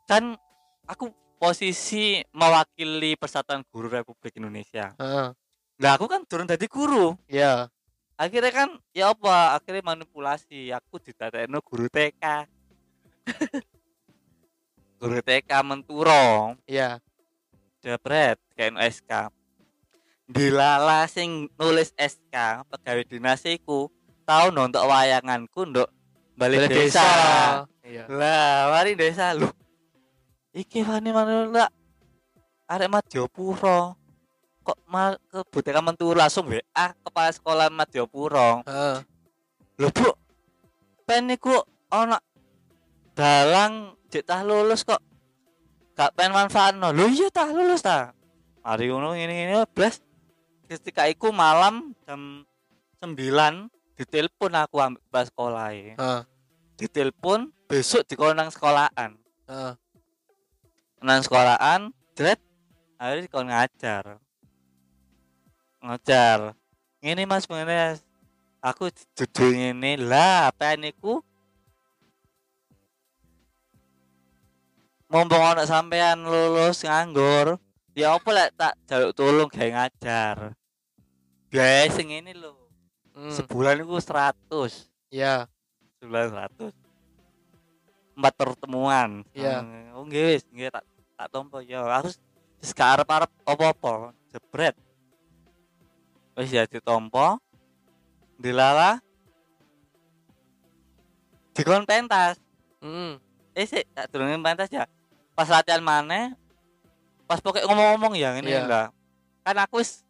Kan 0.09 0.41
aku 0.89 1.13
posisi 1.37 2.25
mewakili 2.33 3.21
Persatuan 3.21 3.61
Guru 3.69 3.93
Republik 3.93 4.33
Indonesia. 4.41 4.97
Heeh. 4.97 5.37
lah 5.75 5.93
aku 6.01 6.09
kan 6.09 6.25
turun 6.25 6.49
dari 6.49 6.65
guru. 6.65 7.13
Iya. 7.29 7.69
akhirnya 8.17 8.53
kan 8.55 8.69
ya 8.97 9.13
apa? 9.13 9.61
Akhirnya 9.61 9.93
manipulasi. 9.93 10.73
Aku 10.73 10.97
ditatekno 10.97 11.61
guru 11.61 11.93
TK 11.93 12.49
guru 15.05 15.21
TK 15.21 15.51
menturong. 15.61 16.57
Iya. 16.65 17.04
Jebret 17.85 18.41
kayak 18.57 18.81
SK 18.89 19.29
dilala 20.25 21.05
sing 21.05 21.53
nulis 21.61 21.93
SK 22.01 22.65
pegawai 22.73 23.05
dinas 23.05 23.45
iku 23.45 23.93
tau 24.25 24.49
nonton 24.49 24.89
wayanganku 24.89 25.69
nduk 25.69 25.93
balik 26.35 26.67
Balik 26.67 26.71
desa. 26.73 27.09
Iya. 27.85 28.09
Lah, 28.09 28.73
mari 28.73 28.97
desa 28.97 29.37
lu. 29.37 29.47
Iki 30.57 30.87
wani 30.87 31.11
mana 31.13 31.47
lah. 31.47 31.71
Arek 32.65 32.89
Madiopuro. 32.89 33.99
Kok 34.65 34.79
mal 34.89 35.21
kebutuhan 35.29 35.85
mentu 35.85 36.17
langsung 36.17 36.49
WA 36.49 36.87
kepala 37.05 37.31
sekolah 37.31 37.69
Madiopuro. 37.69 38.65
Heeh. 38.65 38.97
Lho, 39.77 39.89
Bu. 39.93 40.09
Pen 41.05 41.29
niku 41.29 41.53
ana 41.93 42.17
dalang 43.13 44.01
tah 44.09 44.41
lulus 44.41 44.87
kok. 44.87 45.03
Gak 45.95 46.11
pen 46.19 46.35
manfaatno. 46.35 46.91
Lho 46.91 47.07
iya 47.11 47.31
tah 47.31 47.49
lulus 47.51 47.83
ta. 47.83 48.13
Mari 48.67 48.91
ngono 48.91 49.15
ngene-ngene 49.15 49.67
blas. 49.71 50.03
Ketika 50.67 51.07
iku 51.07 51.31
malam 51.31 51.95
jam 52.03 52.43
9 52.99 53.15
ditelepon 53.95 54.53
aku 54.59 54.77
ambek 54.83 55.03
kepala 55.07 55.25
sekolah 55.27 55.67
Heeh. 55.71 56.21
ditelepon 56.75 57.55
besok 57.71 58.03
di 58.11 58.19
nang 58.19 58.51
sekolahan 58.51 59.15
Heeh. 59.47 59.73
nang 60.99 61.21
sekolahan 61.23 61.95
jret 62.19 62.43
akhirnya 62.99 63.23
dikon 63.23 63.47
ngajar 63.47 64.05
ngajar 65.79 66.39
ini 67.07 67.23
mas 67.23 67.47
mengenai 67.47 68.01
aku 68.59 68.91
judul 69.15 69.55
ini 69.55 69.95
lah 70.01 70.51
apa 70.51 70.75
niku 70.75 71.23
mumpung 75.15 75.39
ono 75.39 75.63
sampean 75.63 76.27
lulus 76.27 76.83
nganggur 76.83 77.55
ya 77.95 78.19
apa 78.19 78.29
lek 78.35 78.51
tak 78.59 78.75
jaluk 78.91 79.15
tolong 79.15 79.47
kayak 79.47 79.71
ngajar? 79.71 80.59
Biaya 81.55 81.87
sing 81.87 82.11
ini 82.11 82.35
lho. 82.35 82.51
Hmm. 83.15 83.31
sebulan 83.31 83.79
itu 83.79 83.95
100 83.95 84.91
Iya. 85.15 85.47
sebulan 86.03 86.35
100 86.59 86.75
empat 88.19 88.35
pertemuan. 88.35 89.23
Iya. 89.31 89.63
oh 89.95 90.03
nggih 90.03 90.35
wis 90.35 90.43
nggih 90.51 90.75
tak 90.75 90.83
tak 91.15 91.29
tompo. 91.31 91.63
Ya 91.63 91.87
harus 91.87 92.19
gak 92.75 92.99
arep-arep 92.99 93.31
apa-apa 93.47 94.11
jebret. 94.35 94.75
Wis 96.35 96.51
ya 96.51 96.67
ditompo 96.67 97.39
dilala 98.35 98.99
dikon 101.55 101.87
pentas. 101.87 102.43
Hmm. 102.83 103.23
eh 103.55 103.63
sih 103.63 103.87
tak 103.95 104.11
durungin 104.11 104.43
pentas 104.43 104.67
ya 104.75 104.91
pas 105.35 105.47
latihan 105.47 105.79
mana 105.79 106.33
pas 107.25 107.39
pokoknya 107.39 107.67
ngomong-ngomong 107.67 108.15
ya 108.15 108.35
ini 108.37 108.51
Iya. 108.51 108.65
lah 108.65 108.87
kan 109.43 109.57
aku 109.59 109.79
wis 109.79 110.03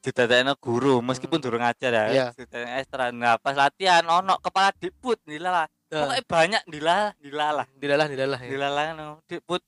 didadekno 0.00 0.56
guru 0.56 1.00
meskipun 1.00 1.36
Hmm. 1.36 1.44
durung 1.44 1.60
ngajar 1.60 1.90
ya 1.90 2.04
Iya. 2.06 2.26
didadekno 2.32 2.72
ekstra 2.78 3.04
nah 3.10 3.36
pas 3.36 3.52
latihan 3.54 4.04
ono 4.04 4.36
kepala 4.38 4.72
diput 4.74 5.20
dilala 5.22 5.68
Nah, 5.90 6.06
pokoknya 6.06 6.22
banyak 6.24 6.62
dilala 6.66 7.06
dilala 7.18 7.64
dilalah 7.74 8.06
dilalah 8.06 8.38
ya. 8.38 8.48
dilala 8.48 8.80
no 8.94 9.18
diput 9.26 9.58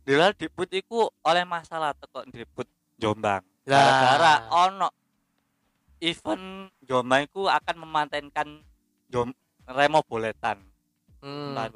dilala 0.00 0.30
diput 0.32 0.70
iku 0.70 1.10
oleh 1.20 1.42
masalah 1.42 1.90
teko 1.92 2.22
diput 2.24 2.70
Jombang 2.96 3.42
gara-gara 3.64 4.46
ono 4.48 4.88
event 5.98 6.70
Jombang 6.80 7.26
iku 7.26 7.46
akan 7.46 7.76
memantenkan 7.78 8.48
Jom 9.08 9.34
Remo 9.66 10.00
Boletan 10.02 10.62
Hmm. 11.20 11.52
Entah 11.52 11.68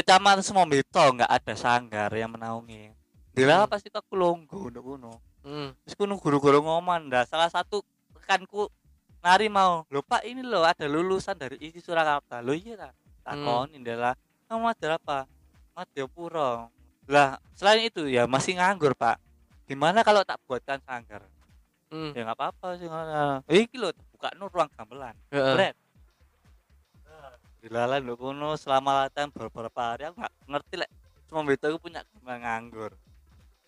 Kecamatan 0.00 0.40
Semombito 0.40 0.96
nggak 0.96 1.28
ada 1.28 1.52
sanggar 1.52 2.08
yang 2.16 2.32
menaungi. 2.32 2.88
Dilala 3.36 3.68
Hmm. 3.68 3.72
pasti 3.76 3.92
aku 3.92 4.16
longgo 4.16 4.72
nduk 4.72 4.80
kuno. 4.80 5.12
Hmm. 5.44 5.76
Terus 5.84 5.92
kuno 5.92 6.16
guru-guru 6.16 6.64
ngomong 6.64 7.12
dah 7.12 7.28
salah 7.28 7.52
satu 7.52 7.84
rekanku 8.16 8.72
nari 9.20 9.52
mau. 9.52 9.84
Lho 9.92 10.00
Pak 10.00 10.24
ini 10.24 10.40
loh 10.40 10.64
ada 10.64 10.88
lulusan 10.88 11.36
dari 11.36 11.60
ISI 11.60 11.84
Surakarta. 11.84 12.40
Lho 12.40 12.56
iya 12.56 12.80
lah. 12.80 12.92
Takoni 13.20 13.76
Dela. 13.84 14.16
Kamu 14.48 14.72
ada 14.72 14.96
apa? 14.96 15.28
Madiopuro. 15.76 16.72
Lah 17.04 17.36
selain 17.52 17.84
itu 17.84 18.08
ya 18.08 18.24
masih 18.24 18.56
nganggur 18.56 18.96
Pak. 18.96 19.20
Gimana 19.68 20.00
kalau 20.00 20.24
tak 20.24 20.40
buatkan 20.48 20.80
sanggar? 20.80 21.28
Hmm. 21.92 22.16
Ya 22.16 22.24
nggak 22.24 22.40
apa-apa 22.40 22.80
sih. 22.80 22.88
ngono. 22.88 23.44
Iki 23.44 23.76
loh 23.76 23.92
buka 24.16 24.32
no 24.32 24.48
ruang 24.48 24.72
gamelan. 24.72 25.12
Bret. 25.28 25.76
Dilalan 27.60 28.00
lho 28.08 28.16
kono 28.16 28.56
selama 28.56 29.04
latihan 29.04 29.28
beberapa 29.28 29.80
hari 29.92 30.08
aku 30.08 30.24
gak 30.24 30.34
ngerti 30.48 30.74
lek 30.80 30.90
cuma 31.28 31.44
beta 31.44 31.68
aku 31.68 31.78
punya 31.78 32.00
kembang 32.08 32.40
nganggur. 32.40 32.96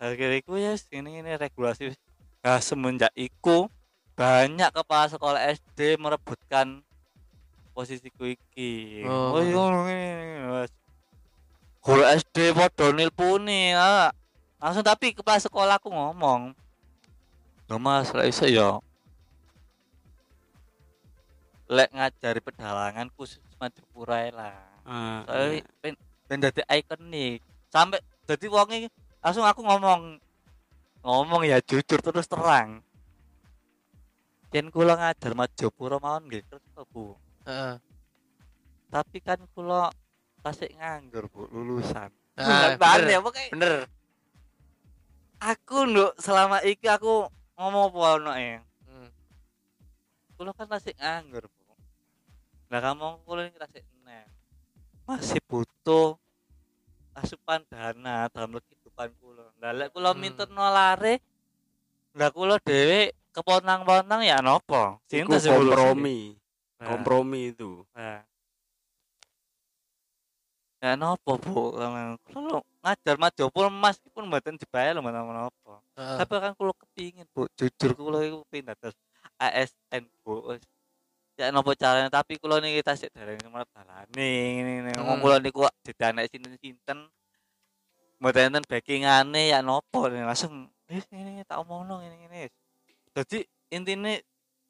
Akhirnya 0.01 0.41
iku 0.41 0.57
ya 0.57 0.73
ini 0.91 1.21
ini 1.21 1.31
regulasi. 1.37 1.93
Nah 2.41 2.57
semenjak 2.57 3.13
iku 3.13 3.69
banyak 4.17 4.73
kepala 4.73 5.05
sekolah 5.13 5.39
SD 5.53 6.01
merebutkan 6.01 6.81
posisiku 7.77 8.33
iki. 8.33 9.05
Oh. 9.05 9.37
Oh, 9.37 9.41
iya 9.45 9.63
Mas. 10.49 10.73
Guru 11.85 12.01
SD 12.01 12.51
padha 12.57 12.89
nilpuni. 12.91 13.77
ah. 13.77 14.09
Langsung 14.57 14.83
tapi 14.83 15.13
kepala 15.13 15.37
sekolah 15.37 15.77
aku 15.77 15.93
ngomong. 15.93 16.57
Loh 17.69 17.79
Mas, 17.79 18.09
lek 18.11 18.33
iso 18.33 18.49
ya 18.49 18.81
lek 21.73 21.89
ngajari 21.89 22.39
pedalangan 22.43 23.09
khusus 23.17 23.41
Madura 23.63 24.19
lah. 24.35 24.59
Ah, 24.83 25.23
Soalnya 25.23 25.63
ben 25.79 25.95
ben 26.27 26.39
dadi 26.43 26.59
ikonik. 26.67 27.39
Sampai 27.71 28.03
dadi 28.27 28.51
wonge 28.51 28.91
langsung 29.23 29.47
aku 29.47 29.63
ngomong 29.63 30.19
ngomong 30.99 31.41
ya 31.47 31.63
jujur 31.63 32.03
terus 32.03 32.27
terang. 32.27 32.83
Yen 34.53 34.69
kula 34.69 34.99
ngajar 34.99 35.33
Majapura 35.33 35.97
mawon 35.97 36.29
nggih 36.29 36.43
kersa, 36.45 36.83
Bu. 36.91 37.15
Heeh. 37.47 37.79
Tapi 38.93 39.17
kan 39.23 39.41
kula 39.57 39.89
tasik 40.45 40.69
nganggur, 40.77 41.25
Bu, 41.31 41.49
lulusan. 41.49 42.13
Bukan 42.37 42.77
bener. 42.77 43.09
ya, 43.09 43.19
pokoknya 43.21 43.49
Bener. 43.53 43.73
aku 45.41 45.77
nduk 45.89 46.13
selama 46.21 46.61
iki 46.61 46.85
aku 46.85 47.25
ngomong 47.57 47.89
apa 47.89 47.99
ono 48.21 48.31
e. 48.37 48.61
Hmm. 48.85 49.09
Kula 50.37 50.53
kan 50.53 50.69
tasik 50.69 50.93
nganggur, 51.01 51.49
Bu. 51.49 51.62
Lah 52.73 52.81
kamu 52.81 53.21
ini 53.37 53.53
tasik 53.53 53.85
enem. 54.01 54.25
Masih 55.05 55.37
butuh 55.45 56.17
asupan 57.13 57.61
dana 57.69 58.25
dalam 58.33 58.57
kehidupan 58.57 59.13
kula. 59.21 59.45
Lah 59.61 59.77
lek 59.77 59.93
kula 59.93 60.09
Hmm. 60.09 60.17
minten 60.17 60.49
lare 60.57 61.21
lah 62.17 62.33
kula 62.33 62.57
dhewe 62.65 63.13
keponang-ponang 63.29 64.25
ya 64.25 64.41
nopo? 64.41 64.97
Sing 65.05 65.29
ngurus 65.29 65.45
kompromi? 65.45 66.33
Nah, 66.81 66.87
kompromi 66.89 67.53
itu. 67.53 67.85
nah. 67.93 68.25
Ya 70.81 70.97
nopo, 70.97 71.37
Bu? 71.37 71.77
Kula 71.77 72.57
ngajar 72.81 73.21
Majapahit 73.21 73.69
meskipun 73.69 74.25
mboten 74.25 74.57
dibayar 74.57 74.97
lho 74.97 75.05
mboten 75.05 75.29
nopo. 75.29 75.77
Heeh. 75.93 76.17
Tapi 76.25 76.33
kan 76.41 76.57
kulo 76.57 76.73
kepingin, 76.73 77.29
Bu. 77.37 77.45
Jujur 77.53 77.93
kulo 77.93 78.17
iku 78.25 78.41
pindah 78.49 78.73
terus 78.81 78.97
ASN, 79.37 80.09
Bu. 80.25 80.57
Wis. 81.33 81.41
Ya 81.41 81.49
nopo 81.49 81.73
caranya 81.73 82.13
tapi 82.13 82.37
kulo 82.37 82.61
niki 82.61 82.85
tasik 82.85 83.09
dereng 83.09 83.41
nomor 83.41 83.65
dalane 83.73 84.29
ngene 84.53 84.93
ngomong 85.01 85.17
Hmm. 85.17 85.23
kulo 85.25 85.35
niku 85.41 85.65
didanek 85.81 86.29
sinten-sinten 86.29 87.09
mboten 88.21 88.53
enten 88.53 88.63
backingane 88.69 89.49
ya 89.49 89.65
nopo 89.65 90.13
nih 90.13 90.21
langsung 90.29 90.69
wis 90.85 91.09
ngene 91.09 91.41
tak 91.49 91.57
omongno 91.65 92.05
ngene 92.05 92.15
ngene. 92.21 92.41
Dadi 93.17 93.41
intine 93.73 94.21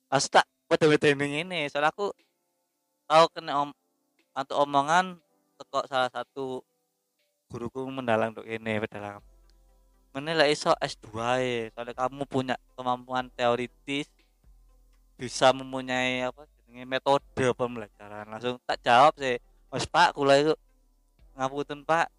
harus 0.07 0.28
tak 0.32 0.47
wede-wedene 0.72 1.20
ngene 1.28 1.68
soalnya 1.68 1.91
aku 1.91 2.16
tahu 3.11 3.26
kena 3.36 3.68
om 3.68 3.70
atau 4.32 4.64
omongan 4.64 5.20
teko 5.59 5.84
salah 5.86 6.07
satu 6.09 6.64
guruku 7.51 7.86
mendalang 7.91 8.34
untuk 8.34 8.47
ini 8.47 8.80
pedalang 8.82 9.20
menilai 10.16 10.49
iso 10.49 10.72
S2 10.80 11.09
ya 11.43 11.70
soalnya 11.76 11.93
kamu 11.93 12.24
punya 12.26 12.55
kemampuan 12.74 13.30
teoritis 13.36 14.07
bisa 15.18 15.53
mempunyai 15.53 16.26
apa 16.26 16.49
jenenge 16.74 16.89
metode 16.89 17.45
pembelajaran. 17.53 18.26
Langsung 18.26 18.57
tak 18.65 18.82
jawab 18.82 19.13
sih. 19.21 19.38
Mas 19.69 19.86
pak 19.86 20.17
kula 20.17 20.41
itu 20.41 20.53
ngapunten 21.38 21.86
pak. 21.86 22.09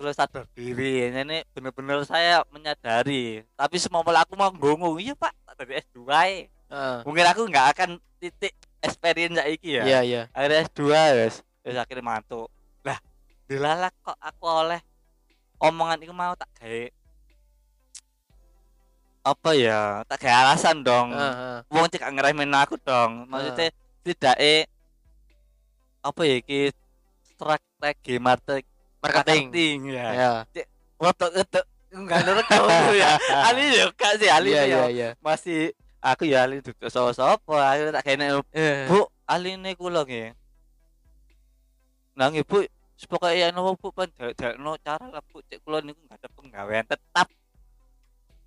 Kula 0.00 0.16
sadar 0.16 0.48
diri. 0.56 1.12
Ini 1.12 1.44
bener-bener 1.52 2.00
saya 2.08 2.40
menyadari. 2.48 3.44
Tapi 3.52 3.76
semua 3.76 4.00
aku 4.00 4.32
mau 4.40 4.48
ngomong 4.48 4.96
iya 5.04 5.12
pak 5.12 5.36
tak 5.44 5.54
dari 5.60 5.84
S2 5.84 6.00
ya 6.08 6.48
Heeh. 6.64 6.98
mungkin 7.04 7.24
aku 7.28 7.44
nggak 7.46 7.66
akan 7.76 7.90
titik 8.16 8.56
experience 8.80 9.36
iki 9.44 9.78
ya. 9.78 9.84
Iya, 9.84 10.00
iya. 10.00 10.22
akhirnya 10.32 10.64
S2 10.64 10.80
wes. 10.88 11.34
Wes 11.60 11.76
akhirnya 11.76 12.04
mantuk 12.04 12.48
lah 12.84 12.98
dilalak 13.44 13.92
kok 14.00 14.16
aku 14.16 14.44
oleh 14.48 14.80
omongan 15.60 16.00
itu 16.00 16.12
mau 16.16 16.32
tak 16.32 16.48
kayak 16.56 16.92
apa 19.24 19.50
ya 19.56 20.04
tak 20.04 20.20
kayak 20.20 20.38
alasan 20.44 20.84
dong 20.84 21.08
Heeh. 21.10 21.64
wong 21.72 21.88
cek 21.88 22.04
ngeremehin 22.04 22.52
aku 22.52 22.76
dong 22.76 23.24
maksudnya 23.24 23.72
tidak 24.04 24.36
eh 24.36 24.68
apa 26.04 26.20
ya 26.22 26.36
ki 26.38 26.60
strategi 27.24 28.20
marketing 28.20 28.68
Marketing. 29.00 29.42
marketing 29.48 29.78
ya 29.92 30.08
Ya. 30.12 30.30
waktu 31.00 31.26
itu 31.40 31.60
nggak 31.94 32.20
nerekam 32.20 32.62
ya 32.96 33.10
Ali 33.48 33.64
ya 33.72 33.86
kak 33.92 34.12
sih 34.18 34.28
Ali 34.28 34.52
Iya 34.52 34.62
ya 34.62 34.66
iya 34.66 34.84
iya. 34.88 35.08
masih 35.20 35.72
aku 36.00 36.28
ya 36.28 36.44
Ali 36.44 36.60
duduk 36.60 36.84
sopo-sopo 36.88 37.56
aku 37.56 37.92
tak 37.92 38.04
Eh. 38.52 38.84
Bu, 38.84 39.08
aline 39.24 39.72
kula 39.72 40.04
nggih. 40.04 40.36
Nang 42.14 42.32
Ibu 42.32 42.66
pokoke 43.08 43.36
ya 43.36 43.52
nopo 43.52 43.76
Bu 43.76 43.88
pan 43.92 44.08
no 44.58 44.76
cara 44.80 45.06
lah 45.06 45.22
Bu 45.28 45.40
cek 45.44 45.60
kula 45.62 45.80
niku 45.80 45.96
enggak 46.04 46.18
ada 46.20 46.28
penggawean 46.32 46.84
tetap. 46.84 47.26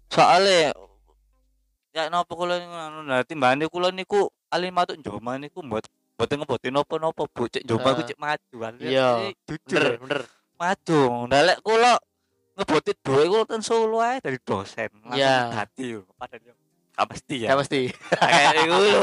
Soale 0.08 0.72
ya 1.92 2.14
nopo 2.14 2.38
kula 2.38 2.62
niku 2.62 2.76
anu 2.78 3.00
nah 3.04 3.26
timbane 3.26 3.66
kula 3.66 3.90
niku 3.90 4.30
alin 4.54 4.70
matuk 4.70 5.02
njoma 5.02 5.42
niku 5.42 5.66
mbot 5.66 5.82
mboten 6.14 6.38
ngebotin 6.42 6.74
napa-napa 6.74 7.26
Bu 7.30 7.50
cek 7.50 7.66
njoma 7.66 7.94
ku 7.94 8.02
Ah. 8.02 8.08
cek 8.10 8.18
maju. 8.18 8.56
Iya. 8.82 9.34
Jujur 9.46 9.82
Bener 9.82 9.98
bener. 10.02 10.22
maju. 10.58 11.00
Ndalek 11.30 11.58
kula 11.62 11.94
ngebotin 12.58 12.96
duwe 13.02 13.24
kula 13.28 13.44
ten 13.46 13.62
Solo 13.62 13.98
ae 14.02 14.18
dari 14.22 14.38
dosen. 14.42 14.90
Iya. 15.14 15.50
dadi 15.54 15.98
padahal 16.18 16.42
yo 16.42 16.54
gak 16.98 17.08
pasti 17.14 17.36
ya. 17.46 17.48
Ya 17.50 17.56
pasti. 17.58 17.80
kayak 18.22 18.66
ngono 18.66 19.00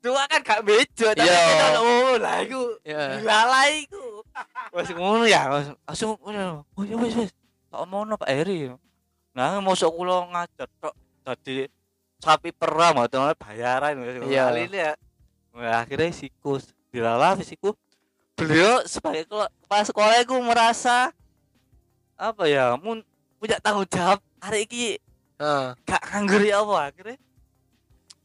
Dua 0.00 0.22
kan 0.32 0.40
gak 0.40 0.60
bejo 0.64 1.06
tapi 1.12 1.28
Iya. 1.28 1.40
kita 1.44 1.66
oh 1.80 2.14
lah 2.16 2.36
iku 2.40 2.62
Ya. 2.84 3.20
lala 3.20 3.60
iku. 3.68 4.24
Wes 4.72 4.88
ngono 4.92 5.24
ya, 5.28 5.44
langsung- 5.48 6.20
ngono. 6.20 6.64
Oh 6.76 6.84
ya 6.84 6.96
wis 6.96 7.16
wis. 7.16 7.32
Tak 7.70 7.78
omono 7.86 8.18
Pak 8.18 8.30
Heri. 8.30 8.74
Nah, 9.30 9.62
mosok 9.62 9.94
kula 9.94 10.26
ngajar 10.26 10.66
tok 10.82 10.94
dadi 11.22 11.70
sapi 12.18 12.50
perah 12.50 12.90
mboten 12.92 13.30
bayaran 13.38 13.94
Iya. 14.26 14.50
Kali 14.50 14.62
ini 14.66 14.78
ya. 14.78 14.92
Wah, 15.54 15.86
akhirnya 15.86 16.10
sikus 16.10 16.74
dilala 16.90 17.38
siku. 17.40 17.78
Beliau 18.34 18.82
sebagai 18.90 19.28
kepala 19.30 19.46
kepala 19.62 19.82
sekolah 19.86 20.14
itu 20.18 20.34
merasa 20.42 21.14
apa 22.20 22.44
ya 22.50 22.76
mun 22.76 23.00
punya 23.40 23.56
tanggung 23.64 23.88
jawab 23.88 24.20
hari 24.44 24.68
ini 24.68 25.00
Heeh. 25.40 25.72
gak 25.88 26.02
nganggur 26.12 26.44
ya 26.44 26.60
apa 26.60 26.92
akhirnya 26.92 27.16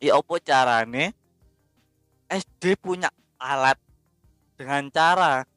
ya 0.03 0.11
apa 0.19 0.33
carane 0.43 1.15
SD 2.27 2.75
punya 2.75 3.07
alat 3.39 3.79
dengan 4.59 4.91
cara 4.91 5.47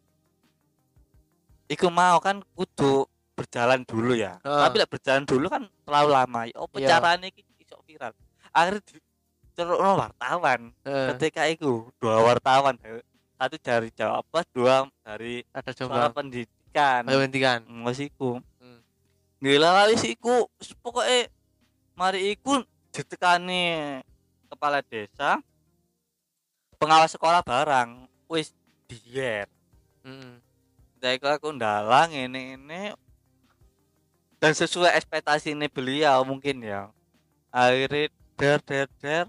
iku 1.66 1.90
mau 1.90 2.22
kan 2.22 2.42
kudu 2.54 3.10
berjalan 3.38 3.80
dulu 3.82 4.12
ya 4.12 4.34
Heeh. 4.42 4.62
tapi 4.66 4.74
lek 4.76 4.90
berjalan 4.90 5.22
dulu 5.22 5.46
kan 5.46 5.62
terlalu 5.82 6.10
lama 6.10 6.40
ya 6.44 6.56
apa 6.58 6.76
Iya. 6.76 6.88
carane 6.90 7.26
iki 7.30 7.42
iso 7.58 7.78
viral 7.82 8.12
akhirnya 8.50 8.82
di 8.82 8.98
terus 9.54 9.78
wartawan 9.78 10.60
Heeh. 10.82 11.06
ketika 11.14 11.42
itu 11.46 11.86
dua 11.96 12.16
wartawan 12.20 12.74
satu 13.38 13.56
dari 13.56 13.88
Jawa 13.94 14.18
apa 14.18 14.42
dua 14.50 14.74
dari 15.00 15.46
Ada 15.54 15.70
coba. 15.72 16.10
pendidikan 16.10 17.06
Ayo 17.06 17.22
hentikan. 17.22 17.62
masiku 17.64 18.42
Hmm. 18.58 18.82
Gila 19.38 19.70
kali 19.72 19.94
sih 19.94 20.12
iku 20.12 20.50
pokoknya 20.78 21.30
mari 21.94 22.34
iku 22.34 22.58
ditekani 22.90 23.98
kepala 24.50 24.82
desa 24.82 25.38
pengawas 26.76 27.10
sekolah 27.10 27.42
barang 27.42 28.06
wis 28.26 28.50
dier 28.86 29.46
Heeh. 30.02 30.34
dari 30.98 31.18
aku 31.20 31.50
ndalang 31.50 32.10
ini 32.10 32.54
ini 32.54 32.90
dan 34.38 34.52
sesuai 34.54 34.94
ekspektasi 34.98 35.54
ini 35.54 35.66
beliau 35.66 36.22
mungkin 36.22 36.62
ya 36.62 36.90
akhirnya 37.50 38.08
der 38.38 38.58
der 38.62 38.86
der 39.02 39.26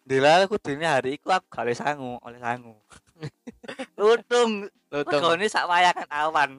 Dila 0.00 0.42
aku 0.42 0.58
dunia 0.58 0.98
hari 0.98 1.20
iku 1.20 1.30
aku 1.30 1.46
gak 1.52 1.70
sangu 1.76 2.18
oleh 2.24 2.40
sangu 2.40 2.74
lutung 4.00 4.66
Lutung. 4.90 5.20
Kau 5.22 5.38
ini 5.38 5.46
sak 5.46 5.70
wayangan 5.70 6.08
awan 6.10 6.50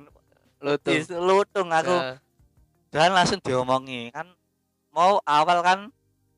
Lutung. 0.63 0.93
Dis- 0.95 1.11
lutung 1.11 1.67
aku 1.67 1.91
Heeh. 1.91 2.15
dan 2.93 3.11
langsung 3.11 3.43
diomongi 3.43 4.07
kan 4.13 4.29
mau 4.93 5.19
awal 5.27 5.59
kan 5.59 5.79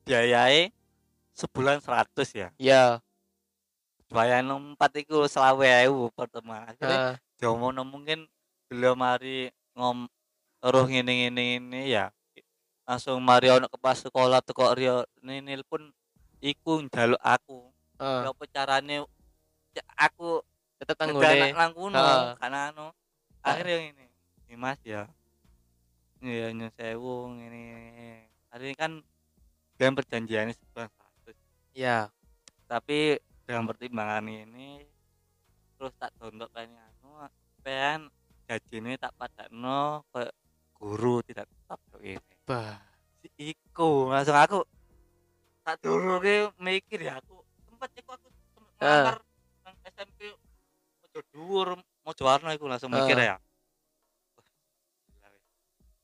biayai 0.02 0.74
sebulan 1.38 1.78
100 1.78 2.08
ya 2.34 2.48
Iya. 2.58 2.84
bayan 4.10 4.46
empat 4.50 5.06
itu 5.06 5.26
selawe 5.26 5.86
ewu 5.86 6.10
pertemuan 6.10 6.66
akhirnya 6.66 6.98
Heeh. 6.98 7.14
diomongno 7.38 7.86
mungkin 7.86 8.26
beliau 8.66 8.98
mari 8.98 9.54
ngom 9.76 10.08
roh 10.64 10.84
ngene 10.84 11.12
ngene 11.28 11.42
ngene 11.58 11.80
ya 11.86 12.08
langsung 12.84 13.20
mari 13.20 13.48
ono 13.48 13.66
kepala 13.66 13.92
sekolah 13.94 14.40
teko 14.40 14.72
Rio 14.72 15.04
nil 15.20 15.62
pun 15.62 15.88
iku 16.38 16.80
njaluk 16.82 17.18
aku 17.18 17.68
ya 17.96 18.28
apa 18.28 18.44
carane 18.46 19.04
ya 19.70 19.84
aku 19.94 20.40
Tetep 20.74 20.98
ngedanak 20.98 21.54
tanggungnya. 21.54 21.54
nang 21.54 21.72
kuno 21.72 21.96
Heeh. 21.96 22.32
karena 22.36 22.60
anu 22.68 22.86
akhirnya 23.40 23.76
ini 23.86 24.06
ini 24.44 24.54
mas 24.54 24.80
ya 24.82 25.06
iya 26.20 26.50
nyun 26.50 26.68
sewu 26.70 27.14
ini 27.32 27.62
hari 28.50 28.64
ini 28.68 28.76
kan 28.76 28.92
dengan 29.74 29.94
perjanjiannya 29.94 30.52
sebulan 30.52 30.88
seratus 30.88 31.36
Iya. 31.72 31.98
tapi 32.64 33.16
dengan 33.44 33.64
pertimbangan 33.64 34.24
ini 34.24 34.82
terus 35.74 35.94
tak 35.94 36.10
download 36.16 36.50
pengen 36.50 36.76
anu 36.76 37.28
pengen 37.60 38.00
gaji 38.44 38.76
ini 38.76 38.92
tak 38.94 39.14
padakno 39.14 40.04
ke 40.10 40.28
guru 40.84 41.24
tidak 41.24 41.48
tetap 41.48 41.80
kok 41.88 42.00
ini. 42.04 42.20
Bah. 42.44 42.76
si 43.24 43.56
iku 43.56 44.12
langsung 44.12 44.36
aku 44.36 44.60
tak 45.64 45.80
dulu 45.80 46.20
mikir 46.60 47.00
ya 47.00 47.16
aku 47.16 47.40
sempat 47.64 47.88
iku 47.96 48.12
aku 48.12 48.28
Ah. 48.76 49.00
ngelamar 49.00 49.16
nang 49.64 49.76
SMP 49.88 50.28
Mojo 51.00 51.20
Dhuwur 51.32 51.68
Mojo 52.04 52.22
Warno 52.28 52.52
iku 52.52 52.68
langsung 52.68 52.92
mikir 52.92 53.16
Ah. 53.16 53.24
ya 53.24 53.36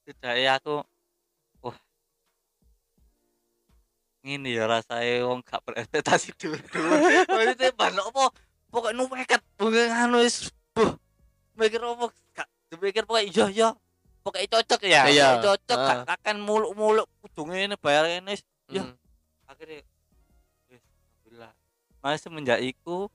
tidak 0.08 0.34
ya 0.40 0.56
aku 0.56 0.80
wah. 1.60 1.76
Ini 4.24 4.48
ya 4.48 4.64
rasanya 4.64 5.28
wong 5.28 5.44
gak 5.44 5.60
berekspektasi 5.60 6.32
dulu 6.40 6.56
maksudnya 7.28 7.68
banyak 7.76 8.04
apa? 8.08 8.24
Pokoknya 8.72 8.96
nuwekat 8.96 9.42
bukan 9.60 9.92
anu 9.92 10.24
wis 10.24 10.48
buh 10.72 10.96
mikir 11.52 11.84
apa? 11.84 12.08
Gak 12.32 12.48
mikir 12.80 13.04
pokoknya 13.04 13.28
iya 13.28 13.46
iya 13.52 13.68
pokoknya 14.20 14.48
cocok 14.50 14.80
ya 14.84 15.02
Iya. 15.06 15.28
Cocok 15.38 15.78
Ah. 15.78 16.02
gak 16.02 16.16
akan 16.18 16.36
muluk-muluk 16.40 17.06
kudu 17.20 17.42
ngene 17.46 17.74
bayar 17.74 18.04
ngene 18.06 18.30
wis. 18.30 18.42
Ya. 18.66 18.82
Hmm. 18.82 18.94
akhirnya 19.44 19.82
alhamdulillah 20.70 21.52
mas 21.98 22.18
semenjak 22.18 22.60
iku 22.60 23.10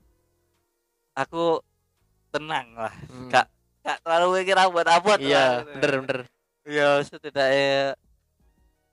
aku 1.14 1.64
tenang 2.30 2.76
lah 2.76 2.91
Hmm. 3.08 3.30
gak 3.30 3.47
gak 3.80 3.97
terlalu 4.01 4.41
mikir 4.41 4.56
abot-abot 4.56 5.16
Iya, 5.18 5.64
lah. 5.64 5.78
bener 5.78 5.91
bener. 6.01 6.20
ya 6.66 6.99
setidaknya 6.99 7.95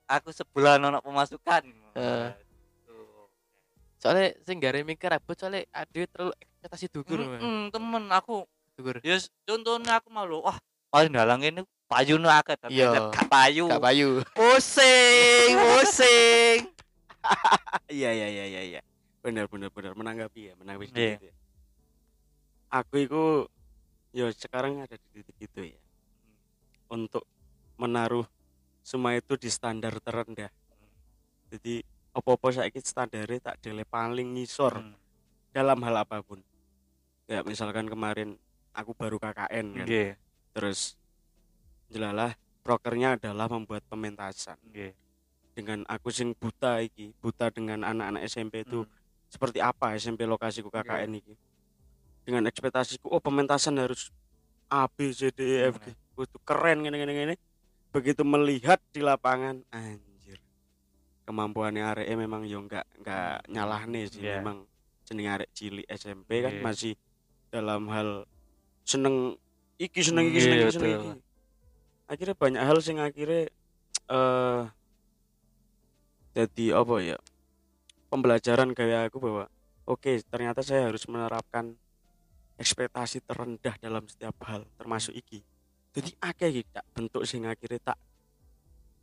aku 0.05 0.29
sebulan 0.29 0.77
ono 0.79 0.99
pemasukan. 0.99 1.63
Gitu. 1.65 2.97
Soalnya 3.97 4.35
sing 4.41 4.57
gare 4.57 4.83
mikir 4.83 5.09
abot 5.09 5.33
soalnya 5.33 5.65
ada 5.69 6.01
terlalu 6.05 6.31
ekspektasi 6.37 6.85
dukur. 6.87 7.17
Mas. 7.19 7.39
Mm-mm, 7.39 7.61
temen 7.69 8.03
aku 8.09 8.45
Dukur. 8.73 9.01
ya 9.01 9.15
s- 9.15 9.33
contohnya 9.41 9.97
aku 9.97 10.07
malu 10.09 10.39
wah 10.39 10.55
paling 10.87 11.09
dalang 11.09 11.41
ini 11.41 11.65
payu 11.93 12.15
nu 12.15 12.27
akeh 12.27 12.55
tapi 12.55 12.73
Iya. 12.73 12.89
gak 13.09 13.27
payu 13.27 13.65
Gak 13.67 13.81
payu. 13.81 14.09
pusing 14.33 15.53
pusing 15.69 16.59
iya 17.87 18.09
iya 18.11 18.27
iya 18.27 18.45
iya 18.47 18.61
iya 18.67 18.81
benar 19.19 19.47
benar 19.47 19.69
benar 19.69 19.93
menanggapi 19.93 20.39
ya 20.43 20.53
menanggapi 20.55 20.85
Iya. 20.85 20.91
sedikit 20.91 21.21
ya. 21.23 21.33
aku 22.73 22.93
itu 22.99 23.23
ya 24.11 24.25
sekarang 24.29 24.77
ada 24.79 24.95
di 24.95 25.07
titik 25.15 25.37
itu 25.39 25.61
ya 25.69 25.79
untuk 26.87 27.23
menaruh 27.75 28.25
semua 28.79 29.13
itu 29.13 29.33
di 29.35 29.47
standar 29.47 29.95
terendah 29.97 30.51
jadi 31.47 31.81
apa-apa 32.11 32.51
saiki 32.51 32.77
standarnya 32.79 33.39
tak 33.43 33.57
dele 33.59 33.83
paling 33.83 34.33
ngisor 34.33 34.73
Hmm. 34.75 34.93
dalam 35.49 35.79
hal 35.79 35.95
apa 35.99 36.19
pun 36.19 36.41
ya 37.25 37.41
misalkan 37.41 37.85
kemarin 37.85 38.35
aku 38.71 38.91
baru 38.91 39.17
KKN 39.17 39.65
kan 39.71 39.85
Nggih, 39.85 40.11
terus 40.51 40.97
jelalah 41.89 42.35
prokernya 42.61 43.19
adalah 43.19 43.47
membuat 43.51 43.83
pementasan. 43.89 44.55
Nggih. 44.69 44.93
dengan 45.53 45.85
aku 45.85 46.09
sing 46.09 46.33
buta 46.33 46.81
iki 46.81 47.13
buta 47.21 47.53
dengan 47.53 47.85
anak-anak 47.85 48.25
SMP 48.25 48.65
itu 48.65 48.81
Hmm. 48.81 48.89
seperti 49.29 49.61
apa 49.61 49.93
SMP 49.93 50.25
lokasiku 50.25 50.73
KKN 50.73 51.13
iki? 51.13 51.37
Dengan 52.25 52.49
ekspektasiku 52.49 53.05
oh 53.05 53.21
pementasan 53.21 53.77
harus 53.77 54.09
A 54.65 54.89
B 54.89 55.13
C 55.13 55.29
D 55.29 55.61
E 55.61 55.69
F 55.69 55.77
G. 55.77 55.93
Itu 55.93 56.41
keren 56.41 56.81
gini 56.81 56.97
gini 56.97 57.13
gini 57.13 57.35
begitu 57.93 58.25
melihat 58.25 58.81
di 58.89 59.05
lapangan 59.05 59.61
anjir. 59.69 60.41
Kemampuannya 61.29 61.85
arek 61.85 62.09
memang 62.17 62.49
yo 62.49 62.65
enggak 62.65 62.89
enggak 62.97 63.45
nyalahne 63.45 64.09
sih. 64.09 64.25
Iya. 64.25 64.41
memang 64.41 64.65
jeneng 65.05 65.37
arek 65.37 65.53
cilik 65.53 65.85
SMP 65.85 66.41
kan 66.41 66.53
Iya. 66.57 66.63
masih 66.65 66.93
dalam 67.53 67.93
hal 67.93 68.25
seneng 68.81 69.37
iki 69.77 70.01
seneng 70.01 70.33
iki 70.33 70.41
Iya, 70.41 70.45
seneng 70.49 70.57
iki 70.57 70.73
seneng 70.73 70.91
iki 70.97 71.09
akhirnya 72.13 72.35
banyak 72.35 72.61
hal 72.61 72.77
sing 72.79 72.97
akhirnya 72.97 73.49
eh 74.05 74.61
jadi 76.33 76.65
apa 76.75 76.95
ya 76.99 77.17
pembelajaran 78.07 78.71
gaya 78.71 79.05
aku 79.05 79.17
bahwa 79.17 79.45
oke 79.85 80.11
ternyata 80.23 80.61
saya 80.61 80.87
harus 80.87 81.05
menerapkan 81.05 81.73
ekspektasi 82.55 83.21
terendah 83.21 83.75
dalam 83.77 84.05
setiap 84.05 84.37
hal 84.43 84.65
termasuk 84.75 85.13
iki 85.13 85.41
jadi 85.91 86.09
akeh 86.19 86.49
iki 86.51 86.63
tak 86.69 86.85
bentuk 86.91 87.25
sing 87.25 87.45
akhirnya 87.45 87.81
tak 87.83 87.97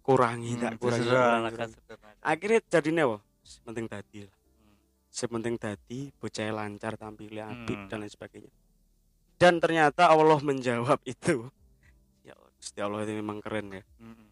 kurangi 0.01 0.57
tak 0.57 0.73
Hmm, 0.73 0.81
kurangi, 0.81 1.05
sederhana, 1.05 1.49
kurangi. 1.49 1.75
sederhana. 1.77 2.19
akhirnya 2.21 2.61
jadinya 2.69 3.03
apa 3.05 3.19
penting 3.65 3.87
tadi 3.87 4.19
lah 4.21 4.33
Hmm. 4.33 4.75
sepenting 5.09 5.57
tadi 5.57 6.01
bocah 6.15 6.51
lancar 6.51 6.93
tampilnya 6.95 7.45
apik 7.49 7.77
Hmm. 7.77 7.89
dan 7.89 7.97
lain 8.01 8.11
sebagainya 8.11 8.51
dan 9.37 9.55
ternyata 9.57 10.07
Allah 10.07 10.39
menjawab 10.41 10.99
itu 11.05 11.47
ya 11.47 11.49
Gusti 12.61 12.79
Allah 12.85 13.03
itu 13.09 13.17
memang 13.17 13.41
keren 13.41 13.73
ya. 13.73 13.83
Hmm. 13.99 14.29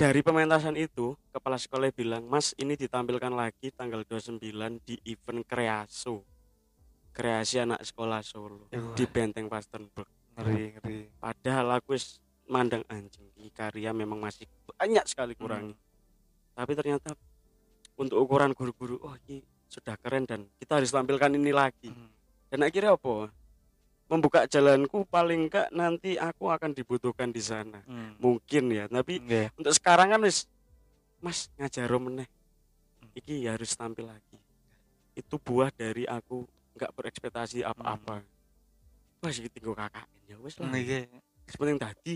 dari 0.00 0.24
pementasan 0.24 0.80
itu 0.80 1.12
kepala 1.28 1.60
sekolah 1.60 1.92
bilang 1.92 2.24
mas 2.24 2.56
ini 2.56 2.72
ditampilkan 2.72 3.36
lagi 3.36 3.68
tanggal 3.68 4.00
29 4.00 4.40
di 4.80 4.96
event 5.04 5.44
kreaso. 5.44 6.24
Kreasi 7.12 7.60
anak 7.60 7.84
sekolah 7.84 8.24
Solo 8.24 8.64
Wah, 8.72 8.96
di 8.96 9.04
Benteng 9.04 9.52
Pastenburg. 9.52 10.08
Ngeri 10.40 10.72
ngeri. 10.72 10.98
Padahal 11.20 11.76
aku 11.76 12.00
mandang 12.48 12.80
anjing 12.88 13.28
karya 13.52 13.92
memang 13.92 14.24
masih 14.24 14.48
banyak 14.72 15.04
sekali 15.04 15.36
kurangi 15.36 15.76
tapi 16.60 16.72
ternyata 16.76 17.16
untuk 17.96 18.20
ukuran 18.20 18.52
guru-guru 18.52 19.00
oh 19.00 19.16
ini 19.28 19.40
sudah 19.64 19.96
keren 19.96 20.26
dan 20.26 20.44
kita 20.58 20.76
harus 20.76 20.90
tampilkan 20.90 21.30
ini 21.32 21.52
lagi. 21.54 21.88
Hmm. 21.88 22.10
dan 22.50 22.66
akhirnya 22.66 22.98
apa 22.98 23.30
membuka 24.10 24.42
jalanku 24.44 25.06
paling 25.06 25.46
enggak 25.46 25.70
nanti 25.70 26.18
aku 26.18 26.50
akan 26.50 26.74
dibutuhkan 26.74 27.30
di 27.30 27.38
sana 27.38 27.78
Hmm. 27.82 28.18
mungkin 28.18 28.66
ya 28.68 28.84
tapi 28.86 29.18
Nggih. 29.18 29.54
untuk 29.54 29.70
sekarang 29.70 30.10
kan 30.10 30.20
wis 30.20 30.50
mas 31.18 31.46
ngajaro 31.54 31.96
meneh 32.00 32.26
Hmm. 32.98 33.14
iki 33.14 33.46
harus 33.46 33.70
tampil 33.72 34.04
lagi 34.04 34.36
itu 35.14 35.34
buah 35.36 35.70
dari 35.70 36.04
aku 36.04 36.42
nggak 36.74 36.90
berekspektasi 36.90 37.62
apa-apa 37.62 38.20
wah 39.20 39.30
sih 39.30 39.46
tinggal 39.46 39.72
KKN 39.72 40.06
ya 40.26 40.36
wes 40.38 40.58
lah 40.58 40.68
Nggih. 40.68 41.06
sepenting 41.46 41.78
tadi 41.78 42.14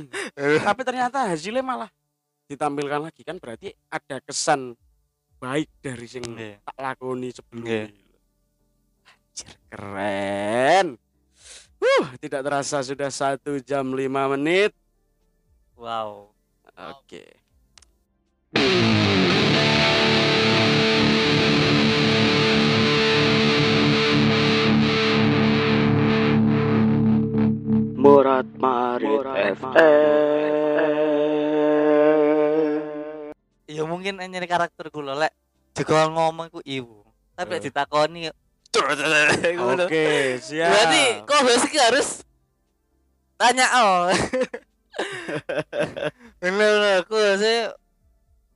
tapi 0.61 0.81
ternyata 0.83 1.27
hasilnya 1.27 1.63
malah 1.63 1.91
ditampilkan 2.45 3.01
lagi 3.03 3.23
kan 3.23 3.39
berarti 3.39 3.71
ada 3.87 4.19
kesan 4.19 4.75
baik 5.37 5.71
dari 5.79 6.07
sing 6.07 6.25
Nggih. 6.25 6.59
tak 6.61 6.77
lakoni 6.77 7.29
sebelumnya. 7.31 7.87
Anjir, 9.35 9.51
keren 9.67 10.87
uh 11.85 12.07
tidak 12.19 12.41
terasa 12.41 12.81
sudah 12.81 13.11
satu 13.13 13.61
jam 13.61 13.93
lima 13.93 14.25
menit 14.33 14.73
Wow. 15.75 16.31
oke 16.75 17.25
Murat 27.95 28.47
Marit 28.59 29.25
Ya 33.65 33.83
mungkin 33.89 34.21
nyari 34.21 34.47
karakter 34.47 34.93
kula 34.93 35.17
lek 35.17 35.33
juga 35.75 36.07
ngomong 36.07 36.47
ku 36.55 36.61
ibu. 36.63 37.03
Tapi 37.35 37.59
Eh. 37.59 37.63
ditakoni 37.67 38.31
Oke, 39.87 40.07
siap. 40.43 40.71
Berarti 40.71 41.03
kok 41.23 41.41
iki 41.71 41.79
harus 41.79 42.09
tanya 43.39 43.67
oh. 43.79 44.11
Bener, 46.43 47.03
aku 47.03 47.17
saya 47.39 47.75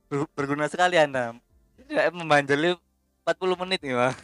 ber- 0.07 0.31
berguna 0.35 0.67
sekali 0.67 0.95
Anda. 0.99 1.35
Tidak 1.87 2.15
membanjali 2.15 2.75
40 3.25 3.61
menit 3.65 3.79
nih, 3.83 3.95
Bang. 3.95 4.15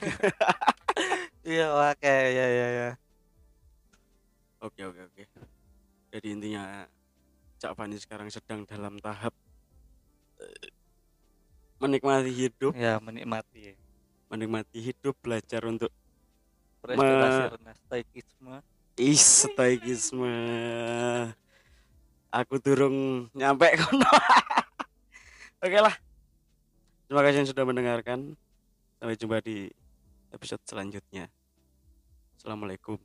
Iya, 1.45 1.69
oke, 1.77 2.09
ya 2.09 2.45
ya 2.49 2.67
ya. 2.73 2.89
Oke, 4.65 4.81
oke, 4.81 4.97
oke. 4.97 5.23
Jadi 6.09 6.27
intinya 6.33 6.89
Cak 7.61 7.77
Fani 7.77 8.01
sekarang 8.01 8.33
sedang 8.33 8.65
dalam 8.65 8.97
tahap 8.97 9.29
eh, 10.41 10.73
menikmati 11.77 12.33
hidup, 12.33 12.73
Ya, 12.73 12.97
menikmati. 12.97 13.77
Menikmati 14.35 14.83
hidup, 14.83 15.15
belajar 15.23 15.63
untuk 15.63 15.89
rendah 16.83 17.55
stoikisme. 17.87 18.59
is 18.99 19.23
stoikisme. 19.47 20.35
Aku 22.35 22.59
durung 22.59 23.31
nyampe 23.31 23.71
kono. 23.79 24.11
Oke 25.65 25.79
lah. 25.79 25.95
Terima 27.07 27.21
kasih 27.23 27.37
yang 27.43 27.49
sudah 27.49 27.63
mendengarkan. 27.63 28.35
Sampai 28.99 29.15
jumpa 29.15 29.39
di 29.39 29.71
episode 30.35 30.61
selanjutnya. 30.67 31.31
Assalamualaikum. 32.35 32.99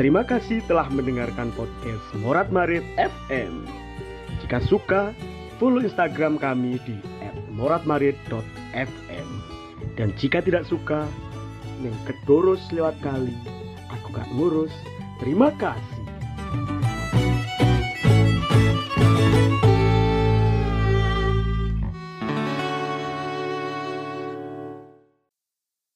Terima 0.00 0.24
kasih 0.24 0.64
telah 0.64 0.88
mendengarkan 0.88 1.52
podcast 1.52 2.00
Morat 2.24 2.48
Marit 2.48 2.80
FM. 2.96 3.68
Jika 4.40 4.64
suka, 4.64 5.12
follow 5.60 5.84
Instagram 5.84 6.40
kami 6.40 6.80
di 6.88 6.96
@moratmarit.fm. 7.52 9.28
Dan 10.00 10.08
jika 10.16 10.40
tidak 10.40 10.64
suka, 10.64 11.04
yang 11.84 11.92
kedurus 12.08 12.64
lewat 12.72 12.96
kali, 13.04 13.36
aku 13.92 14.08
gak 14.16 14.24
ngurus. 14.32 14.72
Terima 15.20 15.52
kasih. 15.60 16.89